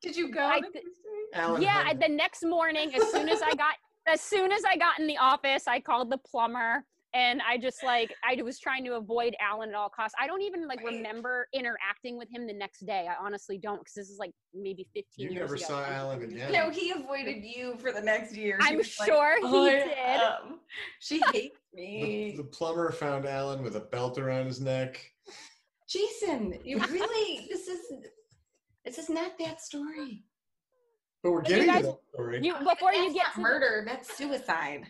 did 0.01 0.17
you 0.17 0.29
go 0.29 0.41
I 0.41 0.59
the 0.59 0.67
th- 0.67 0.73
next 0.83 0.97
day? 0.97 1.39
Alan 1.39 1.61
yeah, 1.61 1.83
I, 1.87 1.93
the 1.93 2.09
next 2.09 2.43
morning, 2.43 2.93
as 2.95 3.09
soon 3.13 3.29
as 3.29 3.41
I 3.41 3.55
got 3.55 3.75
as 4.09 4.19
soon 4.19 4.51
as 4.51 4.63
I 4.65 4.75
got 4.75 4.99
in 4.99 5.07
the 5.07 5.15
office, 5.17 5.63
I 5.69 5.79
called 5.79 6.11
the 6.11 6.17
plumber 6.17 6.83
and 7.13 7.41
I 7.47 7.57
just 7.57 7.83
like 7.83 8.13
I 8.23 8.41
was 8.41 8.59
trying 8.59 8.83
to 8.85 8.93
avoid 8.95 9.35
Alan 9.39 9.69
at 9.69 9.75
all 9.75 9.89
costs. 9.89 10.15
I 10.19 10.25
don't 10.27 10.41
even 10.41 10.67
like 10.67 10.83
remember 10.83 11.47
interacting 11.53 12.17
with 12.17 12.29
him 12.29 12.47
the 12.47 12.53
next 12.53 12.85
day. 12.85 13.07
I 13.09 13.15
honestly 13.23 13.57
don't 13.57 13.79
because 13.79 13.93
this 13.93 14.09
is 14.09 14.17
like 14.19 14.31
maybe 14.53 14.87
15 14.93 15.03
You 15.17 15.29
years 15.31 15.39
never 15.41 15.55
ago. 15.55 15.63
saw 15.65 15.83
Alan 15.85 16.23
again. 16.23 16.51
No, 16.51 16.69
he 16.69 16.91
avoided 16.91 17.43
you 17.43 17.75
for 17.77 17.91
the 17.91 18.01
next 18.01 18.33
year. 18.35 18.57
He 18.61 18.69
I'm 18.71 18.77
was 18.77 18.95
like, 18.99 19.07
sure 19.07 19.37
he 19.37 19.43
"Oh, 19.45 19.69
did. 19.69 20.19
um, 20.21 20.59
she 20.99 21.21
hates 21.31 21.57
me. 21.73 22.33
the 22.37 22.43
plumber 22.43 22.91
found 22.91 23.25
Alan 23.25 23.61
with 23.63 23.75
a 23.75 23.81
belt 23.81 24.17
around 24.17 24.47
his 24.47 24.59
neck. 24.61 24.99
Jason, 25.87 26.57
you 26.63 26.79
really 26.89 27.47
this 27.49 27.67
is 27.67 27.79
this 28.85 28.97
is 28.97 29.09
not 29.09 29.37
that 29.39 29.61
story. 29.61 30.23
But 31.21 31.31
we're 31.31 31.41
But 31.41 31.49
you 31.51 31.55
getting 31.57 31.71
guys- 31.73 31.81
to 31.83 31.87
that 31.91 31.99
story. 32.13 32.39
You 32.43 32.53
before 32.63 32.93
you 32.93 33.13
get 33.13 33.27
not 33.37 33.53
to 33.53 33.59
the- 33.59 33.83
that's 33.85 34.17
suicide. 34.17 34.87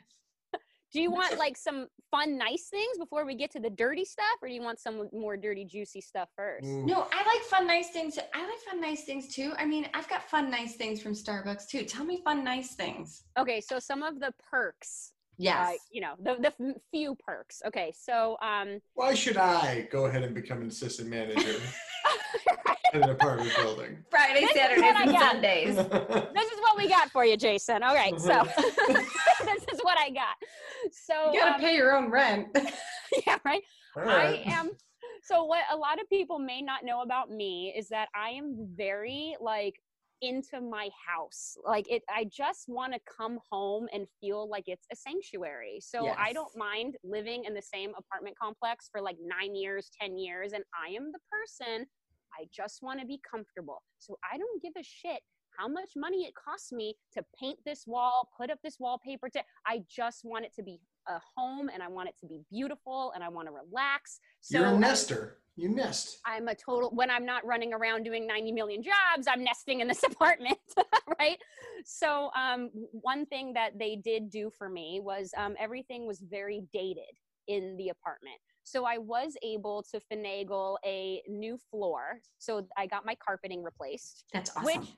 Do 0.93 1.01
you 1.01 1.12
want 1.12 1.38
like 1.38 1.58
some 1.58 1.88
fun 2.12 2.38
nice 2.38 2.67
things 2.69 2.97
before 2.99 3.25
we 3.25 3.36
get 3.36 3.51
to 3.51 3.60
the 3.60 3.69
dirty 3.69 4.06
stuff 4.06 4.38
or 4.41 4.47
do 4.47 4.53
you 4.53 4.62
want 4.62 4.79
some 4.79 5.10
more 5.12 5.36
dirty 5.36 5.65
juicy 5.65 6.01
stuff 6.01 6.29
first? 6.36 6.65
Ooh. 6.67 6.86
No, 6.86 7.08
I 7.12 7.25
like 7.25 7.41
fun, 7.49 7.65
nice 7.65 7.89
things. 7.89 8.17
I 8.34 8.41
like 8.45 8.60
fun, 8.69 8.79
nice 8.79 9.03
things 9.03 9.34
too. 9.34 9.53
I 9.58 9.65
mean, 9.65 9.88
I've 9.93 10.08
got 10.08 10.29
fun, 10.29 10.51
nice 10.51 10.75
things 10.75 11.01
from 11.01 11.13
Starbucks 11.13 11.67
too. 11.67 11.84
Tell 11.84 12.06
me 12.06 12.21
fun, 12.23 12.43
nice 12.43 12.75
things. 12.75 13.23
Okay, 13.38 13.60
so 13.60 13.79
some 13.79 14.03
of 14.03 14.19
the 14.19 14.34
perks 14.51 15.13
Yes. 15.39 15.58
uh, 15.58 15.73
you 15.91 15.99
know 15.99 16.13
the 16.19 16.36
the 16.39 16.47
f- 16.49 16.75
few 16.91 17.15
perks 17.15 17.63
okay 17.65 17.91
so 17.99 18.38
um 18.43 18.79
Why 18.93 19.15
should 19.15 19.36
I 19.36 19.88
go 19.91 20.06
ahead 20.06 20.21
and 20.21 20.36
become 20.36 20.62
an 20.62 20.67
assistant 20.67 21.10
manager 21.10 21.49
in 21.49 21.62
an 22.93 23.10
apartment 23.10 23.51
building? 23.58 23.97
Friday, 24.10 24.41
This 24.41 24.53
Saturdays, 24.53 24.93
and. 24.95 25.17
Sundays. 25.17 25.75
this 26.34 26.51
is 26.51 26.60
what 26.62 26.77
we 26.77 26.88
got 26.88 27.10
for 27.12 27.25
you 27.25 27.36
jason 27.38 27.84
All 27.84 27.95
right, 27.95 28.19
so 28.19 28.43
this 28.58 29.63
is 29.73 29.79
what 29.82 29.97
i 29.99 30.10
got 30.10 30.36
so 30.91 31.32
You 31.34 31.39
gotta 31.39 31.56
um, 31.56 31.62
pay 31.62 31.75
your 31.75 31.95
own 31.95 32.10
rent. 32.12 32.47
yeah 33.25 33.38
right 33.45 33.62
All 33.97 34.03
I 34.10 34.43
am. 34.45 34.71
So 35.23 35.45
what 35.45 35.63
a 35.71 35.77
lot 35.77 36.01
of 36.01 36.10
people 36.10 36.38
may 36.39 36.62
not 36.62 36.84
know 36.84 37.01
about 37.01 37.29
me 37.32 37.73
is 37.77 37.88
that 37.89 38.10
I 38.13 38.29
am 38.32 38.67
very 38.75 39.36
like 39.39 39.75
into 40.21 40.60
my 40.62 40.89
house. 41.08 41.56
Like 41.65 41.89
it 41.89 42.01
I 42.10 42.25
just 42.25 42.65
want 42.67 42.93
to 42.93 42.99
come 43.17 43.39
home 43.49 43.88
and 43.93 44.06
feel 44.19 44.49
like 44.49 44.63
it's 44.67 44.86
a 44.91 44.95
sanctuary. 44.95 45.79
So 45.82 46.10
I 46.17 46.34
don't 46.34 46.56
mind 46.58 46.95
living 47.03 47.45
in 47.45 47.53
the 47.53 47.62
same 47.62 47.91
apartment 47.97 48.36
complex 48.41 48.89
for 48.91 49.01
like 49.01 49.17
9 49.25 49.56
years, 49.56 49.89
10 50.01 50.17
years 50.17 50.51
and 50.53 50.63
I 50.73 50.93
am 50.93 51.12
the 51.12 51.19
person 51.32 51.86
I 52.39 52.46
just 52.54 52.82
want 52.82 53.00
to 53.00 53.06
be 53.06 53.19
comfortable. 53.30 53.82
So 54.00 54.17
I 54.32 54.38
don't 54.38 54.62
give 54.62 54.74
a 54.78 54.84
shit 54.84 55.22
how 55.58 55.67
much 55.67 55.91
money 55.96 56.26
it 56.26 56.34
costs 56.36 56.72
me 56.72 56.96
to 57.13 57.24
paint 57.39 57.60
this 57.65 57.86
wall, 57.86 58.30
put 58.38 58.50
up 58.50 58.60
this 58.63 58.78
wallpaper. 58.80 59.30
To, 59.30 59.43
I 59.67 59.84
just 59.89 60.22
want 60.24 60.46
it 60.46 60.54
to 60.56 60.63
be 60.63 60.80
a 61.08 61.19
home 61.36 61.69
and 61.69 61.84
I 61.84 61.88
want 61.88 62.10
it 62.10 62.15
to 62.22 62.28
be 62.28 62.41
beautiful 62.52 63.12
and 63.13 63.24
I 63.24 63.30
want 63.30 63.48
to 63.48 63.54
relax. 63.54 64.19
So 64.41 64.60
You're 64.60 64.67
a 64.67 64.80
nester. 64.80 65.38
You 65.56 65.69
nest. 65.69 66.17
I'm 66.26 66.48
a 66.48 66.56
total 66.56 66.89
when 66.89 67.12
I'm 67.12 67.28
not 67.28 67.46
running 67.46 67.74
around 67.74 68.04
doing 68.04 68.26
90 68.26 68.54
million 68.54 68.82
jobs, 68.82 69.28
I'm 69.28 69.43
nesting 69.43 69.82
in 69.82 69.88
this 69.88 70.02
apartment, 70.12 70.58
right? 71.19 71.38
So 71.86 72.32
um, 72.36 72.72
one 72.91 73.28
thing 73.28 73.54
that 73.54 73.78
they 73.78 73.96
did 73.96 74.32
do 74.32 74.50
for 74.58 74.67
me 74.67 75.00
was 75.04 75.32
um, 75.38 75.56
everything 75.60 76.08
was 76.08 76.24
very 76.28 76.63
dated 76.74 77.04
in 77.48 77.78
the 77.78 77.89
apartment. 77.89 78.39
So 78.63 78.86
I 78.86 78.97
was 78.97 79.36
able 79.43 79.84
to 79.91 79.99
finagle 80.12 80.78
a 80.86 81.21
new 81.28 81.58
floor. 81.69 82.19
So 82.38 82.67
I 82.78 82.88
got 82.88 83.06
my 83.06 83.15
carpeting 83.15 83.62
replaced. 83.63 84.26
That's 84.34 84.52
awesome. 84.52 84.63
Which 84.82 84.89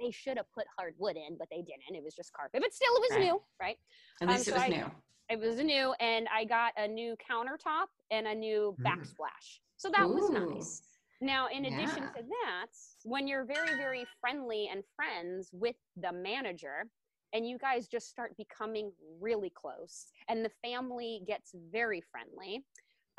they 0.00 0.10
should 0.10 0.36
have 0.36 0.50
put 0.52 0.64
hardwood 0.76 1.16
in, 1.16 1.36
but 1.38 1.48
they 1.50 1.62
didn't. 1.62 1.94
It 1.94 2.02
was 2.02 2.14
just 2.14 2.32
carpet, 2.32 2.60
but 2.62 2.74
still, 2.74 2.94
it 2.96 3.00
was 3.00 3.10
Right. 3.12 3.20
new, 3.20 3.42
right? 3.60 3.78
At 4.20 4.28
um, 4.28 4.34
least 4.34 4.48
it 4.48 4.54
was 4.54 4.62
I- 4.62 4.68
new. 4.68 4.90
It 5.30 5.38
was 5.40 5.56
new, 5.56 5.92
and 6.00 6.28
I 6.28 6.44
got 6.44 6.74
a 6.76 6.86
new 6.86 7.16
countertop 7.16 7.86
and 8.10 8.26
a 8.26 8.34
new 8.34 8.76
Mm. 8.78 8.84
backsplash. 8.84 9.60
So 9.76 9.88
that 9.90 10.06
was 10.08 10.28
nice. 10.28 10.82
Now, 11.22 11.46
in 11.48 11.64
addition 11.64 12.02
Yeah. 12.02 12.12
to 12.12 12.22
that, 12.22 12.66
when 13.04 13.26
you're 13.26 13.44
very, 13.44 13.74
very 13.76 14.04
friendly 14.20 14.68
and 14.68 14.84
friends 14.96 15.50
with 15.52 15.76
the 15.96 16.12
manager, 16.12 16.90
and 17.32 17.48
you 17.48 17.56
guys 17.56 17.88
just 17.88 18.08
start 18.08 18.36
becoming 18.36 18.92
really 19.18 19.48
close, 19.50 20.12
and 20.28 20.44
the 20.44 20.50
family 20.62 21.22
gets 21.26 21.52
very 21.54 22.00
friendly. 22.02 22.64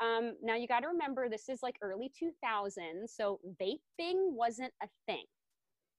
Um, 0.00 0.34
now, 0.42 0.54
you 0.54 0.66
got 0.68 0.80
to 0.80 0.88
remember 0.88 1.28
this 1.28 1.48
is 1.48 1.62
like 1.62 1.76
early 1.82 2.10
2000s, 2.22 3.08
so 3.08 3.40
vaping 3.60 4.32
wasn't 4.32 4.72
a 4.82 4.88
thing 5.06 5.24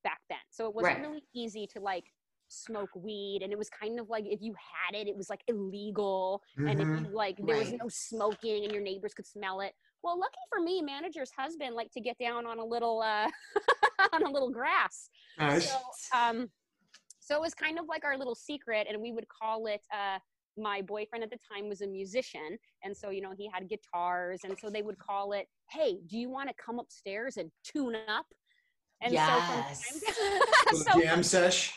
back 0.04 0.20
then. 0.30 0.38
So 0.50 0.68
it 0.68 0.74
wasn't 0.76 0.96
Right. 0.98 1.02
really 1.02 1.24
easy 1.34 1.68
to 1.74 1.80
like 1.80 2.06
smoke 2.50 2.92
weed, 2.96 3.42
and 3.44 3.52
it 3.52 3.58
was 3.58 3.70
kind 3.70 4.00
of 4.00 4.10
like 4.10 4.26
if 4.26 4.42
you 4.42 4.54
had 4.54 4.96
it, 4.96 5.08
it 5.08 5.16
was 5.18 5.30
like 5.30 5.42
illegal 5.48 6.42
and 6.66 6.80
if 6.80 6.88
you 6.88 7.08
like 7.12 7.38
there 7.46 7.58
was 7.58 7.72
no 7.74 7.90
smoking 7.90 8.64
and 8.64 8.72
your 8.72 8.82
neighbors 8.82 9.14
could 9.14 9.26
smell 9.28 9.60
it 9.60 9.74
well 10.02 10.18
lucky 10.18 10.40
for 10.50 10.62
me 10.62 10.82
manager's 10.82 11.30
husband 11.38 11.76
liked 11.76 11.92
to 11.94 12.00
get 12.00 12.18
down 12.18 12.46
on 12.46 12.58
a 12.60 12.64
little 12.64 13.02
uh 13.02 13.30
on 14.14 14.24
a 14.24 14.30
little 14.30 14.50
grass 14.50 15.10
Nice. 15.38 15.70
so 15.70 15.78
um 16.18 16.50
so 17.20 17.36
it 17.36 17.42
was 17.42 17.54
kind 17.54 17.78
of 17.80 17.86
like 17.90 18.06
our 18.06 18.18
little 18.18 18.36
secret 18.36 18.88
and 18.90 19.02
we 19.02 19.12
would 19.12 19.28
call 19.28 19.68
it 19.68 19.82
uh 19.94 20.20
my 20.58 20.82
boyfriend 20.82 21.24
at 21.24 21.30
the 21.30 21.38
time 21.52 21.68
was 21.70 21.82
a 21.82 21.88
musician 21.88 22.58
and 22.84 22.96
so 22.96 23.10
you 23.10 23.22
know 23.22 23.32
he 23.38 23.50
had 23.54 23.68
guitars 23.70 24.42
and 24.44 24.58
so 24.60 24.70
they 24.70 24.82
would 24.82 24.98
call 24.98 25.34
it 25.34 25.48
hey 25.70 25.98
do 26.08 26.18
you 26.18 26.30
want 26.30 26.48
to 26.50 26.56
come 26.64 26.80
upstairs 26.80 27.38
and 27.38 27.52
tune 27.64 27.96
up 28.08 28.26
and 29.02 29.14
Yes. 29.14 29.92
so 29.92 30.40
from 30.70 30.78
so 30.94 31.02
jam 31.02 31.24
sesh. 31.24 31.74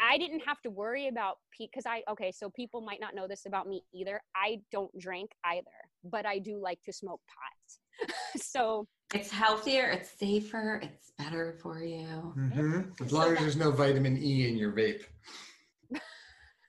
I 0.00 0.18
didn't 0.18 0.40
have 0.40 0.60
to 0.62 0.70
worry 0.70 1.08
about 1.08 1.36
because 1.58 1.84
I 1.86 2.02
okay, 2.10 2.30
so 2.32 2.50
people 2.50 2.80
might 2.80 3.00
not 3.00 3.14
know 3.14 3.26
this 3.28 3.46
about 3.46 3.66
me 3.68 3.82
either. 3.92 4.20
I 4.36 4.60
don't 4.70 4.90
drink 4.98 5.30
either, 5.44 5.64
but 6.04 6.26
I 6.26 6.38
do 6.40 6.58
like 6.60 6.82
to 6.82 6.92
smoke 6.92 7.20
pot. 7.28 8.10
so 8.36 8.86
It's 9.14 9.30
healthier, 9.30 9.86
it's 9.90 10.10
safer, 10.18 10.80
it's 10.82 11.12
better 11.16 11.56
for 11.62 11.80
you. 11.82 12.34
mm-hmm. 12.36 12.80
As 13.02 13.10
So 13.10 13.16
long 13.16 13.32
as 13.32 13.38
there's 13.38 13.56
no 13.56 13.70
vitamin 13.70 14.18
E 14.22 14.48
in 14.48 14.56
your 14.56 14.72
vape. 14.72 15.04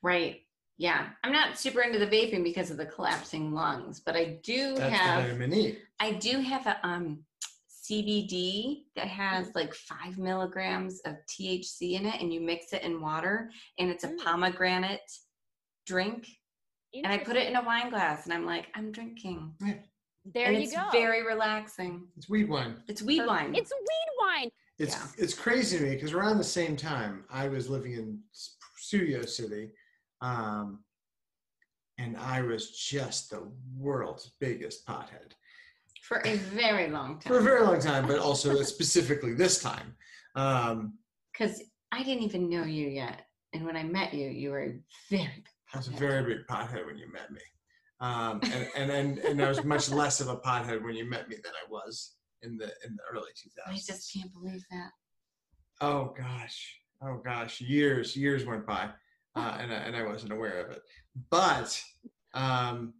Right. 0.03 0.41
Yeah. 0.77 1.07
I'm 1.23 1.31
not 1.31 1.57
super 1.57 1.81
into 1.81 1.99
the 1.99 2.07
vaping 2.07 2.43
because 2.43 2.69
of 2.71 2.77
the 2.77 2.85
collapsing 2.85 3.53
lungs, 3.53 4.01
but 4.05 4.15
I 4.15 4.39
do 4.43 4.75
That's 4.75 4.93
have 4.99 5.23
vitamin 5.23 5.53
E. 5.53 5.77
I 5.99 6.11
do 6.13 6.39
have 6.39 6.67
a 6.67 6.85
um 6.85 7.23
CBD 7.69 8.85
that 8.95 9.07
has 9.07 9.53
like 9.55 9.73
five 9.73 10.17
milligrams 10.17 11.01
of 11.05 11.15
THC 11.29 11.93
in 11.93 12.05
it, 12.07 12.19
and 12.21 12.33
you 12.33 12.41
mix 12.41 12.73
it 12.73 12.81
in 12.81 12.99
water, 13.01 13.51
and 13.79 13.89
it's 13.89 14.03
a 14.03 14.07
Mm. 14.09 14.23
pomegranate 14.23 15.11
drink. 15.85 16.27
And 16.95 17.07
I 17.07 17.17
put 17.17 17.35
it 17.35 17.47
in 17.47 17.55
a 17.57 17.61
wine 17.63 17.89
glass, 17.89 18.23
and 18.25 18.33
I'm 18.33 18.45
like, 18.45 18.67
I'm 18.73 18.91
drinking. 18.91 19.53
there 20.33 20.47
and 20.47 20.55
you 20.57 20.63
it's 20.63 20.73
go. 20.73 20.89
very 20.91 21.23
relaxing. 21.23 22.07
It's 22.17 22.27
weed 22.27 22.49
wine. 22.49 22.81
It's 22.87 23.03
weed 23.03 23.19
Perfect. 23.19 23.29
wine. 23.43 23.55
It's 23.55 23.71
weed 23.71 24.11
wine. 24.19 24.49
It's 24.79 24.95
Yeah. 24.95 25.23
it's 25.23 25.33
crazy 25.35 25.77
to 25.77 25.83
me 25.83 25.93
because 25.93 26.13
around 26.13 26.39
the 26.39 26.43
same 26.43 26.75
time 26.75 27.25
I 27.29 27.47
was 27.47 27.69
living 27.69 27.91
in 27.93 28.23
S- 28.33 28.55
Studio 28.75 29.21
City, 29.23 29.71
um, 30.21 30.83
and 31.97 32.17
I 32.17 32.41
was 32.41 32.71
just 32.71 33.29
the 33.29 33.49
world's 33.77 34.31
biggest 34.39 34.85
pothead 34.85 35.33
for 36.05 36.21
a 36.25 36.35
very 36.35 36.89
long 36.89 37.19
time. 37.19 37.21
for 37.33 37.39
a 37.39 37.43
very 37.43 37.63
long 37.63 37.79
time, 37.79 38.07
but 38.07 38.19
also 38.19 38.61
specifically 38.61 39.33
this 39.33 39.61
time. 39.61 39.95
Um, 40.35 40.93
Because 41.31 41.61
I 41.91 42.03
didn't 42.03 42.23
even 42.23 42.49
know 42.49 42.63
you 42.63 42.87
yet. 42.87 43.25
And 43.53 43.65
when 43.65 43.77
I 43.77 43.83
met 43.83 44.13
you, 44.13 44.27
you 44.29 44.51
were 44.51 44.63
a 44.63 44.79
very 45.09 45.43
I 45.73 45.77
was 45.77 45.87
a 45.87 45.91
very 45.91 46.23
big 46.23 46.45
pothead 46.47 46.85
when 46.85 46.97
you 46.97 47.11
met 47.11 47.31
me, 47.31 47.41
um, 47.99 48.39
and, 48.43 48.67
and 48.77 48.91
and 48.91 49.17
and 49.19 49.41
I 49.41 49.47
was 49.49 49.63
much 49.63 49.89
less 49.89 50.21
of 50.21 50.27
a 50.27 50.37
pothead 50.37 50.83
when 50.83 50.95
you 50.95 51.09
met 51.09 51.27
me 51.27 51.37
than 51.43 51.53
I 51.53 51.69
was 51.69 52.15
in 52.43 52.57
the 52.57 52.65
in 52.85 52.95
the 52.95 53.03
early 53.11 53.31
2000s. 53.31 53.73
I 53.73 53.75
just 53.75 54.13
can't 54.13 54.31
believe 54.33 54.63
that. 54.71 54.91
Oh 55.81 56.13
gosh, 56.17 56.79
oh 57.01 57.21
gosh, 57.23 57.61
years 57.61 58.15
years 58.15 58.45
went 58.45 58.65
by, 58.65 58.89
uh, 59.35 59.57
and 59.59 59.71
I, 59.71 59.75
and 59.75 59.95
I 59.95 60.03
wasn't 60.03 60.33
aware 60.33 60.59
of 60.59 60.71
it. 60.71 60.81
But 61.29 61.81
um, 62.33 62.93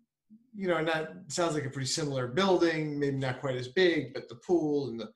you 0.56 0.68
know, 0.68 0.78
and 0.78 0.88
that 0.88 1.14
sounds 1.28 1.54
like 1.54 1.66
a 1.66 1.70
pretty 1.70 1.88
similar 1.88 2.28
building, 2.28 2.98
maybe 2.98 3.18
not 3.18 3.42
quite 3.42 3.58
as 3.58 3.68
big, 3.68 4.14
but 4.14 4.30
the 4.30 4.36
pool 4.36 4.90
and 4.90 5.00
the. 5.00 5.10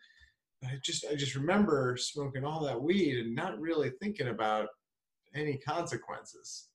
I 0.66 0.78
just 0.84 1.06
I 1.10 1.16
just 1.16 1.36
remember 1.36 1.96
smoking 1.98 2.44
all 2.44 2.66
that 2.66 2.82
weed 2.82 3.18
and 3.18 3.34
not 3.34 3.60
really 3.62 3.92
thinking 4.02 4.28
about 4.28 4.68
any 5.34 5.58
consequences. 5.58 6.68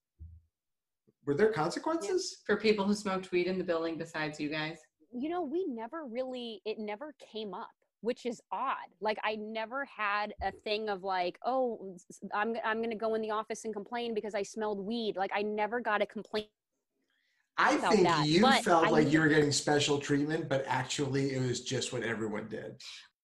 Were 1.27 1.35
there 1.35 1.53
consequences? 1.53 2.39
For 2.47 2.57
people 2.57 2.87
who 2.87 2.95
smoked 2.95 3.31
weed 3.31 3.47
in 3.47 3.59
the 3.59 3.65
building 3.65 3.99
besides 3.99 4.41
you 4.41 4.49
guys. 4.49 4.79
You 5.13 5.29
know, 5.29 5.43
we 5.43 5.67
never 5.69 6.07
really 6.07 6.63
it 6.65 6.79
never 6.79 7.15
came 7.33 7.53
up, 7.53 7.69
which 8.05 8.27
is 8.27 8.41
odd. 8.53 8.77
Like 9.01 9.19
I 9.25 9.37
never 9.37 9.87
had 9.87 10.35
a 10.43 10.53
thing 10.53 10.89
of 10.89 11.03
like, 11.03 11.39
oh, 11.45 11.95
s- 11.95 12.21
I'm 12.33 12.55
I'm 12.65 12.79
going 12.79 12.91
to 12.91 12.97
go 12.97 13.15
in 13.15 13.23
the 13.23 13.31
office 13.31 13.65
and 13.65 13.73
complain 13.75 14.15
because 14.15 14.35
I 14.35 14.43
smelled 14.43 14.79
weed. 14.79 15.17
Like 15.17 15.31
I 15.35 15.43
never 15.43 15.81
got 15.81 16.03
a 16.03 16.07
complaint 16.07 16.49
I 17.57 17.77
about 17.77 17.93
think 17.93 18.03
that, 18.05 18.27
you 18.27 18.43
but 18.43 18.63
felt 18.63 18.87
I 18.87 18.91
like 18.91 19.13
you 19.13 19.21
were 19.21 19.29
getting 19.29 19.53
special 19.53 19.99
treatment, 19.99 20.49
but 20.49 20.65
actually 20.69 21.35
it 21.35 21.41
was 21.41 21.63
just 21.63 21.93
what 21.93 22.03
everyone 22.03 22.49
did. 22.49 22.81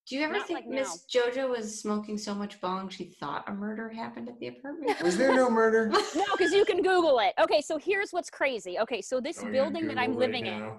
Do 0.09 0.17
you 0.17 0.23
ever 0.23 0.35
Not 0.35 0.47
think 0.47 0.61
like 0.61 0.69
Miss 0.69 1.05
JoJo 1.15 1.51
was 1.51 1.79
smoking 1.81 2.17
so 2.17 2.35
much 2.35 2.61
bong 2.61 2.89
she 2.89 3.05
thought 3.21 3.49
a 3.49 3.53
murder 3.53 3.89
happened 3.89 4.29
at 4.29 4.39
the 4.41 4.49
apartment? 4.49 5.01
Was 5.03 5.17
there 5.19 5.35
no 5.35 5.51
murder? 5.51 5.89
no, 6.15 6.25
because 6.37 6.53
you 6.53 6.65
can 6.65 6.83
Google 6.83 7.19
it. 7.21 7.33
Okay, 7.41 7.61
so 7.61 7.79
here's 7.79 8.11
what's 8.11 8.31
crazy. 8.31 8.79
Okay, 8.79 9.03
so 9.03 9.21
this 9.21 9.39
Oh, 9.43 9.51
building 9.53 9.87
that 9.89 9.99
I'm 9.99 10.15
Google 10.15 10.21
right 10.23 10.35
living 10.35 10.47
in, 10.47 10.73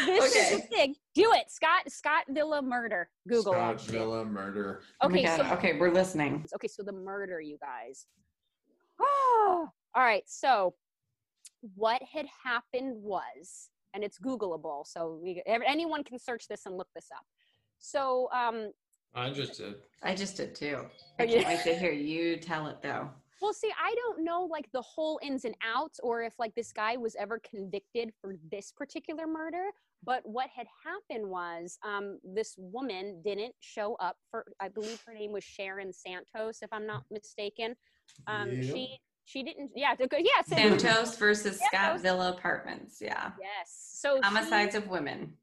now. 0.00 0.06
this 0.06 0.36
is 0.36 0.50
the 0.60 0.66
thing. 0.68 0.94
Do 1.14 1.32
it, 1.34 1.50
Scott. 1.50 1.90
Scott 1.90 2.24
Villa 2.28 2.62
murder. 2.62 3.08
Google 3.28 3.52
Scott 3.52 3.78
that 3.78 3.84
shit. 3.84 3.92
Villa 3.92 4.24
murder. 4.24 4.82
Oh 5.00 5.06
Okay, 5.08 5.22
God. 5.24 5.36
so 5.36 5.54
okay, 5.54 5.78
we're 5.78 5.92
listening. 5.92 6.44
okay, 6.54 6.68
so 6.68 6.82
the 6.82 6.92
murder, 6.92 7.40
you 7.40 7.58
guys. 7.60 8.06
Oh, 9.00 9.68
all 9.94 10.02
right. 10.02 10.24
So, 10.26 10.74
what 11.74 12.02
had 12.02 12.26
happened 12.44 13.02
was, 13.02 13.68
and 13.94 14.04
it's 14.04 14.18
Googleable, 14.18 14.86
so 14.86 15.18
we, 15.22 15.42
anyone 15.46 16.04
can 16.04 16.18
search 16.18 16.46
this 16.48 16.66
and 16.66 16.76
look 16.76 16.88
this 16.94 17.08
up. 17.14 17.24
So, 17.78 18.28
um, 18.32 18.72
I 19.14 19.30
just 19.30 19.58
did. 19.58 19.74
I 20.02 20.14
just 20.14 20.36
did 20.36 20.54
too. 20.54 20.78
Oh, 20.82 20.90
I 21.18 21.26
can't 21.26 21.46
wait 21.46 21.62
to 21.64 21.74
hear 21.74 21.90
you 21.92 22.36
tell 22.36 22.68
it 22.68 22.80
though. 22.82 23.10
Well, 23.40 23.52
see, 23.52 23.70
I 23.82 23.94
don't 23.94 24.22
know 24.24 24.42
like 24.50 24.70
the 24.72 24.82
whole 24.82 25.18
ins 25.22 25.44
and 25.44 25.54
outs, 25.64 25.98
or 26.02 26.22
if 26.22 26.34
like 26.38 26.54
this 26.54 26.72
guy 26.72 26.96
was 26.96 27.16
ever 27.16 27.40
convicted 27.48 28.12
for 28.20 28.34
this 28.50 28.72
particular 28.72 29.26
murder. 29.26 29.64
But 30.02 30.22
what 30.24 30.48
had 30.54 30.66
happened 30.84 31.28
was, 31.28 31.78
um, 31.84 32.18
this 32.24 32.54
woman 32.58 33.20
didn't 33.22 33.54
show 33.60 33.96
up 33.96 34.16
for. 34.30 34.46
I 34.60 34.68
believe 34.68 35.02
her 35.06 35.12
name 35.14 35.32
was 35.32 35.44
Sharon 35.44 35.92
Santos, 35.92 36.62
if 36.62 36.72
I'm 36.72 36.86
not 36.86 37.04
mistaken. 37.10 37.76
Um, 38.26 38.50
Yep. 38.50 38.64
She 38.74 38.98
she 39.26 39.42
didn't. 39.44 39.70
Yeah, 39.76 39.94
the- 39.94 40.08
yeah. 40.18 40.42
so- 40.42 40.56
Santos 40.56 41.16
versus 41.16 41.58
Santos. 41.58 41.68
Scott 41.68 42.00
Villa 42.00 42.32
Apartments. 42.32 42.98
Yeah. 43.00 43.32
Yes. 43.40 43.90
So 43.94 44.16
she- 44.16 44.22
Homicides 44.22 44.74
of 44.74 44.88
women. 44.88 45.36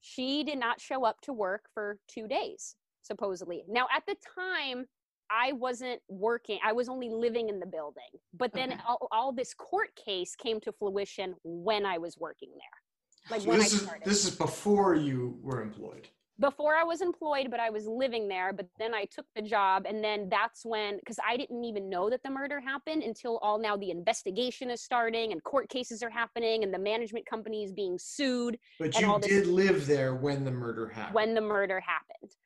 she 0.00 0.44
did 0.44 0.58
not 0.58 0.80
show 0.80 1.04
up 1.04 1.20
to 1.22 1.32
work 1.32 1.68
for 1.74 1.98
two 2.08 2.26
days, 2.28 2.76
supposedly. 3.02 3.64
Now, 3.68 3.86
at 3.94 4.04
the 4.06 4.16
time, 4.34 4.86
I 5.30 5.52
wasn't 5.52 6.00
working. 6.08 6.58
I 6.64 6.72
was 6.72 6.88
only 6.88 7.08
living 7.10 7.48
in 7.48 7.58
the 7.60 7.66
building. 7.66 8.02
But 8.34 8.52
then 8.52 8.72
Okay. 8.72 8.80
all, 8.86 9.08
all 9.10 9.32
this 9.32 9.54
court 9.54 9.94
case 9.96 10.36
came 10.36 10.60
to 10.60 10.72
fruition 10.72 11.34
when 11.44 11.84
I 11.84 11.98
was 11.98 12.16
working 12.18 12.50
there. 12.50 13.30
Like 13.30 13.42
So 13.42 13.48
when 13.50 13.58
this 13.58 13.72
I 13.72 13.76
is 13.76 13.82
started. 13.82 14.04
this 14.04 14.24
is 14.24 14.36
before 14.36 14.94
you 14.94 15.38
were 15.42 15.60
employed. 15.62 16.08
Before 16.38 16.76
I 16.76 16.84
was 16.84 17.00
employed, 17.00 17.50
but 17.50 17.60
I 17.60 17.70
was 17.70 17.86
living 17.86 18.28
there. 18.28 18.52
But 18.52 18.68
then 18.78 18.94
I 18.94 19.06
took 19.06 19.24
the 19.34 19.40
job. 19.40 19.86
And 19.88 20.04
then 20.04 20.28
that's 20.28 20.64
when, 20.66 20.98
because 20.98 21.18
I 21.26 21.36
didn't 21.36 21.64
even 21.64 21.88
know 21.88 22.10
that 22.10 22.22
the 22.22 22.28
murder 22.30 22.60
happened 22.60 23.02
until 23.02 23.38
all 23.38 23.58
now 23.58 23.74
the 23.76 23.90
investigation 23.90 24.70
is 24.70 24.82
starting 24.82 25.32
and 25.32 25.42
court 25.42 25.68
cases 25.70 26.02
are 26.02 26.10
happening 26.10 26.62
and 26.62 26.72
the 26.74 26.78
management 26.78 27.24
company 27.24 27.64
is 27.64 27.72
being 27.72 27.98
sued. 27.98 28.58
But 28.78 28.94
And 28.94 29.06
you 29.06 29.10
all 29.10 29.18
this- 29.18 29.30
did 29.30 29.46
live 29.46 29.86
there 29.86 30.14
when 30.14 30.44
the 30.44 30.50
murder 30.50 30.88
happened. 30.88 31.14
when 31.14 31.34
the 31.34 31.40
murder 31.40 31.80
happened. 31.80 32.36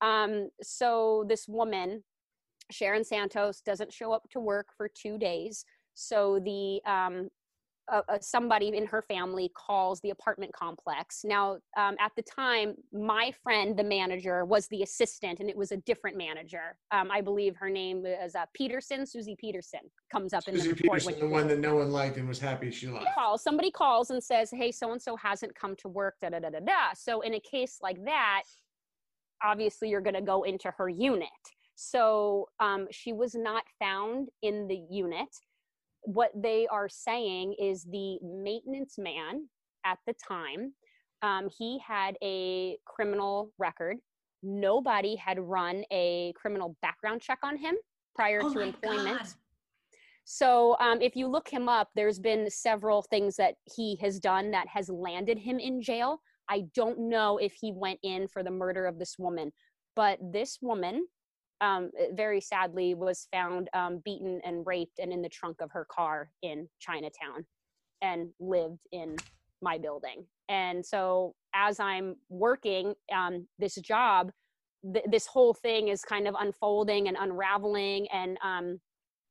Um, 0.00 0.50
so 0.62 1.24
this 1.28 1.46
woman, 1.48 2.04
Sharon 2.72 3.04
Santos, 3.04 3.60
doesn't 3.60 3.92
show 3.92 4.12
up 4.12 4.28
to 4.30 4.40
work 4.40 4.68
for 4.76 4.88
two 4.88 5.18
days. 5.18 5.64
So 5.94 6.40
the 6.44 6.80
um, 6.90 7.28
uh, 7.90 8.02
uh, 8.08 8.18
somebody 8.20 8.68
in 8.68 8.86
her 8.86 9.02
family 9.02 9.50
calls 9.54 10.00
the 10.00 10.10
apartment 10.10 10.52
complex. 10.52 11.22
Now, 11.24 11.58
um, 11.76 11.96
at 11.98 12.12
the 12.16 12.22
time, 12.22 12.74
my 12.92 13.32
friend, 13.42 13.76
the 13.76 13.82
manager, 13.82 14.44
was 14.44 14.68
the 14.68 14.82
assistant, 14.82 15.40
and 15.40 15.50
it 15.50 15.56
was 15.56 15.72
a 15.72 15.76
different 15.78 16.16
manager. 16.16 16.76
Um, 16.92 17.10
I 17.10 17.20
believe 17.20 17.56
her 17.56 17.68
name 17.68 18.06
is 18.06 18.36
uh, 18.36 18.46
Peterson. 18.54 19.06
Susie 19.06 19.36
Peterson 19.40 19.80
comes 20.12 20.32
up 20.32 20.46
in 20.46 20.54
Susie 20.54 20.68
the 20.68 20.74
report. 20.74 21.00
Peterson, 21.00 21.20
when 21.20 21.30
the 21.30 21.34
one 21.34 21.48
that 21.48 21.58
no 21.58 21.76
one 21.76 21.90
liked 21.90 22.16
and 22.16 22.28
was 22.28 22.38
happy 22.38 22.70
she 22.70 22.86
left. 22.86 23.06
calls 23.14 23.42
somebody 23.42 23.70
calls 23.70 24.10
and 24.10 24.22
says 24.22 24.50
hey 24.52 24.70
so 24.70 24.92
and 24.92 25.00
so 25.00 25.16
hasn't 25.16 25.54
come 25.54 25.74
to 25.76 25.88
work 25.88 26.14
da 26.20 26.28
da 26.28 26.38
da 26.38 26.50
da 26.50 26.60
da 26.60 26.92
so 26.94 27.20
in 27.22 27.34
a 27.34 27.40
case 27.40 27.78
like 27.82 28.02
that 28.04 28.42
obviously 29.42 29.88
you're 29.88 30.00
going 30.00 30.14
to 30.14 30.20
go 30.20 30.42
into 30.42 30.70
her 30.76 30.88
unit 30.88 31.28
so 31.82 32.46
um, 32.60 32.86
she 32.90 33.10
was 33.10 33.34
not 33.34 33.64
found 33.78 34.28
in 34.42 34.68
the 34.68 34.82
unit 34.90 35.34
what 36.02 36.30
they 36.34 36.66
are 36.66 36.90
saying 36.90 37.54
is 37.58 37.84
the 37.84 38.18
maintenance 38.22 38.98
man 38.98 39.48
at 39.86 39.98
the 40.06 40.12
time 40.26 40.74
um, 41.22 41.48
he 41.58 41.78
had 41.78 42.16
a 42.22 42.76
criminal 42.84 43.50
record 43.58 43.96
nobody 44.42 45.16
had 45.16 45.38
run 45.38 45.82
a 45.90 46.34
criminal 46.36 46.76
background 46.82 47.22
check 47.22 47.38
on 47.42 47.56
him 47.56 47.74
prior 48.14 48.40
Oh 48.42 48.52
to 48.52 48.60
employment 48.60 49.18
God. 49.18 49.28
so 50.24 50.76
um, 50.80 51.00
if 51.00 51.16
you 51.16 51.28
look 51.28 51.48
him 51.48 51.66
up, 51.66 51.88
there's 51.96 52.18
been 52.18 52.50
several 52.50 53.00
things 53.02 53.36
that 53.36 53.54
he 53.74 53.96
has 54.02 54.20
done 54.20 54.50
that 54.50 54.68
has 54.68 54.90
landed 54.90 55.38
him 55.38 55.58
in 55.58 55.80
jail. 55.80 56.20
I 56.48 56.64
don't 56.74 56.98
know 56.98 57.38
if 57.38 57.54
he 57.54 57.72
went 57.72 58.00
in 58.02 58.28
for 58.28 58.42
the 58.42 58.50
murder 58.50 58.84
of 58.86 58.98
this 58.98 59.16
woman, 59.18 59.50
but 59.96 60.18
this 60.32 60.58
woman, 60.60 61.06
um, 61.60 61.90
very 62.12 62.40
sadly, 62.40 62.94
was 62.94 63.28
found 63.32 63.68
um, 63.74 64.00
beaten 64.04 64.40
and 64.44 64.66
raped 64.66 64.98
and 64.98 65.12
in 65.12 65.22
the 65.22 65.28
trunk 65.28 65.60
of 65.60 65.70
her 65.72 65.86
car 65.90 66.30
in 66.42 66.68
Chinatown 66.78 67.44
and 68.02 68.28
lived 68.40 68.80
in 68.92 69.16
my 69.62 69.78
building. 69.78 70.24
And 70.48 70.84
so 70.84 71.34
as 71.54 71.80
I'm 71.80 72.16
working 72.28 72.94
um, 73.14 73.46
this 73.58 73.74
job, 73.76 74.30
th- 74.92 75.04
this 75.10 75.26
whole 75.26 75.54
thing 75.54 75.88
is 75.88 76.02
kind 76.02 76.26
of 76.26 76.34
unfolding 76.38 77.08
and 77.08 77.16
unraveling 77.18 78.08
and 78.12 78.38
um, 78.42 78.80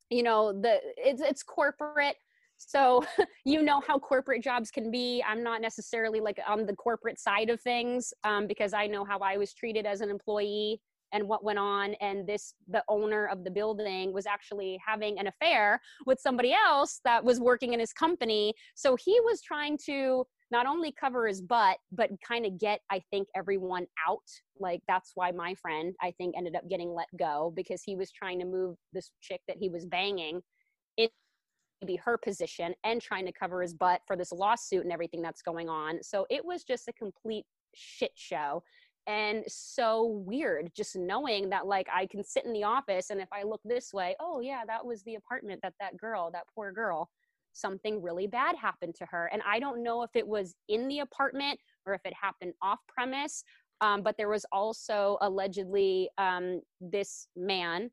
you 0.10 0.24
know 0.24 0.54
the 0.54 0.80
it's 0.98 1.22
it's 1.22 1.44
corporate. 1.44 2.16
So 2.58 3.06
you 3.46 3.62
know 3.64 3.82
how 3.86 4.00
corporate 4.00 4.44
jobs 4.44 4.72
can 4.72 4.92
be. 4.92 5.24
I'm 5.28 5.44
not 5.44 5.62
necessarily 5.62 6.20
like 6.20 6.40
on 6.48 6.66
the 6.66 6.76
corporate 6.76 7.20
side 7.20 7.50
of 7.50 7.62
things 7.62 8.14
um, 8.24 8.48
because 8.48 8.74
i 8.74 8.88
know 8.88 9.04
how 9.06 9.20
i 9.20 9.38
was 9.38 9.54
treated 9.54 9.86
as 9.86 10.02
an 10.02 10.10
employee 10.10 10.82
and 11.14 11.28
what 11.28 11.44
went 11.44 11.60
on 11.60 11.94
and 11.96 12.28
this 12.28 12.54
the 12.68 12.84
owner 12.88 13.28
of 13.28 13.44
the 13.44 13.52
building 13.52 14.14
was 14.14 14.26
actually 14.26 14.80
having 14.86 15.20
an 15.20 15.28
affair 15.28 15.82
with 16.06 16.20
somebody 16.20 16.54
else 16.54 17.02
that 17.04 17.24
was 17.24 17.40
working 17.40 17.74
in 17.74 17.80
his 17.80 17.94
company. 17.94 18.54
So 18.76 18.96
he 18.96 19.20
was 19.22 19.42
trying 19.42 19.78
to 19.86 20.26
not 20.52 20.66
only 20.66 20.92
cover 20.92 21.28
his 21.28 21.42
butt 21.42 21.78
but 21.92 22.10
kind 22.28 22.46
of 22.46 22.58
get 22.58 22.82
i 22.90 23.02
think 23.12 23.28
everyone 23.36 23.86
out. 24.08 24.18
Like 24.60 24.82
that's 24.88 25.12
why 25.16 25.32
my 25.32 25.56
friend 25.56 25.96
i 26.02 26.12
think 26.12 26.36
ended 26.38 26.56
up 26.56 26.70
getting 26.70 26.94
let 26.94 27.08
go 27.18 27.54
because 27.56 27.82
he 27.84 27.96
was 27.96 28.12
trying 28.12 28.40
to 28.40 28.46
move 28.46 28.76
this 28.94 29.12
chick 29.22 29.42
that 29.48 29.58
he 29.58 29.70
was 29.70 29.86
banging 29.86 30.42
in 30.98 31.10
be 31.86 31.96
her 31.96 32.18
position 32.18 32.74
and 32.84 33.02
trying 33.02 33.26
to 33.26 33.32
cover 33.32 33.62
his 33.62 33.74
butt 33.74 34.02
for 34.06 34.16
this 34.16 34.32
lawsuit 34.32 34.84
and 34.84 34.92
everything 34.92 35.22
that's 35.22 35.42
going 35.42 35.70
on. 35.70 36.04
So 36.04 36.26
it 36.30 36.44
was 36.44 36.64
just 36.64 36.90
a 36.90 36.94
complete 36.94 37.46
shit 37.76 38.12
show 38.16 38.64
and 39.10 39.44
so 39.48 40.06
weird 40.26 40.70
just 40.76 40.96
knowing 40.96 41.50
that 41.50 41.66
like 41.66 41.88
i 41.94 42.06
can 42.06 42.24
sit 42.24 42.46
in 42.46 42.54
the 42.54 42.64
office 42.64 43.10
and 43.10 43.20
if 43.20 43.28
i 43.34 43.44
look 43.44 43.60
this 43.66 43.92
way 43.92 44.16
oh 44.22 44.40
yeah 44.40 44.62
that 44.66 44.86
was 44.86 45.04
the 45.04 45.16
apartment 45.16 45.60
that 45.64 45.74
that 45.80 45.98
girl 45.98 46.30
that 46.32 46.44
poor 46.56 46.72
girl 46.72 47.10
something 47.52 48.02
really 48.02 48.28
bad 48.28 48.56
happened 48.56 48.94
to 48.94 49.06
her 49.10 49.30
and 49.34 49.42
i 49.46 49.60
don't 49.60 49.84
know 49.84 50.04
if 50.04 50.12
it 50.14 50.26
was 50.26 50.56
in 50.70 50.88
the 50.88 51.00
apartment 51.00 51.60
or 51.86 51.94
if 51.94 52.02
it 52.06 52.14
happened 52.14 52.54
off 52.62 52.80
premise 52.88 53.44
um, 53.82 54.04
but 54.04 54.16
there 54.18 54.30
was 54.30 54.46
also 54.52 55.18
allegedly 55.22 56.10
um, 56.18 56.62
this 56.82 57.28
man 57.36 57.90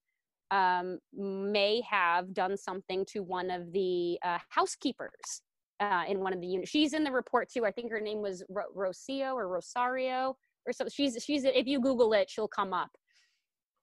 um, 0.51 0.99
may 1.13 1.81
have 1.89 2.35
done 2.35 2.57
something 2.57 3.05
to 3.07 3.23
one 3.23 3.51
of 3.51 3.73
the 3.73 4.19
uh, 4.25 4.39
housekeepers 4.49 5.43
uh, 5.81 6.05
in 6.09 6.21
one 6.21 6.33
of 6.33 6.41
the 6.41 6.47
units. 6.47 6.71
She's 6.71 6.93
in 6.93 7.05
the 7.05 7.11
report 7.13 7.51
too. 7.51 7.65
I 7.65 7.71
think 7.71 7.91
her 7.91 8.01
name 8.01 8.21
was 8.21 8.43
Ro- 8.49 8.73
Rocio 8.75 9.35
or 9.35 9.49
Rosario 9.49 10.37
or 10.67 10.73
so. 10.73 10.87
She's 10.89 11.23
she's 11.23 11.45
if 11.45 11.67
you 11.67 11.81
Google 11.81 12.13
it, 12.13 12.29
she'll 12.31 12.49
come 12.49 12.73
up. 12.73 12.91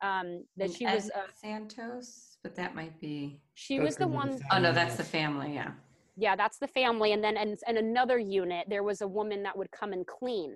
Um, 0.01 0.43
that 0.57 0.73
she 0.73 0.85
was 0.85 1.09
uh, 1.15 1.21
Santos, 1.33 2.37
but 2.43 2.55
that 2.55 2.75
might 2.75 2.99
be. 2.99 3.39
she 3.53 3.79
was 3.79 3.95
the 3.95 4.03
could 4.03 4.09
be 4.09 4.11
the 4.11 4.17
one. 4.17 4.27
family. 4.29 4.45
Oh 4.51 4.59
no, 4.59 4.71
that's 4.73 4.95
the 4.97 5.03
family. 5.03 5.53
Yeah. 5.53 5.71
yeah 6.17 6.35
that's 6.35 6.57
the 6.59 6.67
family 6.67 7.13
and 7.13 7.23
then 7.23 7.37
and, 7.37 7.57
and 7.67 7.77
another 7.77 8.19
unit 8.19 8.67
there 8.69 8.83
was 8.83 9.01
a 9.01 9.07
woman 9.07 9.41
that 9.43 9.57
would 9.57 9.71
come 9.71 9.93
and 9.93 10.05
clean 10.05 10.55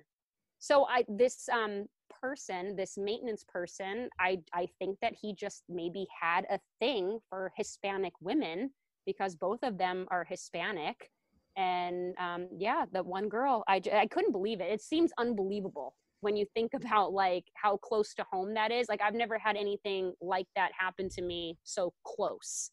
so 0.60 0.86
i 0.86 1.04
this 1.08 1.50
um 1.52 1.86
person 2.22 2.76
this 2.76 2.98
maintenance 2.98 3.44
person 3.48 4.10
i 4.20 4.38
i 4.54 4.68
think 4.80 4.98
that 5.02 5.14
he 5.20 5.34
just 5.34 5.64
maybe 5.70 6.06
had 6.22 6.46
a 6.52 6.60
thing 6.80 7.20
for 7.30 7.52
hispanic 7.58 8.14
women 8.22 8.70
because 9.06 9.36
both 9.36 9.60
of 9.64 9.78
them 9.78 10.06
are 10.10 10.24
hispanic 10.24 11.10
and 11.56 12.14
um 12.20 12.48
yeah 12.58 12.86
the 12.94 13.04
one 13.04 13.28
girl 13.28 13.64
i 13.68 13.82
i 13.94 14.06
couldn't 14.06 14.32
believe 14.32 14.62
it 14.62 14.72
it 14.72 14.82
seems 14.82 15.12
unbelievable 15.18 15.96
when 16.22 16.36
you 16.36 16.46
think 16.54 16.74
about 16.74 17.14
like 17.14 17.46
how 17.56 17.78
close 17.78 18.14
to 18.14 18.26
home 18.32 18.54
that 18.54 18.72
is 18.72 18.88
like 18.90 19.02
i've 19.02 19.14
never 19.14 19.38
had 19.38 19.56
anything 19.56 20.14
like 20.22 20.48
that 20.56 20.72
happen 20.78 21.08
to 21.10 21.22
me 21.22 21.58
so 21.64 21.94
close 22.06 22.72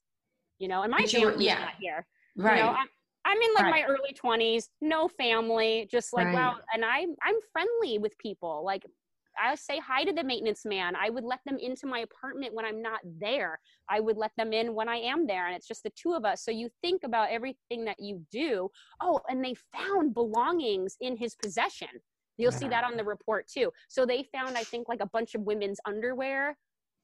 you 0.58 0.68
know 0.68 0.82
and 0.82 0.90
my 0.90 0.98
But 0.98 1.12
you 1.12 1.20
were- 1.22 1.30
family's 1.32 1.46
yeah. 1.46 1.58
not 1.60 1.74
here 1.80 2.06
Right. 2.36 2.56
you 2.56 2.62
know, 2.64 2.70
I'm, 2.70 2.88
I'm 3.26 3.40
in 3.40 3.54
like 3.54 3.62
Right. 3.64 3.70
my 3.70 3.84
early 3.84 4.12
20s, 4.12 4.64
no 4.80 5.06
family, 5.06 5.88
just 5.88 6.12
like 6.12 6.26
Right. 6.26 6.34
wow. 6.34 6.56
And 6.74 6.84
i'm 6.84 7.14
I'm 7.22 7.36
friendly 7.52 7.98
with 7.98 8.18
people. 8.18 8.64
Like 8.64 8.84
I 9.40 9.54
say 9.54 9.78
hi 9.78 10.02
to 10.04 10.12
the 10.12 10.24
maintenance 10.24 10.64
man. 10.64 10.94
I 10.96 11.10
would 11.10 11.22
let 11.24 11.38
them 11.46 11.58
into 11.58 11.86
my 11.86 12.00
apartment 12.00 12.52
when 12.54 12.64
I'm 12.64 12.82
not 12.82 13.00
there. 13.04 13.60
I 13.88 14.00
would 14.00 14.16
let 14.16 14.32
them 14.36 14.52
in 14.52 14.74
when 14.74 14.88
I 14.88 14.96
am 14.96 15.26
there, 15.28 15.46
and 15.46 15.54
it's 15.56 15.66
just 15.68 15.84
the 15.84 15.90
two 15.96 16.12
of 16.14 16.24
us. 16.24 16.44
So 16.44 16.50
you 16.50 16.68
think 16.82 17.02
about 17.04 17.30
everything 17.30 17.84
that 17.84 18.00
you 18.00 18.24
do. 18.32 18.68
Oh, 19.00 19.20
and 19.28 19.44
they 19.44 19.54
found 19.72 20.12
belongings 20.14 20.96
in 21.00 21.16
his 21.16 21.34
possession. 21.36 21.88
You'll 22.36 22.52
see 22.52 22.68
that 22.68 22.84
on 22.84 22.96
the 22.96 23.04
report 23.04 23.46
too. 23.48 23.72
So 23.88 24.04
they 24.04 24.28
found, 24.32 24.56
I 24.56 24.64
think, 24.64 24.88
like 24.88 25.00
a 25.00 25.06
bunch 25.06 25.34
of 25.34 25.42
women's 25.42 25.78
underwear, 25.86 26.56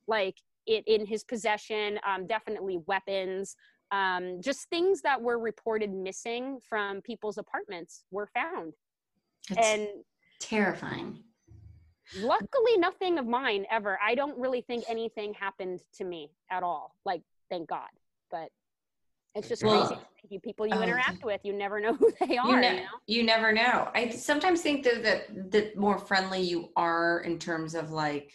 like 0.06 0.36
it 0.66 0.84
in 0.86 1.06
his 1.06 1.24
possession. 1.24 1.98
Um, 2.06 2.26
definitely 2.26 2.78
weapons. 2.86 3.56
Um, 3.92 4.40
just 4.40 4.68
things 4.68 5.02
that 5.02 5.20
were 5.20 5.38
reported 5.38 5.92
missing 5.92 6.58
from 6.68 7.00
people's 7.02 7.38
apartments 7.38 8.04
were 8.10 8.28
found. 8.32 8.74
It's 9.48 9.58
and 9.58 9.88
terrifying. 10.40 11.24
luckily, 12.20 12.76
nothing 12.76 13.18
of 13.18 13.26
mine 13.26 13.66
ever. 13.70 13.98
I 14.04 14.14
don't 14.14 14.38
really 14.38 14.60
think 14.60 14.84
anything 14.88 15.34
happened 15.34 15.80
to 15.94 16.04
me 16.04 16.30
at 16.50 16.62
all. 16.62 16.94
Like, 17.04 17.22
thank 17.50 17.68
God. 17.68 17.88
But 18.30 18.50
it's 19.34 19.48
just 19.48 19.64
Well, 19.64 19.86
crazy. 19.86 20.00
You 20.28 20.40
people 20.40 20.66
you 20.66 20.74
oh, 20.76 20.82
interact 20.82 21.24
with, 21.24 21.40
you 21.44 21.52
never 21.52 21.80
know 21.80 21.94
who 22.00 22.12
they 22.20 22.36
are. 22.36 22.48
you, 22.48 22.56
You, 22.56 22.60
know? 22.60 22.84
you 23.06 23.22
never 23.24 23.52
know. 23.52 23.88
I 23.94 24.10
sometimes 24.10 24.60
think 24.62 24.84
that 24.84 25.02
that 25.02 25.50
the 25.50 25.72
more 25.76 25.98
friendly 25.98 26.40
you 26.40 26.70
are 26.76 27.20
in 27.20 27.38
terms 27.38 27.74
of 27.74 27.90
like 27.90 28.32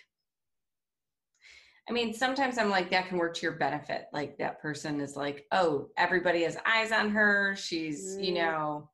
I 1.87 1.93
mean, 1.93 2.15
sometimes 2.15 2.57
I'm 2.57 2.71
like 2.71 2.89
that 2.91 3.07
can 3.09 3.19
work 3.19 3.35
to 3.35 3.41
your 3.43 3.57
benefit. 3.57 4.05
Like 4.11 4.39
that 4.39 4.59
person 4.59 4.99
is 4.99 5.15
like, 5.15 5.45
oh, 5.51 5.89
everybody 5.97 6.41
has 6.41 6.57
eyes 6.65 6.91
on 6.91 7.11
her. 7.11 7.55
She's, 7.55 8.17
you 8.19 8.33
Mm. 8.33 8.37
know, 8.37 8.89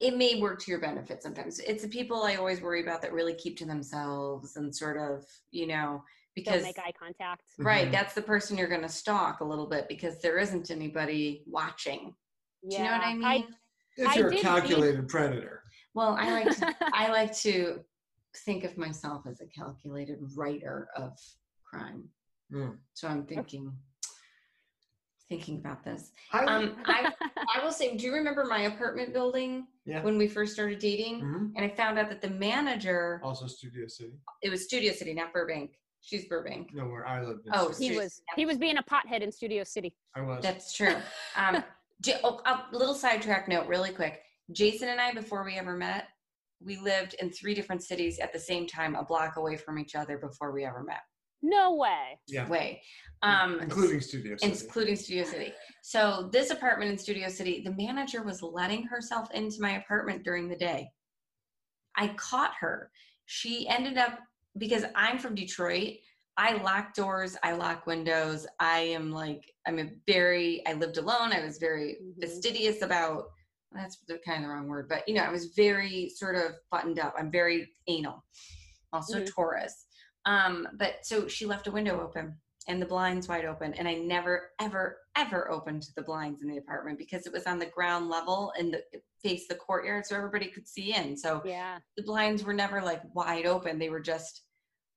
it 0.00 0.16
may 0.16 0.40
work 0.40 0.60
to 0.62 0.70
your 0.70 0.80
benefit 0.80 1.22
sometimes. 1.22 1.58
It's 1.58 1.82
the 1.82 1.88
people 1.90 2.22
I 2.22 2.36
always 2.36 2.62
worry 2.62 2.82
about 2.82 3.02
that 3.02 3.12
really 3.12 3.34
keep 3.34 3.58
to 3.58 3.66
themselves 3.66 4.56
and 4.56 4.74
sort 4.74 4.96
of, 4.96 5.26
you 5.50 5.66
know, 5.66 6.02
Don't 6.34 6.44
because 6.44 6.62
make 6.62 6.78
eye 6.78 6.92
contact. 6.98 7.42
right, 7.58 7.88
Mhm. 7.88 7.92
that's 7.92 8.14
the 8.14 8.22
person 8.22 8.56
you're 8.56 8.68
going 8.68 8.80
to 8.82 8.88
stalk 8.88 9.40
a 9.40 9.44
little 9.44 9.66
bit 9.66 9.86
because 9.88 10.20
there 10.22 10.38
isn't 10.38 10.70
anybody 10.70 11.42
watching. 11.46 12.14
Do 12.68 12.76
you 12.76 12.82
know 12.84 12.92
what 12.92 13.02
I 13.02 13.10
Yeah. 13.10 13.16
mean? 13.38 13.56
If 13.98 14.08
I 14.08 14.14
you're 14.14 14.28
a 14.28 14.30
did 14.30 14.36
read- 14.36 14.42
calculated 14.42 15.08
predator. 15.08 15.62
Well, 15.94 16.16
I 16.18 16.30
like 16.42 16.56
to, 16.56 16.76
I 16.94 17.10
like 17.12 17.34
to 17.40 17.84
think 18.46 18.64
of 18.64 18.78
myself 18.78 19.26
as 19.26 19.42
a 19.42 19.46
calculated 19.46 20.20
writer 20.34 20.88
of 20.96 21.18
crime. 21.64 22.08
Mm. 22.50 22.78
So 22.94 23.08
I'm 23.08 23.26
thinking 23.26 23.76
thinking 25.28 25.58
about 25.60 25.82
this. 25.82 26.12
I, 26.32 26.44
Um, 26.44 26.76
I 26.86 27.10
I 27.56 27.64
will 27.64 27.72
say, 27.72 27.96
do 27.96 28.04
you 28.04 28.12
remember 28.14 28.44
my 28.44 28.62
apartment 28.62 29.14
building 29.14 29.66
yeah. 29.86 30.02
when 30.02 30.18
we 30.18 30.28
first 30.28 30.52
started 30.52 30.78
dating? 30.78 31.22
Mhm. 31.22 31.52
And 31.56 31.64
I 31.64 31.68
found 31.74 31.98
out 31.98 32.10
that 32.10 32.20
the 32.20 32.28
manager, 32.30 33.18
Also, 33.24 33.46
Studio 33.46 33.86
City. 33.86 34.18
it 34.42 34.50
was 34.50 34.64
Studio 34.64 34.92
City, 34.92 35.14
not 35.14 35.32
Burbank. 35.32 35.78
She's 36.02 36.26
Burbank. 36.26 36.70
No, 36.74 36.84
where 36.86 37.06
I 37.06 37.24
lived. 37.24 37.46
In 37.46 37.52
Oh, 37.54 37.70
Studio 37.70 37.92
he 37.92 37.98
was 37.98 38.22
he 38.36 38.46
was 38.46 38.58
being 38.58 38.76
a 38.76 38.82
pothead 38.82 39.20
in 39.22 39.30
Studio 39.32 39.62
City. 39.64 39.94
I 40.16 40.20
was. 40.20 40.42
That's 40.42 40.74
true. 40.74 40.94
Um, 41.36 41.62
J- 42.02 42.18
oh, 42.24 42.40
a 42.44 42.64
little 42.76 42.94
sidetrack 42.94 43.46
note, 43.48 43.68
really 43.68 43.90
quick. 43.92 44.20
Jason 44.50 44.88
and 44.88 45.00
I, 45.00 45.12
before 45.12 45.44
we 45.44 45.54
ever 45.56 45.76
met, 45.76 46.08
we 46.60 46.76
lived 46.76 47.14
in 47.20 47.30
three 47.30 47.54
different 47.54 47.82
cities 47.84 48.18
at 48.18 48.32
the 48.32 48.38
same 48.40 48.66
time, 48.66 48.96
a 48.96 49.04
block 49.04 49.36
away 49.36 49.56
from 49.56 49.78
each 49.78 49.94
other 49.94 50.18
before 50.18 50.50
we 50.52 50.64
ever 50.64 50.82
met. 50.82 51.00
No 51.42 51.74
way. 51.76 52.18
yeah. 52.28 52.48
Way. 52.48 52.82
Um, 53.22 53.60
including 53.60 54.00
Studio 54.00 54.36
City. 54.36 54.52
including 54.52 54.96
Studio 54.96 55.24
City. 55.24 55.52
So 55.82 56.28
this 56.32 56.50
apartment 56.50 56.90
in 56.90 56.98
Studio 56.98 57.28
City, 57.28 57.62
the 57.64 57.72
manager 57.76 58.22
was 58.24 58.42
letting 58.42 58.82
herself 58.84 59.28
into 59.32 59.56
my 59.60 59.72
apartment 59.78 60.24
during 60.24 60.48
the 60.48 60.56
day. 60.56 60.88
I 61.96 62.08
caught 62.16 62.52
her. 62.60 62.90
She 63.26 63.68
ended 63.68 63.96
up 63.98 64.18
because 64.58 64.84
I'm 64.94 65.18
from 65.18 65.34
Detroit. 65.34 65.94
I 66.36 66.54
lock 66.62 66.94
doors, 66.94 67.36
I 67.42 67.52
lock 67.52 67.86
windows. 67.86 68.46
I 68.58 68.78
am 68.78 69.10
like 69.12 69.52
I'm 69.66 69.78
a 69.78 69.90
very 70.06 70.66
I 70.66 70.72
lived 70.74 70.96
alone. 70.96 71.32
I 71.32 71.44
was 71.44 71.58
very 71.58 71.98
Mhm. 72.02 72.20
fastidious 72.20 72.82
about 72.82 73.30
that's 73.72 73.98
the 74.06 74.18
kind 74.18 74.38
of 74.38 74.48
the 74.48 74.54
wrong 74.54 74.68
word, 74.68 74.88
but 74.88 75.06
you 75.08 75.14
know, 75.14 75.22
I 75.22 75.30
was 75.30 75.46
very 75.54 76.08
sort 76.10 76.36
of 76.36 76.56
buttoned 76.70 76.98
up. 76.98 77.14
I'm 77.18 77.30
very 77.30 77.74
anal. 77.86 78.24
Also 78.92 79.20
Mhm. 79.20 79.26
Taurus. 79.26 79.86
Um, 80.24 80.68
but 80.74 81.04
so 81.04 81.26
she 81.26 81.46
left 81.46 81.66
a 81.66 81.70
window 81.72 82.00
open 82.00 82.38
and 82.68 82.80
the 82.80 82.86
blinds 82.86 83.28
wide 83.28 83.44
open 83.44 83.74
and 83.74 83.88
i 83.88 83.94
never 83.94 84.50
ever 84.60 84.98
ever 85.16 85.50
opened 85.50 85.84
the 85.96 86.02
blinds 86.02 86.40
in 86.42 86.48
the 86.48 86.58
apartment 86.58 86.98
because 86.98 87.26
it 87.26 87.32
was 87.32 87.44
on 87.46 87.58
the 87.58 87.66
ground 87.66 88.08
level 88.08 88.52
and 88.58 88.72
the 88.72 88.82
it 88.92 89.02
faced 89.22 89.48
the 89.48 89.54
courtyard 89.54 90.04
so 90.06 90.16
everybody 90.16 90.46
could 90.46 90.66
see 90.66 90.94
in. 90.96 91.16
So 91.16 91.42
Yeah. 91.44 91.78
the 91.96 92.02
blinds 92.02 92.42
were 92.42 92.52
never 92.54 92.80
like 92.82 93.02
wide 93.14 93.46
open. 93.46 93.78
They 93.78 93.88
were 93.88 94.00
just 94.00 94.42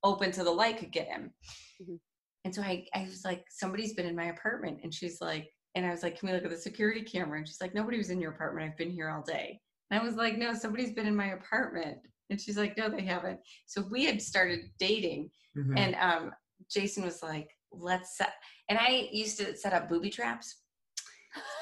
open 0.03 0.33
so 0.33 0.43
the 0.43 0.49
light 0.49 0.77
could 0.79 0.91
get 0.91 1.07
in. 1.09 1.31
Mhm. 1.79 1.99
and 2.43 2.55
so 2.55 2.61
I, 2.63 2.87
I 2.95 3.03
was 3.03 3.23
like 3.23 3.45
somebody's 3.49 3.93
been 3.93 4.05
in 4.07 4.15
my 4.15 4.25
apartment. 4.25 4.79
And 4.83 4.91
she's 4.93 5.19
like 5.21 5.51
and 5.75 5.85
i 5.85 5.91
was 5.91 6.01
like 6.01 6.17
can 6.19 6.27
we 6.29 6.33
look 6.33 6.43
at 6.45 6.49
the 6.49 6.57
security 6.57 7.01
camera? 7.01 7.37
And 7.37 7.47
she's 7.47 7.61
like 7.61 7.75
nobody 7.75 7.97
was 7.97 8.09
in 8.09 8.21
your 8.21 8.31
apartment. 8.31 8.69
I've 8.71 8.77
been 8.77 8.91
here 8.91 9.09
all 9.09 9.21
day. 9.23 9.59
And 9.91 9.99
i 9.99 10.03
was 10.03 10.15
like 10.15 10.37
no 10.37 10.53
somebody's 10.53 10.93
been 10.93 11.07
in 11.07 11.15
my 11.15 11.31
apartment. 11.33 11.97
And 12.29 12.39
she's 12.41 12.57
like 12.57 12.77
no 12.77 12.89
they 12.89 13.03
haven't. 13.03 13.39
So 13.67 13.81
we 13.91 14.05
had 14.05 14.21
started 14.21 14.61
dating 14.79 15.29
Mhm. 15.57 15.77
and 15.77 15.95
um, 15.95 16.31
Jason 16.71 17.03
was 17.05 17.21
like, 17.21 17.49
"Let's," 17.79 18.17
set, 18.17 18.33
and 18.69 18.79
I 18.79 19.09
used 19.11 19.37
to 19.39 19.55
set 19.55 19.73
up 19.73 19.89
booby 19.89 20.09
traps. 20.09 20.61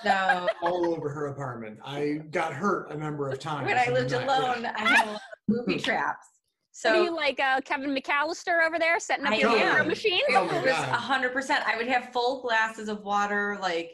So 0.03 0.47
all 0.61 0.93
over 0.93 1.09
her 1.09 1.27
apartment. 1.27 1.79
I 1.83 2.19
got 2.31 2.53
hurt 2.53 2.91
a 2.91 2.97
number 2.97 3.29
of 3.29 3.39
times. 3.39 3.67
when 3.67 3.77
I 3.77 3.89
lived 3.89 4.11
night. 4.11 4.27
alone, 4.27 4.63
Yeah. 4.63 4.73
I 4.75 4.79
had 4.81 5.07
a 5.07 5.11
lot 5.11 5.21
of 5.49 5.65
booby 5.65 5.79
traps. 5.79 6.27
So, 6.75 6.89
are 6.89 7.03
you 7.03 7.15
like 7.15 7.39
uh, 7.39 7.61
Kevin 7.61 7.95
McAllister 7.95 8.65
over 8.65 8.79
there 8.79 8.99
setting 8.99 9.27
up 9.27 9.33
I 9.33 9.37
your 9.37 9.51
am. 9.51 9.57
camera 9.59 9.85
machine? 9.85 10.21
Oh 10.31 10.45
my 10.45 10.57
it 10.57 10.63
was 10.63 10.71
a 10.71 10.93
hundred 10.93 11.31
percent. 11.31 11.63
I 11.67 11.77
would 11.77 11.87
have 11.87 12.11
full 12.11 12.41
glasses 12.41 12.89
of 12.89 13.03
water, 13.03 13.59
like 13.61 13.91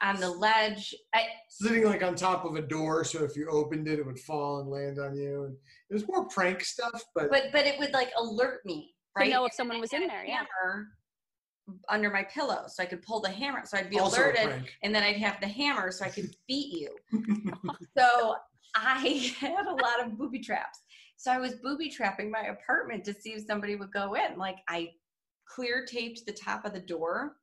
on 0.00 0.18
the 0.18 0.30
ledge. 0.30 0.94
I, 1.14 1.24
Sitting 1.50 1.84
like 1.84 2.02
on 2.02 2.14
top 2.14 2.46
of 2.46 2.56
a 2.56 2.62
door, 2.62 3.04
so 3.04 3.22
if 3.22 3.36
you 3.36 3.48
opened 3.50 3.86
it, 3.86 3.98
it 3.98 4.06
would 4.06 4.18
fall 4.18 4.60
and 4.60 4.70
land 4.70 4.98
on 4.98 5.14
you. 5.14 5.44
And 5.44 5.56
it 5.90 5.92
was 5.92 6.08
more 6.08 6.26
prank 6.26 6.64
stuff, 6.64 7.04
but, 7.14 7.30
but 7.30 7.44
but 7.52 7.66
it 7.66 7.78
would 7.78 7.92
like 7.92 8.08
alert 8.18 8.60
me, 8.64 8.94
right? 9.14 9.30
know 9.30 9.44
if 9.44 9.52
someone 9.52 9.78
was 9.78 9.92
in 9.92 10.06
there, 10.06 10.24
yeah. 10.24 10.36
hammer 10.36 10.88
Under 11.88 12.10
my 12.10 12.24
pillow, 12.24 12.64
so 12.66 12.82
I 12.82 12.86
could 12.86 13.02
pull 13.02 13.20
the 13.20 13.30
hammer, 13.30 13.62
so 13.64 13.78
I'd 13.78 13.88
be 13.88 13.98
also 13.98 14.20
alerted. 14.20 14.68
and 14.82 14.94
then 14.94 15.02
I'd 15.02 15.16
have 15.16 15.40
the 15.40 15.48
hammer 15.48 15.90
so 15.90 16.04
I 16.04 16.10
could 16.10 16.34
beat 16.48 16.78
you. 16.78 16.94
so 17.96 18.36
I 18.74 19.32
had 19.38 19.66
a 19.66 19.70
lot 19.70 20.04
of 20.04 20.18
booby 20.18 20.40
traps. 20.40 20.80
So 21.16 21.30
I 21.32 21.38
was 21.38 21.54
booby 21.54 21.88
trapping 21.88 22.30
my 22.30 22.48
apartment 22.48 23.04
to 23.04 23.14
see 23.14 23.30
if 23.30 23.46
somebody 23.46 23.76
would 23.76 23.92
go 23.92 24.14
in. 24.14 24.36
Like 24.36 24.58
I 24.68 24.90
clear 25.48 25.86
taped 25.86 26.26
the 26.26 26.32
top 26.32 26.64
of 26.64 26.74
the 26.74 26.80
door, 26.80 27.36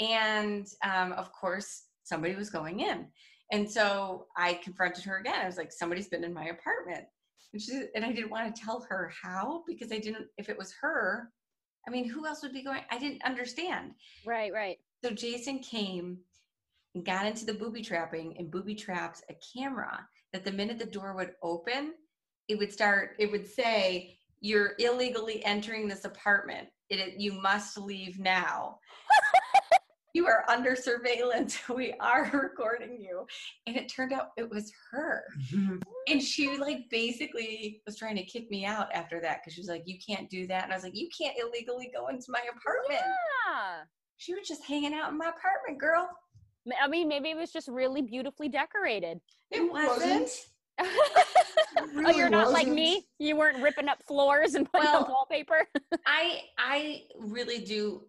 and 0.00 0.66
um, 0.82 1.12
of 1.12 1.30
course 1.32 1.84
somebody 2.02 2.34
was 2.34 2.50
going 2.50 2.80
in. 2.80 3.06
And 3.52 3.70
so 3.70 4.26
I 4.36 4.54
confronted 4.54 5.04
her 5.04 5.18
again. 5.18 5.40
I 5.40 5.46
was 5.46 5.58
like, 5.58 5.70
"Somebody's 5.70 6.08
been 6.08 6.24
in 6.24 6.32
my 6.32 6.46
apartment," 6.46 7.04
and 7.52 7.62
she 7.62 7.84
and 7.94 8.04
I 8.04 8.10
didn't 8.10 8.30
want 8.30 8.54
to 8.54 8.62
tell 8.62 8.84
her 8.88 9.12
how 9.22 9.62
because 9.68 9.92
I 9.92 9.98
didn't. 9.98 10.26
If 10.38 10.48
it 10.48 10.58
was 10.58 10.74
her, 10.80 11.30
I 11.86 11.90
mean, 11.90 12.08
who 12.08 12.26
else 12.26 12.42
would 12.42 12.52
be 12.52 12.62
going? 12.62 12.82
I 12.90 12.98
didn't 12.98 13.22
understand. 13.24 13.92
Right, 14.24 14.52
right. 14.52 14.78
So 15.02 15.10
Jason 15.10 15.58
came 15.58 16.18
and 16.94 17.04
got 17.04 17.26
into 17.26 17.44
the 17.44 17.54
booby 17.54 17.82
trapping 17.82 18.36
and 18.38 18.50
booby 18.50 18.74
trapped 18.74 19.22
a 19.28 19.34
camera 19.56 20.06
that 20.32 20.44
the 20.44 20.52
minute 20.52 20.78
the 20.78 20.86
door 20.86 21.14
would 21.14 21.32
open, 21.42 21.92
it 22.48 22.58
would 22.58 22.72
start, 22.72 23.16
it 23.18 23.30
would 23.30 23.46
say, 23.46 24.16
You're 24.40 24.72
illegally 24.78 25.44
entering 25.44 25.88
this 25.88 26.04
apartment. 26.04 26.68
It, 26.90 26.98
it- 27.00 27.20
you 27.20 27.32
must 27.40 27.78
leave 27.78 28.18
now. 28.18 28.78
You 30.14 30.26
are 30.26 30.44
under 30.48 30.74
surveillance. 30.74 31.58
We 31.74 31.92
are 32.00 32.30
recording 32.32 33.00
you. 33.00 33.26
And 33.66 33.76
it 33.76 33.88
turned 33.88 34.12
out 34.12 34.28
it 34.36 34.48
was 34.48 34.72
her. 34.92 35.24
Mm-hmm. 35.52 35.78
And 36.08 36.22
she 36.22 36.56
like 36.56 36.88
basically 36.88 37.82
was 37.84 37.96
trying 37.96 38.16
to 38.16 38.24
kick 38.24 38.48
me 38.50 38.64
out 38.64 38.92
after 38.94 39.20
that 39.20 39.40
because 39.40 39.54
she 39.54 39.60
was 39.60 39.68
like, 39.68 39.82
You 39.86 39.98
can't 40.06 40.30
do 40.30 40.46
that. 40.46 40.64
And 40.64 40.72
I 40.72 40.76
was 40.76 40.84
like, 40.84 40.96
You 40.96 41.08
can't 41.16 41.36
illegally 41.38 41.90
go 41.94 42.08
into 42.08 42.26
my 42.28 42.40
apartment. 42.40 43.02
Yeah. 43.02 43.82
She 44.16 44.34
was 44.34 44.46
just 44.46 44.64
hanging 44.64 44.94
out 44.94 45.10
in 45.10 45.18
my 45.18 45.30
apartment, 45.30 45.80
girl. 45.80 46.08
I 46.80 46.86
mean, 46.86 47.08
maybe 47.08 47.30
it 47.30 47.36
was 47.36 47.50
just 47.50 47.68
really 47.68 48.00
beautifully 48.00 48.48
decorated. 48.48 49.20
It 49.50 49.70
wasn't. 49.70 50.30
oh, 50.80 51.88
really 51.94 52.16
you're 52.16 52.30
not 52.30 52.50
like 52.52 52.66
wasn't. 52.66 52.76
me. 52.76 53.06
You 53.18 53.36
weren't 53.36 53.62
ripping 53.62 53.88
up 53.88 54.02
floors 54.06 54.54
and 54.54 54.70
putting 54.70 54.88
up 54.88 55.08
wallpaper. 55.08 55.66
I 56.06 56.42
I 56.56 57.02
really 57.18 57.58
do 57.58 58.02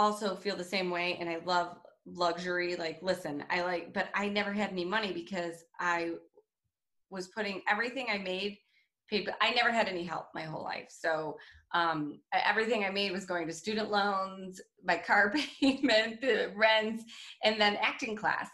also 0.00 0.34
feel 0.34 0.56
the 0.56 0.64
same 0.64 0.88
way 0.90 1.16
and 1.20 1.28
I 1.28 1.38
love 1.44 1.76
luxury. 2.06 2.74
Like 2.74 2.98
listen, 3.02 3.44
I 3.50 3.62
like 3.62 3.92
but 3.92 4.08
I 4.14 4.28
never 4.28 4.52
had 4.52 4.70
any 4.70 4.84
money 4.84 5.12
because 5.12 5.64
I 5.78 6.12
was 7.10 7.28
putting 7.28 7.60
everything 7.68 8.06
I 8.10 8.18
made 8.18 8.56
paid 9.10 9.26
but 9.26 9.34
I 9.42 9.50
never 9.50 9.70
had 9.70 9.88
any 9.88 10.04
help 10.04 10.26
my 10.34 10.42
whole 10.42 10.62
life. 10.64 10.88
So 10.88 11.36
um 11.74 12.20
everything 12.32 12.84
I 12.84 12.90
made 12.90 13.12
was 13.12 13.26
going 13.26 13.46
to 13.46 13.52
student 13.52 13.90
loans, 13.90 14.60
my 14.82 14.96
car 14.96 15.32
payment, 15.60 16.20
the 16.22 16.50
rents, 16.56 17.04
and 17.44 17.60
then 17.60 17.76
acting 17.82 18.16
class. 18.16 18.48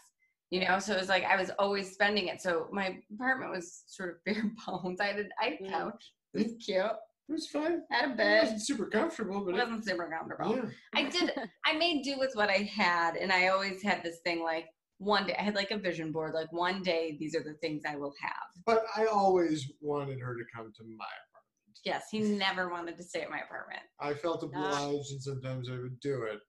You 0.49 0.65
know, 0.65 0.79
so 0.79 0.93
it 0.93 0.99
was 0.99 1.09
like 1.09 1.23
I 1.25 1.37
was 1.37 1.51
always 1.59 1.91
spending 1.91 2.27
it. 2.27 2.41
So 2.41 2.67
my 2.71 2.97
apartment 3.13 3.51
was 3.51 3.83
sort 3.87 4.09
of 4.09 4.15
bare 4.25 4.51
bones. 4.65 4.99
I 4.99 5.07
had 5.07 5.19
a, 5.19 5.25
I 5.41 5.45
had 5.45 5.53
a 5.53 5.63
Mm. 5.63 5.71
couch. 5.71 6.03
It 6.33 6.43
was 6.43 6.53
cute. 6.65 6.91
It 7.29 7.33
was 7.33 7.47
fine. 7.47 7.81
I 7.91 7.95
had 7.95 8.09
a 8.09 8.13
It 8.13 8.17
bed. 8.17 8.41
wasn't 8.43 8.61
super 8.61 8.85
comfortable, 8.85 9.41
but 9.43 9.55
It 9.55 9.57
it, 9.57 9.63
wasn't 9.63 9.85
super 9.85 10.07
comfortable. 10.09 10.55
yeah. 10.55 10.69
I 10.95 11.09
did. 11.09 11.31
I 11.65 11.73
made 11.77 12.03
do 12.03 12.17
with 12.17 12.31
what 12.35 12.49
I 12.49 12.59
had, 12.73 13.15
and 13.17 13.31
I 13.31 13.47
always 13.49 13.81
had 13.83 14.01
this 14.03 14.19
thing 14.23 14.41
like 14.43 14.65
one 14.99 15.27
day 15.27 15.35
I 15.37 15.43
had 15.43 15.55
like 15.55 15.71
a 15.71 15.77
vision 15.77 16.11
board, 16.11 16.33
like 16.33 16.51
one 16.51 16.81
day 16.81 17.17
these 17.19 17.35
are 17.35 17.43
the 17.43 17.53
things 17.55 17.83
I 17.87 17.95
will 17.97 18.13
have. 18.21 18.63
But 18.65 18.83
I 18.95 19.05
always 19.05 19.71
wanted 19.81 20.19
her 20.21 20.35
to 20.35 20.43
come 20.55 20.71
to 20.75 20.83
my 20.83 21.05
apartment. 21.05 21.79
Yes, 21.83 22.05
he 22.11 22.19
never 22.19 22.69
wanted 22.69 22.97
to 22.97 23.03
stay 23.03 23.21
at 23.21 23.29
my 23.29 23.39
apartment. 23.39 23.81
I 23.99 24.13
felt 24.13 24.41
obliged 24.43 25.11
and 25.11 25.21
sometimes 25.21 25.69
I 25.69 25.73
would 25.77 25.99
do 25.99 26.23
it. 26.23 26.39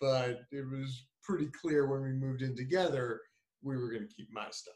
But 0.00 0.40
it 0.50 0.66
was 0.68 1.06
pretty 1.22 1.46
clear 1.60 1.86
when 1.86 2.02
we 2.02 2.12
moved 2.12 2.42
in 2.42 2.56
together 2.56 3.20
we 3.62 3.76
were 3.76 3.90
going 3.90 4.06
to 4.06 4.14
keep 4.14 4.28
my 4.32 4.46
stuff. 4.50 4.74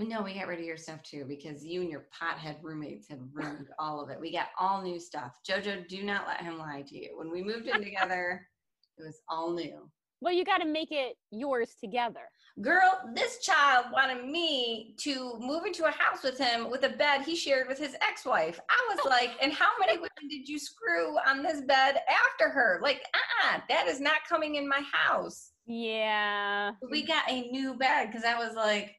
No, 0.00 0.22
we 0.22 0.34
got 0.34 0.46
rid 0.46 0.60
of 0.60 0.64
your 0.64 0.76
stuff 0.76 1.02
too 1.02 1.24
because 1.26 1.64
you 1.64 1.80
and 1.80 1.90
your 1.90 2.06
pothead 2.14 2.56
roommates 2.62 3.08
had 3.08 3.18
ruined 3.32 3.68
all 3.80 4.00
of 4.00 4.10
it. 4.10 4.20
We 4.20 4.32
got 4.32 4.48
all 4.58 4.80
new 4.80 5.00
stuff. 5.00 5.40
Jojo, 5.48 5.86
do 5.88 6.04
not 6.04 6.26
let 6.26 6.40
him 6.40 6.56
lie 6.56 6.84
to 6.86 6.96
you. 6.96 7.10
When 7.16 7.30
we 7.32 7.42
moved 7.42 7.66
in 7.66 7.82
together, 7.82 8.46
it 8.98 9.02
was 9.02 9.20
all 9.28 9.52
new. 9.52 9.90
Well, 10.20 10.32
you 10.32 10.44
got 10.44 10.58
to 10.58 10.66
make 10.66 10.90
it 10.92 11.16
yours 11.30 11.76
together. 11.80 12.28
Girl, 12.60 13.00
this 13.14 13.38
child 13.38 13.86
wanted 13.92 14.24
me 14.24 14.96
to 14.98 15.38
move 15.38 15.64
into 15.64 15.84
a 15.84 15.92
house 15.92 16.24
with 16.24 16.38
him 16.38 16.70
with 16.70 16.82
a 16.82 16.88
bed 16.88 17.22
he 17.22 17.36
shared 17.36 17.68
with 17.68 17.78
his 17.78 17.94
ex 18.00 18.24
wife. 18.24 18.58
I 18.68 18.94
was 18.94 19.04
like, 19.04 19.30
and 19.40 19.52
how 19.52 19.68
many 19.78 19.96
women 19.96 20.28
did 20.28 20.48
you 20.48 20.58
screw 20.58 21.16
on 21.26 21.44
this 21.44 21.60
bed 21.60 22.00
after 22.08 22.50
her? 22.50 22.80
Like, 22.82 23.02
uh 23.14 23.54
uh 23.54 23.60
that 23.68 23.86
is 23.86 24.00
not 24.00 24.24
coming 24.28 24.56
in 24.56 24.68
my 24.68 24.82
house. 24.92 25.52
Yeah. 25.66 26.72
We 26.90 27.06
got 27.06 27.30
a 27.30 27.42
new 27.50 27.74
bed 27.74 28.06
because 28.06 28.24
I 28.24 28.36
was 28.36 28.56
like, 28.56 28.96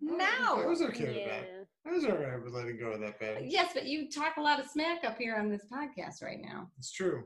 no. 0.00 0.62
I 0.62 0.66
was 0.66 0.82
okay 0.82 1.06
with 1.06 1.24
that. 1.30 1.66
I 1.86 1.92
was 1.92 2.04
all 2.04 2.16
right 2.16 2.42
with 2.42 2.52
letting 2.52 2.78
go 2.78 2.86
of 2.92 3.00
that 3.00 3.20
bed. 3.20 3.44
Yes, 3.44 3.70
but 3.72 3.86
you 3.86 4.10
talk 4.10 4.36
a 4.36 4.40
lot 4.40 4.58
of 4.58 4.66
smack 4.66 5.04
up 5.04 5.18
here 5.18 5.36
on 5.36 5.48
this 5.48 5.64
podcast 5.72 6.22
right 6.22 6.40
now. 6.42 6.68
It's 6.78 6.90
true. 6.90 7.24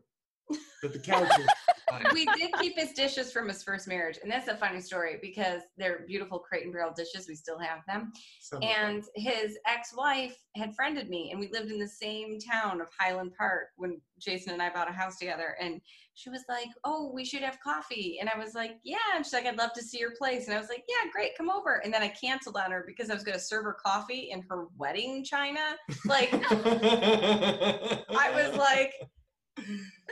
But 0.82 0.92
the 0.92 0.98
couch 0.98 1.30
is 1.38 1.46
fine. 1.90 2.04
we 2.12 2.24
did 2.24 2.50
keep 2.58 2.78
his 2.78 2.92
dishes 2.92 3.32
from 3.32 3.48
his 3.48 3.62
first 3.62 3.86
marriage, 3.86 4.18
and 4.22 4.30
that's 4.30 4.48
a 4.48 4.56
funny 4.56 4.80
story 4.80 5.18
because 5.20 5.62
they're 5.76 6.04
beautiful 6.06 6.38
crate 6.38 6.64
and 6.64 6.72
barrel 6.72 6.92
dishes. 6.96 7.26
We 7.28 7.34
still 7.34 7.58
have 7.58 7.80
them. 7.86 8.12
Some. 8.40 8.62
And 8.62 9.04
his 9.14 9.58
ex-wife 9.66 10.36
had 10.56 10.74
friended 10.74 11.10
me, 11.10 11.30
and 11.30 11.40
we 11.40 11.50
lived 11.52 11.70
in 11.70 11.78
the 11.78 11.88
same 11.88 12.38
town 12.38 12.80
of 12.80 12.88
Highland 12.98 13.32
Park 13.36 13.68
when 13.76 14.00
Jason 14.18 14.52
and 14.52 14.62
I 14.62 14.70
bought 14.70 14.88
a 14.88 14.92
house 14.92 15.18
together. 15.18 15.56
And 15.60 15.80
she 16.14 16.30
was 16.30 16.44
like, 16.48 16.68
"Oh, 16.84 17.10
we 17.12 17.24
should 17.24 17.42
have 17.42 17.58
coffee," 17.60 18.18
and 18.20 18.28
I 18.28 18.38
was 18.38 18.54
like, 18.54 18.78
"Yeah." 18.82 18.96
And 19.14 19.24
she's 19.24 19.32
like, 19.32 19.46
"I'd 19.46 19.58
love 19.58 19.72
to 19.74 19.82
see 19.82 19.98
your 19.98 20.14
place," 20.16 20.46
and 20.46 20.56
I 20.56 20.60
was 20.60 20.68
like, 20.68 20.84
"Yeah, 20.88 21.10
great, 21.12 21.36
come 21.36 21.50
over." 21.50 21.82
And 21.84 21.92
then 21.92 22.02
I 22.02 22.08
canceled 22.08 22.56
on 22.56 22.70
her 22.70 22.84
because 22.86 23.10
I 23.10 23.14
was 23.14 23.24
going 23.24 23.38
to 23.38 23.44
serve 23.44 23.64
her 23.64 23.76
coffee 23.84 24.30
in 24.30 24.42
her 24.50 24.66
wedding 24.76 25.24
china. 25.24 25.76
Like, 26.06 26.30
I 26.32 28.30
was 28.34 28.56
like, 28.56 28.94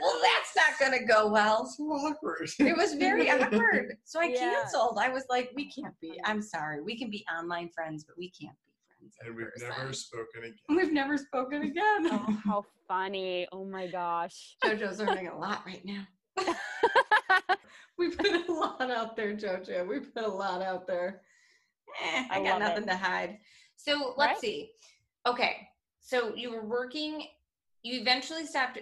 "Well, 0.01 0.21
that's 0.21 0.55
not 0.55 0.79
going 0.79 0.99
to 0.99 1.05
go 1.05 1.27
well." 1.29 1.65
so 1.65 1.83
awkward. 1.85 2.49
It 2.59 2.75
was 2.77 2.93
very 2.93 3.29
awkward. 3.29 3.97
So 4.05 4.19
I 4.19 4.25
Yeah. 4.25 4.53
canceled. 4.53 4.97
I 4.99 5.09
was 5.09 5.25
like, 5.29 5.51
we 5.55 5.71
can't 5.71 5.97
be. 5.99 6.19
I'm 6.23 6.41
sorry. 6.41 6.81
We 6.81 6.97
can 6.97 7.09
be 7.09 7.25
online 7.37 7.69
friends, 7.69 8.03
but 8.05 8.17
we 8.17 8.29
can't 8.31 8.55
be 8.65 8.71
friends. 8.87 9.15
and 9.25 9.35
we've 9.35 9.47
person." 9.53 9.69
never 9.77 9.93
spoken 9.93 10.43
again. 10.43 10.59
We've 10.69 10.93
never 10.93 11.17
spoken 11.17 11.63
again. 11.63 12.07
Oh, 12.11 12.37
how 12.45 12.65
funny. 12.87 13.47
Oh 13.51 13.65
my 13.65 13.87
gosh. 13.87 14.55
JoJo's 14.63 14.99
learning 14.99 15.27
a 15.27 15.37
lot 15.37 15.63
right 15.65 15.83
now. 15.85 16.05
We 17.97 18.09
put 18.15 18.27
a 18.47 18.51
lot 18.53 18.79
out 18.89 19.17
there, 19.17 19.35
JoJo. 19.35 19.85
We 19.85 19.99
put 19.99 20.23
a 20.23 20.27
lot 20.27 20.61
out 20.61 20.87
there. 20.87 21.21
Eh, 22.01 22.23
I, 22.31 22.39
I 22.39 22.43
got 22.45 22.59
nothing 22.59 22.83
it. 22.83 22.87
to 22.87 22.95
hide. 22.95 23.39
So 23.75 24.13
let's 24.15 24.29
Right? 24.35 24.37
see. 24.39 24.71
Okay. 25.25 25.67
So 25.99 26.33
you 26.33 26.49
were 26.49 26.65
working, 26.65 27.23
you 27.83 27.99
eventually 27.99 28.45
stopped 28.45 28.79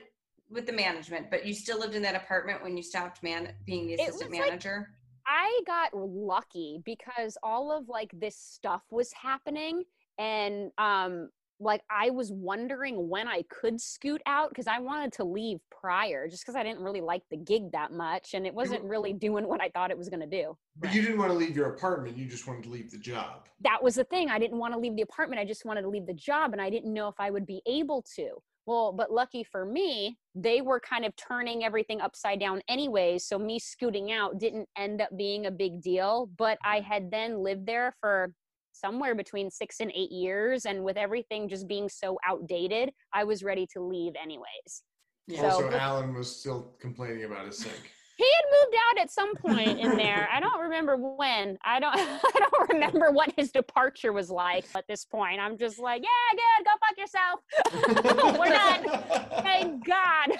with 0.50 0.66
the 0.66 0.74
management, 0.74 1.30
but 1.30 1.46
you 1.46 1.54
still 1.54 1.80
lived 1.80 1.96
in 1.96 2.02
that 2.04 2.16
apartment 2.16 2.64
when 2.64 2.78
you 2.78 2.84
stopped 2.84 3.22
man 3.24 3.54
being 3.66 3.88
the 3.88 3.94
It 3.94 4.00
assistant 4.10 4.32
was 4.32 4.40
like- 4.40 4.48
manager. 4.50 4.90
I 5.30 5.60
got 5.68 5.94
lucky 5.94 6.82
because 6.86 7.38
all 7.44 7.70
of 7.78 7.90
like 7.90 8.12
this 8.14 8.38
stuff 8.38 8.82
was 8.90 9.12
happening 9.12 9.84
and 10.18 10.72
um 10.78 11.30
like 11.60 11.82
I 11.90 12.12
was 12.12 12.32
wondering 12.32 13.10
when 13.10 13.28
I 13.28 13.42
could 13.50 13.82
scoot 13.82 14.22
out 14.26 14.50
because 14.50 14.68
I 14.68 14.80
wanted 14.80 15.12
to 15.14 15.24
leave 15.26 15.60
prior 15.70 16.28
just 16.30 16.44
because 16.44 16.56
I 16.56 16.64
didn't 16.64 16.82
really 16.84 17.02
like 17.02 17.24
the 17.30 17.36
gig 17.36 17.72
that 17.74 17.92
much 17.92 18.36
and 18.36 18.46
it 18.46 18.54
wasn't 18.54 18.84
really 18.84 19.12
doing 19.12 19.46
what 19.48 19.60
I 19.60 19.68
thought 19.70 19.90
it 19.92 19.98
was 19.98 20.08
going 20.08 20.20
to 20.22 20.28
do. 20.28 20.56
But 20.78 20.94
you 20.94 21.02
didn't 21.02 21.18
want 21.18 21.32
to 21.32 21.38
leave 21.38 21.56
your 21.58 21.74
apartment. 21.74 22.16
You 22.16 22.26
just 22.28 22.46
wanted 22.48 22.64
to 22.64 22.70
leave 22.70 22.92
the 22.92 23.00
job. 23.00 23.50
That 23.62 23.84
was 23.84 23.96
the 23.96 24.04
thing. 24.06 24.30
I 24.30 24.38
didn't 24.38 24.60
want 24.60 24.76
to 24.76 24.80
leave 24.80 24.96
the 24.96 25.02
apartment. 25.02 25.42
I 25.42 25.46
just 25.46 25.66
wanted 25.66 25.82
to 25.82 25.90
leave 25.90 26.06
the 26.06 26.14
job 26.14 26.54
and 26.54 26.62
I 26.62 26.70
didn't 26.70 26.94
know 26.94 27.08
if 27.10 27.16
I 27.20 27.32
would 27.32 27.48
be 27.48 27.62
able 27.66 28.04
to. 28.16 28.30
Well, 28.68 28.92
but 28.92 29.12
lucky 29.12 29.46
for 29.46 29.66
me, 29.66 30.18
they 30.36 30.62
were 30.62 30.82
kind 30.82 31.06
of 31.06 31.16
turning 31.16 31.64
everything 31.64 32.02
upside 32.02 32.42
down 32.42 32.62
anyways. 32.68 33.24
So 33.24 33.40
me 33.40 33.60
scooting 33.60 34.12
out 34.12 34.40
didn't 34.40 34.68
end 34.78 35.02
up 35.02 35.10
being 35.18 35.46
a 35.46 35.52
big 35.52 35.82
deal. 35.82 36.30
But 36.38 36.58
I 36.64 36.80
mm-hmm. 36.80 36.92
had 36.92 37.12
then 37.12 37.40
lived 37.40 37.66
there 37.66 37.96
for 38.02 38.34
somewhere 38.74 39.16
between 39.16 39.50
six 39.50 39.80
and 39.80 39.90
eight 39.96 40.12
years. 40.12 40.66
And 40.66 40.84
with 40.84 40.98
everything 40.98 41.48
just 41.48 41.68
being 41.68 41.88
so 41.88 42.18
outdated, 42.28 42.92
I 43.14 43.24
was 43.24 43.42
ready 43.42 43.66
to 43.74 43.82
leave 43.82 44.14
anyways. 44.22 44.84
Yeah. 45.28 45.42
So- 45.42 45.66
also, 45.66 45.72
Alan 45.72 46.14
was 46.14 46.36
still 46.36 46.74
complaining 46.80 47.24
about 47.24 47.46
his 47.46 47.58
sink. 47.58 47.92
He 48.18 48.26
had 48.26 48.46
moved 48.66 48.76
out 48.90 49.02
at 49.04 49.12
some 49.12 49.36
point 49.36 49.80
in 49.80 49.96
there. 49.96 50.28
I 50.34 50.40
don't 50.40 50.60
remember 50.60 50.98
when. 50.98 51.58
I 51.64 51.80
don't 51.80 51.96
I 51.98 52.20
don't 52.52 52.70
remember 52.70 53.12
what 53.12 53.32
his 53.38 53.52
departure 53.52 54.12
was 54.12 54.30
like 54.30 54.66
at 54.76 54.86
this 54.88 55.06
point. 55.06 55.40
I'm 55.40 55.58
just 55.58 55.80
like, 55.80 56.04
yeah, 56.04 56.36
good, 56.36 56.66
go 56.66 56.72
fuck 56.82 56.98
yourself. 56.98 58.38
We're 58.40 58.50
done. 58.50 59.44
Thank 59.44 59.86
God. 59.86 60.38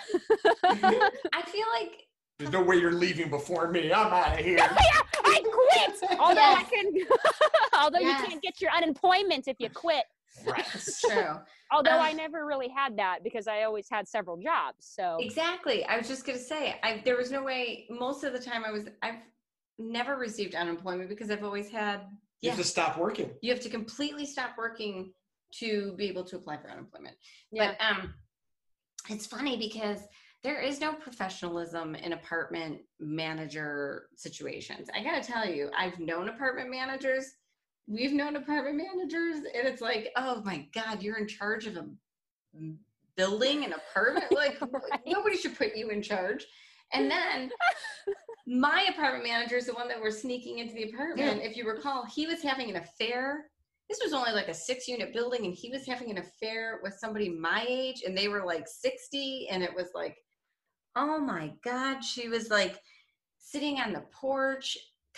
I 1.34 1.42
feel 1.44 1.66
like 1.80 2.08
There's 2.40 2.52
no 2.52 2.62
way 2.64 2.78
you're 2.78 2.92
leaving 2.92 3.30
before 3.30 3.70
me. 3.72 3.94
I'm 3.94 4.12
out 4.14 4.40
of 4.40 4.46
here. 4.46 4.58
yeah, 4.58 5.02
I 5.24 5.42
quit. 5.44 6.20
Although 6.20 6.42
I 6.42 6.64
can 6.64 6.94
although 7.80 8.00
Yes. 8.00 8.22
you 8.24 8.28
can't 8.30 8.42
get 8.42 8.60
your 8.62 8.72
unemployment 8.72 9.48
if 9.48 9.58
you 9.60 9.70
quit. 9.70 10.04
Rats. 10.46 11.02
true. 11.08 11.36
Although 11.72 12.00
I 12.00 12.14
never 12.14 12.46
really 12.46 12.70
had 12.70 12.98
that 12.98 13.24
because 13.24 13.48
I 13.48 13.64
always 13.64 13.88
had 13.90 14.08
several 14.08 14.38
jobs. 14.38 14.86
So 14.86 15.18
Exactly. 15.20 15.84
I 15.86 15.98
was 15.98 16.08
just 16.08 16.26
gonna 16.26 16.38
say, 16.38 16.80
I 16.84 17.02
there 17.04 17.18
was 17.18 17.32
no 17.32 17.44
way. 17.44 17.88
Most 17.90 18.24
of 18.24 18.34
the 18.34 18.40
time, 18.40 18.64
I 18.66 18.72
was 18.72 18.86
I've 19.02 19.20
never 19.80 20.16
received 20.18 20.56
unemployment 20.56 21.10
because 21.10 21.30
I've 21.32 21.44
always 21.44 21.70
had. 21.70 22.02
You 22.42 22.50
Yeah, 22.50 22.52
have 22.52 22.60
to 22.60 22.68
stop 22.68 22.98
working. 22.98 23.32
you 23.42 23.52
have 23.52 23.62
to 23.64 23.70
completely 23.70 24.26
stop 24.26 24.52
working 24.58 25.12
to 25.56 25.94
be 25.98 26.06
able 26.08 26.24
to 26.26 26.36
apply 26.36 26.58
for 26.58 26.70
unemployment. 26.70 27.16
yeah. 27.52 27.74
But 27.80 27.84
um, 27.84 28.14
it's 29.10 29.26
funny 29.26 29.58
because 29.58 30.02
there 30.44 30.62
is 30.62 30.80
no 30.80 30.94
professionalism 30.94 31.96
in 31.96 32.14
apartment 32.14 32.82
manager 33.00 34.08
situations. 34.16 34.88
I 34.96 35.04
gotta 35.04 35.22
tell 35.26 35.50
you, 35.50 35.72
I've 35.76 36.00
known 36.00 36.30
apartment 36.30 36.70
managers. 36.70 37.26
We've 37.88 38.14
known 38.14 38.36
apartment 38.36 38.78
managers, 38.78 39.38
and 39.38 39.68
it's 39.68 39.82
like, 39.82 40.12
oh 40.18 40.42
my 40.44 40.68
god, 40.74 41.02
you're 41.02 41.18
in 41.18 41.28
charge 41.28 41.68
of 41.68 41.78
a 41.78 41.86
building, 43.16 43.64
an 43.66 43.74
apartment. 43.74 44.32
Like 44.32 44.60
Right. 44.72 45.02
nobody 45.06 45.38
should 45.38 45.58
put 45.58 45.76
you 45.76 45.90
in 45.90 46.02
charge. 46.02 46.46
And 46.94 47.10
then 47.10 47.50
my 48.48 48.88
apartment 48.90 49.26
manager 49.26 49.56
is 49.58 49.66
the 49.68 49.74
one 49.74 49.88
that 49.90 50.02
we're 50.02 50.12
sneaking 50.12 50.60
into 50.60 50.74
the 50.74 50.90
apartment. 50.92 51.42
If 51.44 51.58
you 51.58 51.68
recall, 51.68 52.06
he 52.06 52.26
was 52.28 52.42
having 52.42 52.70
an 52.70 52.78
affair. 52.78 53.46
This 53.90 54.00
was 54.04 54.14
only 54.14 54.32
like 54.34 54.48
a 54.50 54.54
six 54.54 54.88
unit 54.88 55.14
building, 55.14 55.46
and 55.46 55.54
he 55.54 55.70
was 55.70 55.86
having 55.86 56.12
an 56.12 56.18
affair 56.18 56.80
with 56.84 56.94
somebody 57.00 57.30
my 57.30 57.66
age, 57.68 58.04
and 58.06 58.18
they 58.18 58.28
were 58.28 58.46
like 58.46 58.68
60. 58.68 59.48
And 59.50 59.64
it 59.64 59.74
was 59.74 59.88
like, 59.96 60.18
oh 60.96 61.20
my 61.20 61.54
God. 61.64 62.02
She 62.04 62.28
was 62.28 62.50
like 62.50 62.80
sitting 63.38 63.80
on 63.80 63.94
the 63.94 64.04
porch, 64.12 64.78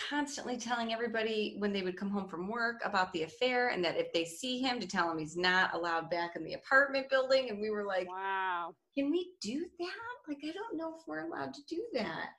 constantly 0.10 0.58
telling 0.58 0.94
everybody 0.94 1.56
when 1.58 1.74
they 1.74 1.82
would 1.82 1.98
come 1.98 2.10
home 2.10 2.28
from 2.28 2.48
work 2.48 2.82
about 2.84 3.12
the 3.14 3.24
affair, 3.24 3.70
and 3.70 3.84
that 3.84 3.98
if 3.98 4.12
they 4.14 4.26
see 4.26 4.60
him, 4.60 4.80
to 4.80 4.88
tell 4.88 5.12
him 5.12 5.18
he's 5.18 5.38
not 5.38 5.74
allowed 5.74 6.10
back 6.10 6.36
in 6.36 6.44
the 6.44 6.54
apartment 6.54 7.10
building. 7.10 7.50
And 7.50 7.60
we 7.60 7.70
were 7.70 7.86
like, 7.86 8.08
wow. 8.08 8.74
can 8.98 9.12
we 9.12 9.32
do 9.42 9.66
that? 9.80 10.28
Like, 10.28 10.40
I 10.44 10.52
don't 10.52 10.78
know 10.78 10.96
if 10.96 11.08
we're 11.08 11.26
allowed 11.26 11.54
to 11.54 11.62
do 11.68 11.84
that. 11.94 12.30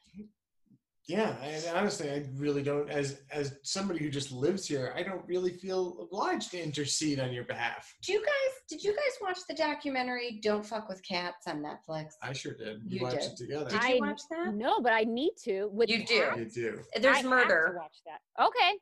Yeah, 1.10 1.34
and 1.42 1.76
honestly, 1.76 2.08
I 2.08 2.24
really 2.36 2.62
don't. 2.62 2.88
As 2.88 3.22
as 3.32 3.58
somebody 3.64 3.98
who 3.98 4.10
just 4.10 4.30
lives 4.30 4.68
here, 4.68 4.94
I 4.96 5.02
don't 5.02 5.26
really 5.26 5.50
feel 5.50 5.98
obliged 6.00 6.52
to 6.52 6.62
intercede 6.62 7.18
on 7.18 7.32
your 7.32 7.42
behalf. 7.42 7.92
Do 8.02 8.12
you 8.12 8.20
guys, 8.20 8.54
did 8.68 8.84
you 8.84 8.92
guys 8.92 9.18
watch 9.20 9.38
the 9.48 9.54
documentary 9.54 10.38
Don't 10.40 10.64
Fuck 10.64 10.88
with 10.88 11.02
Cats 11.02 11.48
on 11.48 11.64
Netflix? 11.64 12.10
I 12.22 12.32
sure 12.32 12.54
did. 12.54 12.84
We 12.88 12.98
You 12.98 13.02
watched 13.02 13.22
did. 13.22 13.32
it 13.32 13.36
together. 13.38 13.70
Did 13.70 13.80
I- 13.80 13.94
you 13.94 14.00
watch 14.00 14.20
that? 14.30 14.54
No, 14.54 14.80
but 14.80 14.92
I 14.92 15.02
need 15.02 15.32
to. 15.44 15.68
With 15.72 15.90
You 15.90 16.06
do. 16.06 16.20
cats? 16.20 16.38
you 16.38 16.44
do. 16.46 16.80
There's 16.94 17.06
I 17.06 17.08
have 17.16 17.22
to 17.24 17.28
murder. 17.28 17.74
watch 17.76 17.96
that. 18.06 18.44
Okay. 18.44 18.78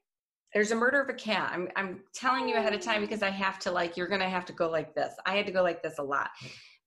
There's 0.53 0.71
a 0.71 0.77
murder 0.77 1.01
of 1.01 1.09
a 1.09 1.15
cat. 1.15 1.51
I'm, 1.55 1.69
I'm 1.77 2.01
telling 2.15 2.47
you 2.47 2.57
ahead 2.57 2.75
of 2.75 2.83
time 2.83 2.99
oh. 2.99 3.07
because 3.07 3.23
I 3.23 3.31
have 3.31 3.59
to, 3.61 3.71
like, 3.71 3.97
you're 3.97 4.07
going 4.07 4.21
to 4.21 4.29
have 4.29 4.45
to 4.47 4.53
go 4.53 4.69
like 4.69 4.95
this. 4.95 5.15
I 5.25 5.35
had 5.35 5.47
to 5.47 5.53
go 5.53 5.63
like 5.63 5.83
this 5.83 5.99
a 5.99 6.03
lot. 6.03 6.29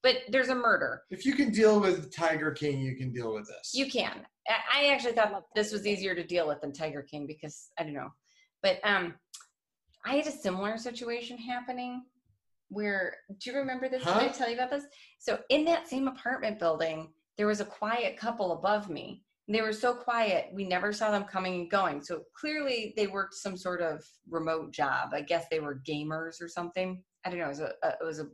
But 0.04 0.18
there's 0.30 0.49
a 0.49 0.56
murder. 0.56 1.04
If 1.12 1.26
you 1.26 1.34
can 1.34 1.52
deal 1.52 1.80
with 1.80 2.14
Tiger 2.14 2.52
King, 2.52 2.80
you 2.82 2.95
can 2.95 3.12
deal 3.12 3.34
with 3.34 3.47
this. 3.47 3.72
You 3.74 3.89
can. 3.89 4.26
I- 4.49 4.88
actually 4.88 5.14
thought 5.14 5.45
this 5.56 5.72
was 5.72 5.86
easier 5.86 6.16
to 6.16 6.24
deal 6.24 6.47
with 6.47 6.62
than 6.62 6.74
Tiger 6.74 7.04
King 7.04 7.28
because 7.28 7.70
I 7.78 7.84
don't 7.84 7.93
know. 7.93 8.10
But 8.64 8.80
um, 8.84 9.14
I 10.06 10.16
had 10.16 10.28
a 10.28 10.32
similar 10.32 10.78
situation 10.78 11.38
happening 11.38 12.04
where, 12.70 13.18
do 13.39 13.52
you 13.52 13.58
remember 13.58 13.88
this? 13.89 14.04
Did 14.04 14.14
I 14.14 14.28
tell 14.30 14.49
you 14.49 14.56
about 14.56 14.72
this? 14.72 14.86
So 15.20 15.39
in 15.49 15.66
that 15.66 15.88
same 15.88 16.08
apartment 16.08 16.58
building, 16.58 17.10
there 17.38 17.47
was 17.47 17.60
a 17.62 17.66
quiet 17.66 18.18
couple 18.18 18.54
above 18.54 18.89
me. 18.89 19.24
they 19.47 19.62
were 19.62 19.74
so 19.74 19.93
quiet 19.93 20.49
we 20.54 20.64
never 20.64 20.93
saw 20.93 21.12
them 21.12 21.24
coming 21.26 21.54
and 21.62 21.70
going 21.72 22.02
so 22.02 22.22
clearly 22.39 22.93
they 22.95 23.08
worked 23.08 23.34
some 23.34 23.58
sort 23.58 23.82
of 23.82 24.02
remote 24.30 24.72
job 24.72 25.10
i 25.14 25.22
guess 25.22 25.45
they 25.52 25.60
were 25.60 25.82
gamers 25.89 26.41
or 26.41 26.47
something 26.47 27.02
i 27.26 27.30
don't 27.30 27.39
know 27.39 27.45
it 27.45 27.49
was 27.49 27.60
a, 27.60 27.74
a 27.84 27.89
it 28.02 28.06
was 28.06 28.20
a 28.20 28.28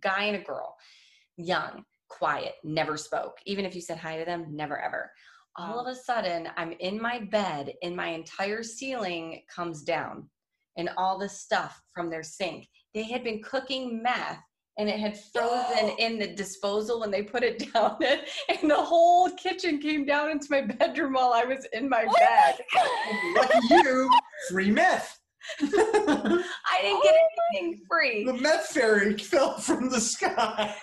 guy 0.00 0.24
and 0.24 0.36
a 0.36 0.44
girl 0.44 0.76
young 1.36 1.84
quiet 2.08 2.54
never 2.64 2.96
spoke. 2.96 3.36
Even 3.46 3.64
if 3.64 3.74
you 3.74 3.80
said 3.80 3.98
hi 3.98 4.18
to 4.18 4.24
them 4.24 4.46
never 4.50 4.80
ever. 4.80 5.10
All 5.56 5.80
of 5.80 5.86
a 5.86 5.94
sudden 5.94 6.48
i'm 6.56 6.72
in 6.80 7.00
my 7.00 7.20
bed 7.30 7.72
and 7.82 7.96
my 7.96 8.08
entire 8.08 8.62
ceiling 8.62 9.42
comes 9.54 9.82
down 9.82 10.28
and 10.76 10.90
all 10.96 11.18
the 11.18 11.28
stuff 11.28 11.80
from 11.92 12.10
their 12.10 12.22
sink. 12.22 12.68
They 12.94 13.04
had 13.04 13.24
been 13.24 13.42
cooking 13.42 14.02
meth 14.02 14.40
and 14.78 14.88
it 14.88 14.98
had 14.98 15.18
frozen 15.32 15.90
in 15.98 16.18
the 16.18 16.28
disposal 16.28 17.00
when 17.00 17.10
they 17.10 17.22
put 17.22 17.42
it 17.42 17.72
down 17.74 17.98
and 18.02 18.70
the 18.70 18.76
whole 18.76 19.30
kitchen 19.30 19.78
came 19.78 20.06
down 20.06 20.30
into 20.30 20.46
my 20.50 20.62
bedroom 20.62 21.14
while 21.14 21.32
i 21.32 21.44
was 21.44 21.66
in 21.72 21.88
my 21.88 22.06
oh 22.08 22.14
bed. 22.18 22.58
Lucky 23.36 23.58
you, 23.70 24.10
free 24.50 24.70
meth. 24.70 25.18
i 25.60 26.78
didn't 26.82 27.02
get 27.02 27.14
anything 27.52 27.80
free 27.88 28.24
the 28.24 28.34
meth 28.34 28.66
fairy 28.66 29.16
fell 29.16 29.58
from 29.58 29.88
the 29.88 30.00
sky. 30.00 30.74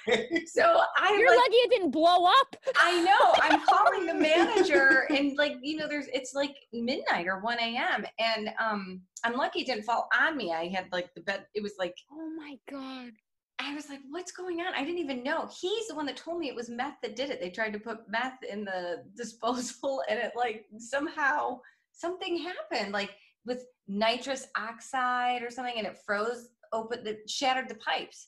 so 0.48 0.82
i 0.98 1.16
You're 1.18 1.30
like 1.30 1.38
lucky 1.38 1.56
it 1.56 1.72
didn't 1.72 1.92
blow 1.92 2.26
up. 2.26 2.56
I 2.78 3.02
know. 3.02 3.34
I'm 3.42 3.62
calling 3.70 4.06
the 4.06 4.14
manager, 4.14 5.08
and 5.10 5.38
like 5.38 5.58
you 5.62 5.78
know, 5.78 5.88
there's 5.88 6.08
it's 6.14 6.34
like 6.34 6.56
midnight 6.74 7.28
or 7.28 7.40
1 7.42 7.60
a.m. 7.60 8.06
and 8.20 8.50
um, 8.60 9.02
I'm 9.24 9.34
lucky 9.36 9.62
it 9.62 9.68
didn't 9.68 9.84
fall 9.84 10.08
on 10.20 10.38
me. 10.38 10.54
I 10.54 10.68
had 10.68 10.88
like 10.92 11.14
the 11.16 11.22
bed. 11.22 11.46
It 11.54 11.64
was 11.64 11.74
like 11.80 11.96
Oh 12.12 12.30
my 12.38 12.58
god. 12.70 13.12
I 13.58 13.74
was 13.74 13.88
like, 13.88 14.02
what's 14.10 14.34
going 14.34 14.60
on? 14.60 14.74
I 14.76 14.84
didn't 14.84 15.00
even 15.00 15.24
know. 15.24 15.50
He's 15.62 15.88
the 15.88 15.96
one 15.96 16.06
that 16.08 16.18
told 16.18 16.40
me 16.40 16.50
it 16.50 16.56
was 16.56 16.70
meth 16.70 16.96
that 17.02 17.16
did 17.16 17.30
it. 17.30 17.40
They 17.40 17.50
tried 17.50 17.72
to 17.72 17.80
put 17.80 18.10
meth 18.10 18.44
in 18.44 18.66
the 18.66 19.06
disposal, 19.16 20.02
and 20.10 20.20
it 20.20 20.34
like 20.36 20.66
somehow 20.78 21.60
something 21.92 22.38
happened, 22.38 22.92
like 22.92 23.12
with 23.46 23.64
nitrous 23.88 24.48
oxide 24.58 25.44
or 25.44 25.50
something, 25.50 25.76
and 25.78 25.88
it 25.88 25.98
froze 26.06 26.50
open, 26.74 27.06
it 27.06 27.30
shattered 27.30 27.70
the 27.70 27.76
pipes. 27.76 28.28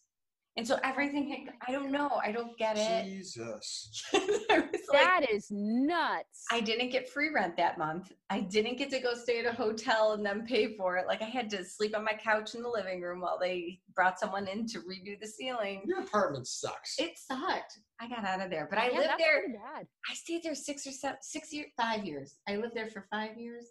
And 0.56 0.68
so 0.68 0.80
everything, 0.84 1.30
had, 1.30 1.54
I 1.68 1.72
don't 1.72 1.92
know, 1.92 2.20
I 2.24 2.32
don't 2.32 2.58
get 2.58 2.78
it. 2.78 3.04
Jesus. 3.06 3.92
I 4.14 4.58
like, 4.58 4.74
That 4.92 5.26
is 5.32 5.48
nuts. 5.52 6.46
I 6.52 6.62
didn't 6.62 6.90
get 6.90 7.08
free 7.10 7.30
rent 7.32 7.56
that 7.58 7.78
month. 7.78 8.12
I 8.32 8.40
didn't 8.40 8.78
get 8.80 8.90
to 8.92 9.00
go 9.00 9.14
stay 9.14 9.40
at 9.40 9.46
a 9.46 9.52
hotel 9.56 10.14
and 10.14 10.26
then 10.26 10.48
pay 10.48 10.76
for 10.76 10.98
it. 10.98 11.06
Like 11.06 11.22
I 11.22 11.26
had 11.26 11.48
to 11.52 11.64
sleep 11.64 11.96
on 11.96 12.04
my 12.04 12.14
couch 12.24 12.56
in 12.56 12.64
the 12.64 12.70
living 12.70 13.02
room 13.02 13.22
while 13.22 13.38
they 13.40 13.82
brought 13.94 14.20
someone 14.20 14.48
in 14.48 14.66
to 14.70 14.80
redo 14.80 15.20
the 15.22 15.28
ceiling. 15.28 15.84
Your 15.86 16.00
apartment 16.00 16.48
sucks. 16.48 16.96
It 16.98 17.20
sucked. 17.20 17.78
I 18.02 18.08
got 18.08 18.26
out 18.26 18.42
of 18.42 18.50
there, 18.50 18.66
but 18.68 18.80
I 18.80 18.90
Yeah, 18.90 18.98
lived 19.00 19.14
there. 19.20 19.44
bad. 19.76 19.86
I 20.10 20.14
stayed 20.16 20.42
there 20.42 20.56
six 20.56 20.88
or 20.88 20.92
seven, 20.92 21.18
six 21.22 21.54
years, 21.54 21.68
five 21.78 22.04
years. 22.04 22.38
I 22.50 22.56
lived 22.56 22.74
there 22.76 22.90
for 22.90 23.06
five 23.12 23.38
years. 23.38 23.66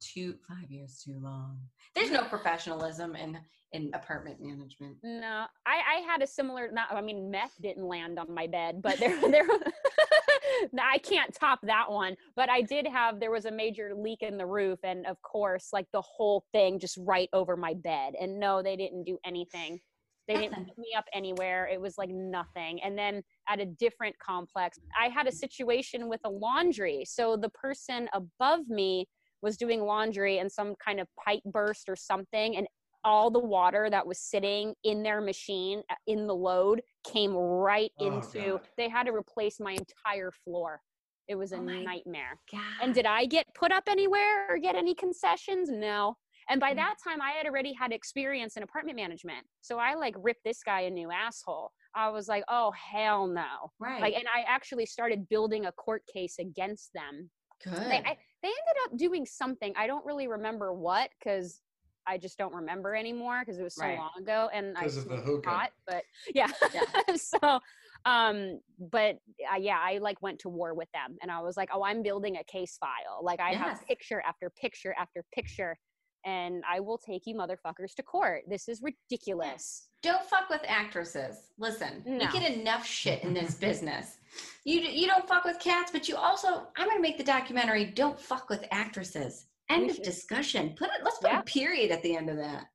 Two, 0.00 0.34
five 0.48 0.70
years 0.70 1.02
too 1.04 1.18
long. 1.20 1.58
There's 1.94 2.10
no 2.10 2.24
professionalism 2.24 3.16
in 3.16 3.38
in 3.72 3.90
apartment 3.94 4.38
management. 4.40 4.96
No, 5.02 5.44
I, 5.66 5.80
I 5.96 6.00
had 6.06 6.22
a 6.22 6.26
similar. 6.26 6.70
Not, 6.72 6.90
I 6.90 7.00
mean, 7.00 7.30
meth 7.30 7.54
didn't 7.60 7.86
land 7.86 8.18
on 8.18 8.32
my 8.32 8.46
bed, 8.46 8.80
but 8.82 8.98
there, 8.98 9.20
there. 9.30 9.46
I 10.80 10.98
can't 10.98 11.34
top 11.34 11.60
that 11.64 11.90
one. 11.90 12.16
But 12.36 12.48
I 12.48 12.62
did 12.62 12.86
have. 12.86 13.20
There 13.20 13.30
was 13.30 13.44
a 13.44 13.50
major 13.50 13.92
leak 13.94 14.22
in 14.22 14.38
the 14.38 14.46
roof, 14.46 14.78
and 14.84 15.06
of 15.06 15.20
course, 15.22 15.68
like 15.72 15.86
the 15.92 16.02
whole 16.02 16.44
thing 16.52 16.78
just 16.78 16.98
right 17.00 17.28
over 17.32 17.56
my 17.56 17.74
bed. 17.74 18.14
And 18.20 18.40
no, 18.40 18.62
they 18.62 18.76
didn't 18.76 19.04
do 19.04 19.18
anything. 19.24 19.80
They 20.28 20.36
didn't 20.36 20.66
pick 20.66 20.76
me 20.76 20.88
up 20.96 21.06
anywhere. 21.14 21.66
It 21.72 21.80
was 21.80 21.96
like 21.96 22.10
nothing. 22.10 22.82
And 22.82 22.98
then 22.98 23.22
at 23.48 23.60
a 23.60 23.64
different 23.64 24.14
complex, 24.18 24.78
I 25.00 25.08
had 25.08 25.26
a 25.26 25.32
situation 25.32 26.06
with 26.06 26.20
a 26.24 26.28
laundry. 26.28 27.04
So 27.06 27.34
the 27.34 27.48
person 27.48 28.10
above 28.12 28.68
me 28.68 29.06
was 29.42 29.56
doing 29.56 29.82
laundry 29.82 30.38
and 30.38 30.50
some 30.50 30.74
kind 30.84 31.00
of 31.00 31.06
pipe 31.22 31.42
burst 31.44 31.88
or 31.88 31.96
something 31.96 32.56
and 32.56 32.66
all 33.04 33.30
the 33.30 33.38
water 33.38 33.88
that 33.88 34.06
was 34.06 34.18
sitting 34.18 34.74
in 34.84 35.02
their 35.02 35.20
machine 35.20 35.82
uh, 35.90 35.94
in 36.08 36.26
the 36.26 36.34
load 36.34 36.82
came 37.06 37.32
right 37.32 37.92
Oh, 38.00 38.06
into 38.06 38.50
God. 38.52 38.60
they 38.76 38.88
had 38.88 39.04
to 39.06 39.12
replace 39.12 39.60
my 39.60 39.72
entire 39.72 40.32
floor 40.44 40.80
it 41.28 41.36
was 41.36 41.52
a 41.52 41.58
Oh 41.58 41.62
nightmare 41.62 42.38
God. 42.50 42.60
and 42.82 42.92
did 42.94 43.06
i 43.06 43.24
get 43.26 43.46
put 43.54 43.70
up 43.72 43.84
anywhere 43.88 44.46
or 44.50 44.58
get 44.58 44.74
any 44.74 44.94
concessions 44.94 45.70
no 45.70 46.16
and 46.50 46.60
by 46.60 46.72
Mm. 46.72 46.76
that 46.76 46.94
time 47.06 47.20
i 47.22 47.30
had 47.30 47.46
already 47.46 47.72
had 47.72 47.92
experience 47.92 48.56
in 48.56 48.62
apartment 48.64 48.96
management 48.96 49.46
so 49.60 49.78
i 49.78 49.94
like 49.94 50.14
ripped 50.18 50.42
this 50.44 50.62
guy 50.62 50.80
a 50.82 50.90
new 50.90 51.10
asshole 51.12 51.70
i 51.94 52.08
was 52.08 52.26
like 52.28 52.42
oh 52.48 52.72
hell 52.72 53.26
no 53.28 53.70
right? 53.78 54.00
like 54.00 54.14
and 54.14 54.24
i 54.34 54.40
actually 54.48 54.86
started 54.86 55.28
building 55.28 55.66
a 55.66 55.72
court 55.72 56.02
case 56.12 56.36
against 56.40 56.90
them 56.94 57.30
Good. 57.62 57.90
they, 57.90 57.96
I, 57.96 58.16
they 58.42 58.48
ended 58.48 58.76
up 58.86 58.96
doing 58.96 59.26
something. 59.26 59.72
I 59.76 59.86
don't 59.86 60.04
really 60.06 60.28
remember 60.28 60.72
what 60.72 61.10
because 61.18 61.60
I 62.06 62.16
just 62.18 62.38
don't 62.38 62.54
remember 62.54 62.94
anymore 62.94 63.42
because 63.44 63.58
it 63.58 63.62
was 63.62 63.74
so 63.74 63.82
Right. 63.82 63.98
long 63.98 64.10
ago 64.18 64.48
and 64.52 64.76
I 64.76 64.84
'Cause 64.84 64.96
of 64.96 65.04
the 65.04 65.16
smoked 65.16 65.26
hookah. 65.26 65.50
pot. 65.50 65.70
But 65.86 66.04
yeah, 66.34 66.52
Yeah. 66.72 66.84
so 67.16 67.60
um, 68.04 68.60
but 68.78 69.16
uh, 69.52 69.56
yeah, 69.58 69.78
I 69.82 69.98
like 69.98 70.22
went 70.22 70.38
to 70.40 70.48
war 70.48 70.72
with 70.74 70.88
them 70.92 71.16
and 71.20 71.30
I 71.30 71.40
was 71.40 71.56
like, 71.56 71.68
oh, 71.72 71.82
I'm 71.84 72.02
building 72.02 72.36
a 72.36 72.44
case 72.44 72.78
file. 72.78 73.20
Like 73.22 73.40
I 73.40 73.50
Yes. 73.50 73.60
have 73.60 73.78
picture 73.86 74.22
after 74.26 74.50
picture 74.50 74.94
after 74.98 75.24
picture, 75.32 75.76
and 76.24 76.62
I 76.68 76.80
will 76.80 76.98
take 76.98 77.26
you 77.26 77.34
motherfuckers 77.34 77.94
to 77.96 78.02
court. 78.02 78.42
This 78.48 78.68
is 78.68 78.82
ridiculous. 78.82 79.88
Don't 80.02 80.24
fuck 80.24 80.48
with 80.50 80.62
actresses. 80.66 81.36
Listen, 81.58 82.02
No. 82.06 82.26
we 82.32 82.40
get 82.40 82.52
enough 82.52 82.86
shit 82.86 83.22
in 83.24 83.34
this 83.34 83.54
business. 83.54 84.18
You 84.64 84.80
you 84.80 85.06
don't 85.06 85.26
fuck 85.28 85.44
with 85.44 85.58
cats, 85.58 85.90
but 85.90 86.08
you 86.08 86.16
also 86.16 86.68
I'm 86.76 86.88
gonna 86.88 87.00
make 87.00 87.18
the 87.18 87.24
documentary. 87.24 87.86
Don't 87.86 88.20
fuck 88.20 88.48
with 88.50 88.64
actresses. 88.70 89.46
End 89.70 89.82
We 89.84 89.90
of 89.90 89.96
should. 89.96 90.04
discussion. 90.04 90.74
Put 90.78 90.88
it. 90.88 91.02
Let's 91.04 91.18
put 91.18 91.30
Yeah. 91.30 91.40
a 91.40 91.42
period 91.44 91.90
at 91.90 92.02
the 92.02 92.16
end 92.16 92.30
of 92.30 92.36
that. 92.36 92.66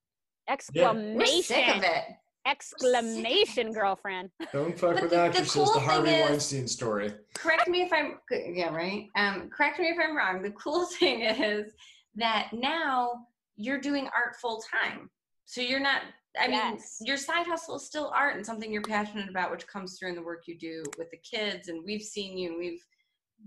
We're 0.47 0.53
Exclamation! 0.53 1.43
sick 1.43 1.75
of 1.77 1.83
it. 1.83 2.03
Exclamation, 2.45 3.71
girlfriend. 3.71 4.29
Don't 4.51 4.77
fuck 4.77 4.95
But 4.95 5.01
with 5.03 5.09
the- 5.11 5.15
the 5.17 5.21
actresses. 5.23 5.53
cool 5.53 5.65
The, 5.65 5.71
thing 5.79 5.83
Harvey 5.89 6.09
is- 6.09 6.29
Weinstein 6.29 6.67
story. 6.67 7.13
Correct 7.35 7.67
me 7.69 7.81
if 7.83 7.93
I'm 7.93 8.19
yeah 8.29 8.75
right. 8.75 9.09
Um, 9.15 9.49
correct 9.49 9.79
me 9.79 9.87
if 9.87 9.97
I'm 9.97 10.15
wrong. 10.15 10.41
The 10.41 10.51
cool 10.51 10.85
thing 10.99 11.21
is 11.21 11.73
that 12.15 12.49
now 12.51 13.27
you're 13.55 13.79
doing 13.79 14.05
art 14.15 14.35
full 14.41 14.63
time, 14.71 15.09
so 15.45 15.61
you're 15.61 15.79
not. 15.79 16.01
I 16.39 16.47
mean, 16.47 16.79
your 17.01 17.17
side 17.17 17.45
hustle 17.45 17.75
is 17.75 17.85
still 17.85 18.11
art 18.15 18.35
and 18.35 18.45
something 18.45 18.71
you're 18.71 18.81
passionate 18.81 19.29
about, 19.29 19.51
which 19.51 19.67
comes 19.67 19.97
through 19.99 20.09
in 20.09 20.15
the 20.15 20.23
work 20.23 20.43
you 20.47 20.57
do 20.57 20.83
with 20.97 21.11
the 21.11 21.17
kids. 21.17 21.67
And 21.67 21.83
we've 21.85 22.01
seen 22.01 22.37
you, 22.37 22.49
and 22.49 22.57
we've 22.57 22.83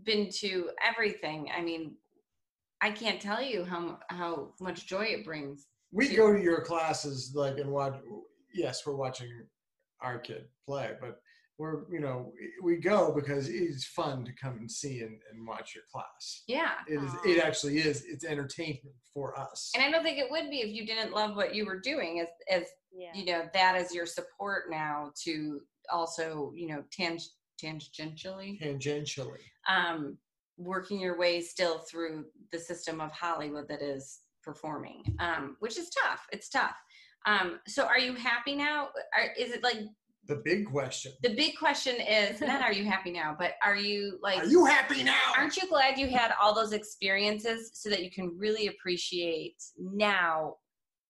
been 0.05 0.29
to 0.39 0.71
everything. 0.87 1.49
I 1.57 1.63
mean, 1.63 1.97
I 2.81 2.91
can't 2.91 3.21
tell 3.21 3.43
you 3.43 3.65
how 3.65 3.99
how 4.11 4.53
much 4.61 4.87
joy 4.87 5.07
it 5.07 5.25
brings. 5.25 5.67
We 5.93 6.09
to- 6.09 6.17
go 6.17 6.33
to 6.33 6.41
your 6.41 6.61
classes 6.61 7.33
like 7.35 7.59
and 7.59 7.71
watch. 7.71 7.97
Yes, 8.55 8.87
we're 8.87 8.97
watching 8.97 9.31
our 10.01 10.19
kid 10.19 10.45
play, 10.67 10.93
but 11.01 11.21
we're 11.59 11.91
you 11.91 12.01
know 12.01 12.33
we 12.63 12.77
go 12.77 13.13
because 13.15 13.49
it's 13.49 13.87
fun 13.87 14.25
to 14.25 14.33
come 14.33 14.59
and 14.59 14.71
see 14.71 15.01
and, 15.01 15.19
and 15.33 15.47
watch 15.47 15.75
your 15.75 15.85
class. 15.93 16.43
Yeah. 16.47 16.73
It 16.89 17.03
is. 17.03 17.11
Aw. 17.11 17.21
It 17.25 17.39
actually 17.43 17.79
is. 17.79 18.05
It's 18.07 18.25
entertainment 18.25 18.95
for 19.15 19.39
us. 19.39 19.73
And 19.75 19.83
I 19.83 19.91
don't 19.91 20.03
think 20.03 20.19
it 20.19 20.31
would 20.31 20.51
be 20.51 20.61
if 20.61 20.75
you 20.75 20.87
didn't 20.87 21.13
love 21.15 21.35
what 21.37 21.55
you 21.55 21.65
were 21.65 21.81
doing 21.81 22.21
as 22.21 22.29
as 22.51 22.65
Yeah. 22.93 23.13
you 23.15 23.25
know 23.25 23.49
that 23.55 23.81
is 23.81 23.95
your 23.95 24.07
support 24.07 24.65
now 24.71 25.13
to 25.25 25.61
also 25.91 26.53
you 26.55 26.69
know 26.69 26.83
tang- 26.93 27.19
tangentially 27.63 28.61
Tangentially. 28.61 29.39
um 29.69 30.19
working 30.59 30.99
your 31.01 31.19
way 31.19 31.41
still 31.41 31.79
through 31.81 32.25
the 32.53 32.59
system 32.59 33.01
of 33.01 33.11
hollywood 33.13 33.69
that 33.69 33.83
is 33.83 34.21
performing 34.43 35.03
um 35.21 35.57
which 35.61 35.79
is 35.79 35.91
tough 35.91 36.27
it's 36.33 36.49
tough 36.49 36.77
um 37.27 37.59
so 37.67 37.85
are 37.85 37.99
you 37.99 38.15
happy 38.15 38.55
now 38.55 38.89
are, 39.17 39.29
is 39.39 39.53
it 39.53 39.63
like 39.63 39.79
The 40.29 40.37
big 40.45 40.67
question. 40.67 41.13
the 41.23 41.35
big 41.35 41.57
question 41.57 41.97
is 42.01 42.41
not 42.41 42.61
are 42.63 42.73
you 42.73 42.85
happy 42.85 43.11
now 43.13 43.37
but 43.39 43.53
are 43.65 43.77
you 43.77 44.19
like 44.23 44.39
Are 44.43 44.47
you 44.47 44.65
happy 44.65 45.03
now? 45.05 45.15
aren't 45.37 45.57
you 45.57 45.69
glad 45.69 45.99
you 45.99 46.09
had 46.09 46.33
all 46.41 46.53
those 46.55 46.73
experiences 46.73 47.71
so 47.75 47.89
that 47.91 48.03
you 48.03 48.11
can 48.11 48.37
really 48.39 48.67
appreciate 48.67 49.57
now 49.79 50.57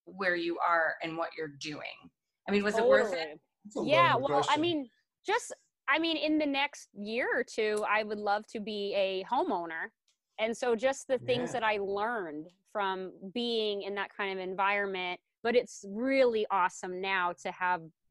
where 0.05 0.37
you 0.37 0.59
are 0.67 0.95
and 1.03 1.17
what 1.17 1.31
you're 1.37 1.55
doing 1.61 1.97
i 2.49 2.53
mean 2.53 2.63
was 2.63 2.77
it 2.79 2.87
worth 2.87 3.13
it 3.13 3.17
Totally. 3.17 3.41
It's 3.67 3.77
a 3.77 3.83
yeah 3.85 4.13
loaded 4.15 4.31
well 4.31 4.45
i 4.51 4.57
mean 4.57 4.89
just 5.27 5.53
i 5.89 5.99
mean 5.99 6.17
in 6.17 6.39
the 6.39 6.47
next 6.47 6.89
year 6.95 7.27
or 7.35 7.43
two 7.45 7.85
i 7.89 8.03
would 8.03 8.19
love 8.19 8.47
to 8.49 8.61
be 8.61 8.95
a 8.97 9.25
homeowner 9.33 9.91
and 10.39 10.55
so 10.57 10.77
just 10.77 11.09
the 11.09 11.19
things 11.19 11.51
Yeah. 11.55 11.61
that 11.61 11.67
i 11.67 11.79
learned 11.79 12.47
from 12.73 13.13
being 13.33 13.83
in 13.83 13.95
that 13.97 14.11
kind 14.17 14.39
of 14.39 14.45
environment 14.45 15.19
but 15.43 15.55
it's 15.57 15.85
really 15.89 16.47
awesome 16.51 17.01
now 17.01 17.33
to 17.43 17.51
have 17.53 17.81
s- 17.83 18.06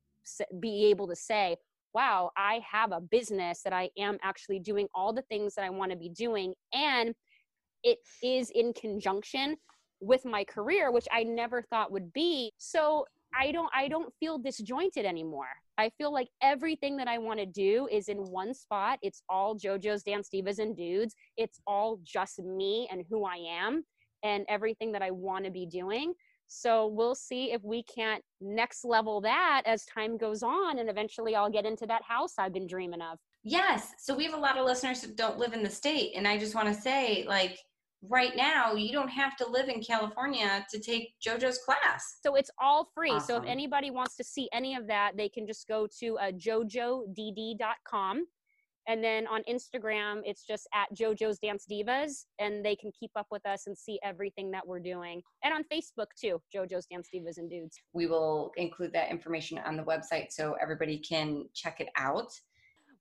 be 0.59 0.86
able 0.86 1.07
to 1.07 1.15
say 1.15 1.55
wow 1.93 2.32
i 2.38 2.61
have 2.69 2.91
a 2.91 3.01
business 3.01 3.61
that 3.63 3.73
i 3.73 3.89
am 3.97 4.17
actually 4.23 4.59
doing 4.59 4.88
all 4.93 5.13
the 5.13 5.21
things 5.23 5.55
that 5.55 5.65
i 5.65 5.69
want 5.69 5.91
to 5.91 5.97
be 5.97 6.09
doing 6.09 6.53
and 6.73 7.13
it 7.84 7.99
is 8.23 8.49
in 8.51 8.73
conjunction 8.73 9.55
with 10.01 10.26
my 10.26 10.43
career 10.43 10.91
which 10.91 11.07
i 11.11 11.23
never 11.23 11.61
thought 11.61 11.91
would 11.91 12.11
be 12.13 12.51
so 12.57 13.05
I 13.38 13.51
don't 13.51 13.69
I 13.73 13.88
don't 13.88 14.13
feel 14.19 14.38
disjointed 14.38 15.05
anymore. 15.05 15.49
I 15.78 15.89
feel 15.97 16.13
like 16.13 16.30
everything 16.41 16.95
that 16.97 17.07
I 17.07 17.17
want 17.17 17.39
to 17.39 17.45
do 17.45 17.88
is 17.91 18.07
in 18.07 18.17
one 18.17 18.53
spot. 18.53 18.97
It's 19.01 19.23
all 19.28 19.55
JoJo's 19.55 20.03
Dance 20.03 20.30
Divas 20.34 20.59
and 20.59 20.76
Dudes. 20.76 21.15
It's 21.36 21.59
all 21.67 21.99
just 22.03 22.39
me 22.39 22.88
and 22.89 23.03
who 23.09 23.26
I 23.26 23.36
am 23.36 23.84
and 24.23 24.45
everything 24.47 24.91
that 24.93 25.01
I 25.01 25.11
want 25.11 25.45
to 25.45 25.51
be 25.51 25.65
doing. 25.65 26.13
So 26.47 26.87
we'll 26.87 27.15
see 27.15 27.51
if 27.51 27.63
we 27.63 27.83
can't 27.83 28.23
next 28.41 28.85
level 28.85 29.21
that 29.21 29.63
as 29.65 29.85
time 29.85 30.17
goes 30.17 30.43
on 30.43 30.79
and 30.79 30.89
eventually 30.89 31.35
I'll 31.35 31.51
get 31.51 31.65
into 31.65 31.85
that 31.87 32.03
house 32.03 32.33
I've 32.37 32.53
been 32.53 32.67
dreaming 32.67 33.01
of. 33.01 33.17
Yes. 33.43 33.93
So 33.99 34.15
we 34.15 34.25
have 34.25 34.33
a 34.33 34.37
lot 34.37 34.57
of 34.57 34.65
listeners 34.65 35.01
that 35.01 35.15
don't 35.15 35.37
live 35.37 35.53
in 35.53 35.63
the 35.63 35.69
state 35.69 36.13
and 36.15 36.27
I 36.27 36.37
just 36.37 36.55
want 36.55 36.67
to 36.67 36.73
say 36.73 37.25
like 37.27 37.57
right 38.09 38.35
now 38.35 38.73
you 38.73 38.91
don't 38.91 39.09
have 39.09 39.35
to 39.37 39.47
live 39.47 39.69
in 39.69 39.81
California 39.81 40.65
to 40.69 40.79
take 40.79 41.13
JoJo's 41.25 41.59
class. 41.59 42.17
So 42.23 42.35
it's 42.35 42.51
all 42.59 42.89
free. 42.93 43.11
Awesome. 43.11 43.27
So 43.27 43.41
if 43.41 43.47
anybody 43.47 43.91
wants 43.91 44.15
to 44.17 44.23
see 44.23 44.49
any 44.53 44.75
of 44.75 44.87
that, 44.87 45.17
they 45.17 45.29
can 45.29 45.47
just 45.47 45.67
go 45.67 45.87
to 45.99 46.17
uh, 46.19 46.31
jojodd.com. 46.31 48.25
And 48.88 49.03
then 49.03 49.25
on 49.27 49.41
Instagram, 49.49 50.21
it's 50.25 50.45
just 50.45 50.67
at 50.73 50.95
JoJo's 50.95 51.39
Dance 51.39 51.65
Divas, 51.69 52.25
and 52.39 52.63
they 52.63 52.75
can 52.75 52.91
keep 52.97 53.11
up 53.15 53.27
with 53.31 53.45
us 53.45 53.65
and 53.65 53.75
see 53.75 53.99
everything 54.03 54.51
that 54.51 54.65
we're 54.65 54.79
doing. 54.79 55.21
And 55.43 55.53
on 55.53 55.63
Facebook 55.63 56.07
too, 56.19 56.39
JoJo's 56.55 56.86
Dance 56.86 57.09
Divas 57.13 57.38
and 57.38 57.49
Dudes. 57.49 57.77
We 57.93 58.05
will 58.05 58.51
include 58.57 58.93
that 58.93 59.09
information 59.09 59.57
on 59.59 59.75
the 59.75 59.83
website 59.83 60.31
so 60.31 60.55
everybody 60.61 60.99
can 60.99 61.45
check 61.53 61.79
it 61.79 61.89
out. 61.97 62.31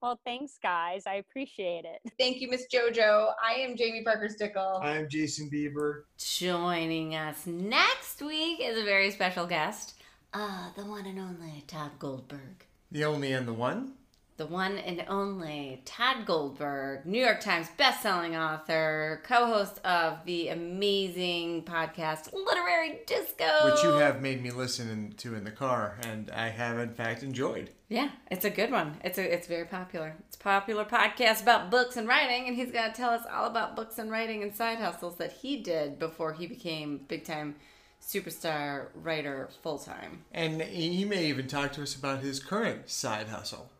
Well, 0.00 0.20
thanks, 0.24 0.58
guys. 0.62 1.04
I 1.06 1.14
appreciate 1.14 1.84
it. 1.84 2.12
Thank 2.18 2.40
you, 2.40 2.48
Miss 2.50 2.66
JoJo. 2.72 3.32
I 3.42 3.54
am 3.54 3.76
Jamie 3.76 4.04
Parker 4.04 4.28
Stickle. 4.28 4.80
I'm 4.82 5.08
Jason 5.08 5.48
Bieber. 5.50 6.02
Joining 6.18 7.14
us 7.14 7.46
next 7.46 8.20
week 8.20 8.60
is 8.62 8.78
a 8.78 8.84
very 8.84 9.10
special 9.10 9.46
guest, 9.46 9.94
uh, 10.32 10.70
the 10.76 10.84
one 10.84 11.06
and 11.06 11.18
only 11.18 11.64
Tod 11.66 11.92
Goldberg. 11.98 12.66
The 12.90 13.04
only 13.04 13.32
and 13.32 13.48
the 13.48 13.54
one? 13.54 13.94
The 14.36 14.46
one 14.46 14.78
and 14.78 15.04
only 15.06 15.80
Tod 15.84 16.26
Goldberg, 16.26 17.06
New 17.06 17.20
York 17.24 17.40
Times 17.40 17.68
bestselling 17.78 18.36
author, 18.36 19.22
co-host 19.22 19.78
of 19.84 20.24
the 20.24 20.48
amazing 20.48 21.62
podcast 21.62 22.32
Literary 22.32 22.98
Disco, 23.06 23.70
which 23.70 23.84
you 23.84 23.90
have 23.90 24.20
made 24.20 24.42
me 24.42 24.50
listen 24.50 25.14
to 25.18 25.36
in 25.36 25.44
the 25.44 25.52
car, 25.52 25.98
and 26.02 26.32
I 26.32 26.48
have 26.48 26.80
in 26.80 26.94
fact 26.94 27.22
enjoyed. 27.22 27.70
Yeah, 27.88 28.10
it's 28.28 28.44
a 28.44 28.50
good 28.50 28.72
one. 28.72 28.96
It's 29.04 29.18
a 29.18 29.32
it's 29.32 29.46
very 29.46 29.66
popular. 29.66 30.16
It's 30.26 30.34
a 30.34 30.40
popular 30.40 30.84
podcast 30.84 31.40
about 31.40 31.70
books 31.70 31.96
and 31.96 32.08
writing, 32.08 32.48
and 32.48 32.56
he's 32.56 32.72
going 32.72 32.90
to 32.90 32.96
tell 32.96 33.10
us 33.10 33.22
all 33.32 33.46
about 33.46 33.76
books 33.76 33.98
and 34.00 34.10
writing 34.10 34.42
and 34.42 34.52
side 34.52 34.78
hustles 34.78 35.16
that 35.18 35.30
he 35.30 35.58
did 35.58 36.00
before 36.00 36.32
he 36.32 36.48
became 36.48 37.02
big 37.06 37.22
time 37.22 37.54
superstar 38.02 38.88
writer 38.94 39.48
full 39.62 39.78
time. 39.78 40.24
And 40.32 40.60
he 40.60 41.04
may 41.04 41.26
even 41.26 41.46
talk 41.46 41.72
to 41.74 41.82
us 41.82 41.94
about 41.94 42.18
his 42.18 42.40
current 42.40 42.90
side 42.90 43.28
hustle 43.28 43.70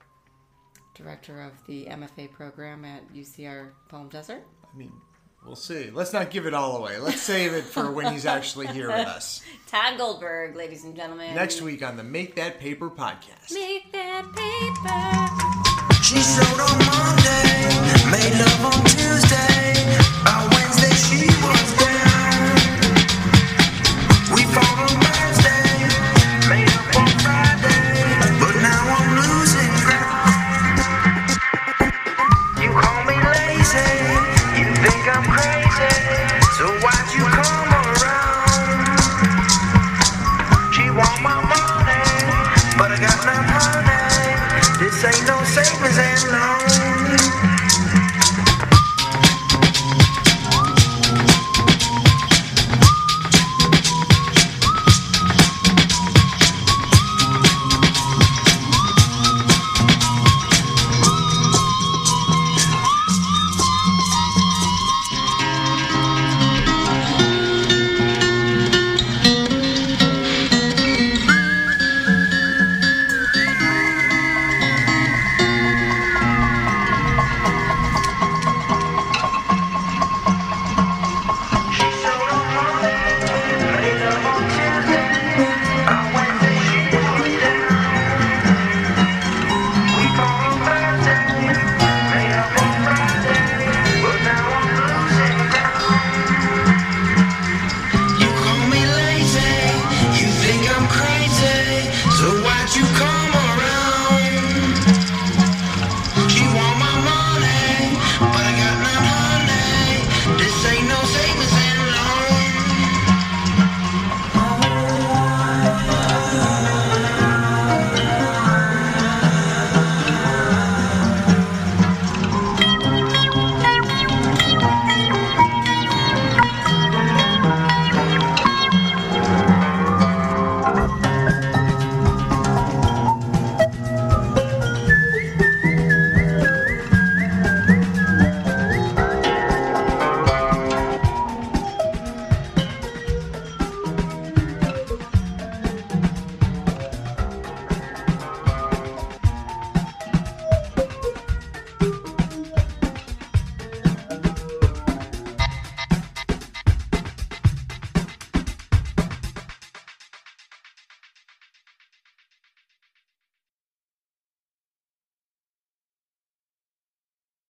director 0.95 1.41
of 1.41 1.53
the 1.67 1.87
MFA 1.87 2.31
program 2.33 2.85
at 2.85 3.13
UCR 3.13 3.71
Palm 3.89 4.09
Desert. 4.09 4.45
I 4.73 4.77
mean, 4.77 4.93
we'll 5.45 5.57
see. 5.57 5.91
Let's 5.91 6.13
not 6.13 6.31
give 6.31 6.47
it 6.47 6.55
all 6.55 6.77
away. 6.77 6.99
Let's 6.99 7.21
save 7.21 7.53
it 7.53 7.65
for 7.65 7.91
when 7.91 8.13
he's 8.13 8.27
actually 8.27 8.69
here 8.69 8.89
with 8.89 9.07
us. 9.07 9.43
Tod 9.67 9.99
Goldberg, 9.99 10.57
ladies 10.57 10.85
and 10.85 10.95
gentlemen. 10.97 11.35
Next 11.35 11.61
week 11.61 11.83
on 11.83 11.97
the 11.97 12.05
Make 12.05 12.37
That 12.37 12.61
Paper 12.61 12.89
podcast. 12.91 13.53
Make 13.53 13.93
that 13.93 14.25
paper. 14.35 16.03
She 16.03 16.17
showed 16.17 16.61
on 16.61 16.79
Monday, 16.87 18.11
made 18.11 18.39
love 18.39 18.75
on 18.75 18.85
Tuesday. 18.85 19.75
By 20.25 20.49
Wednesday 20.53 20.95
she 20.95 21.34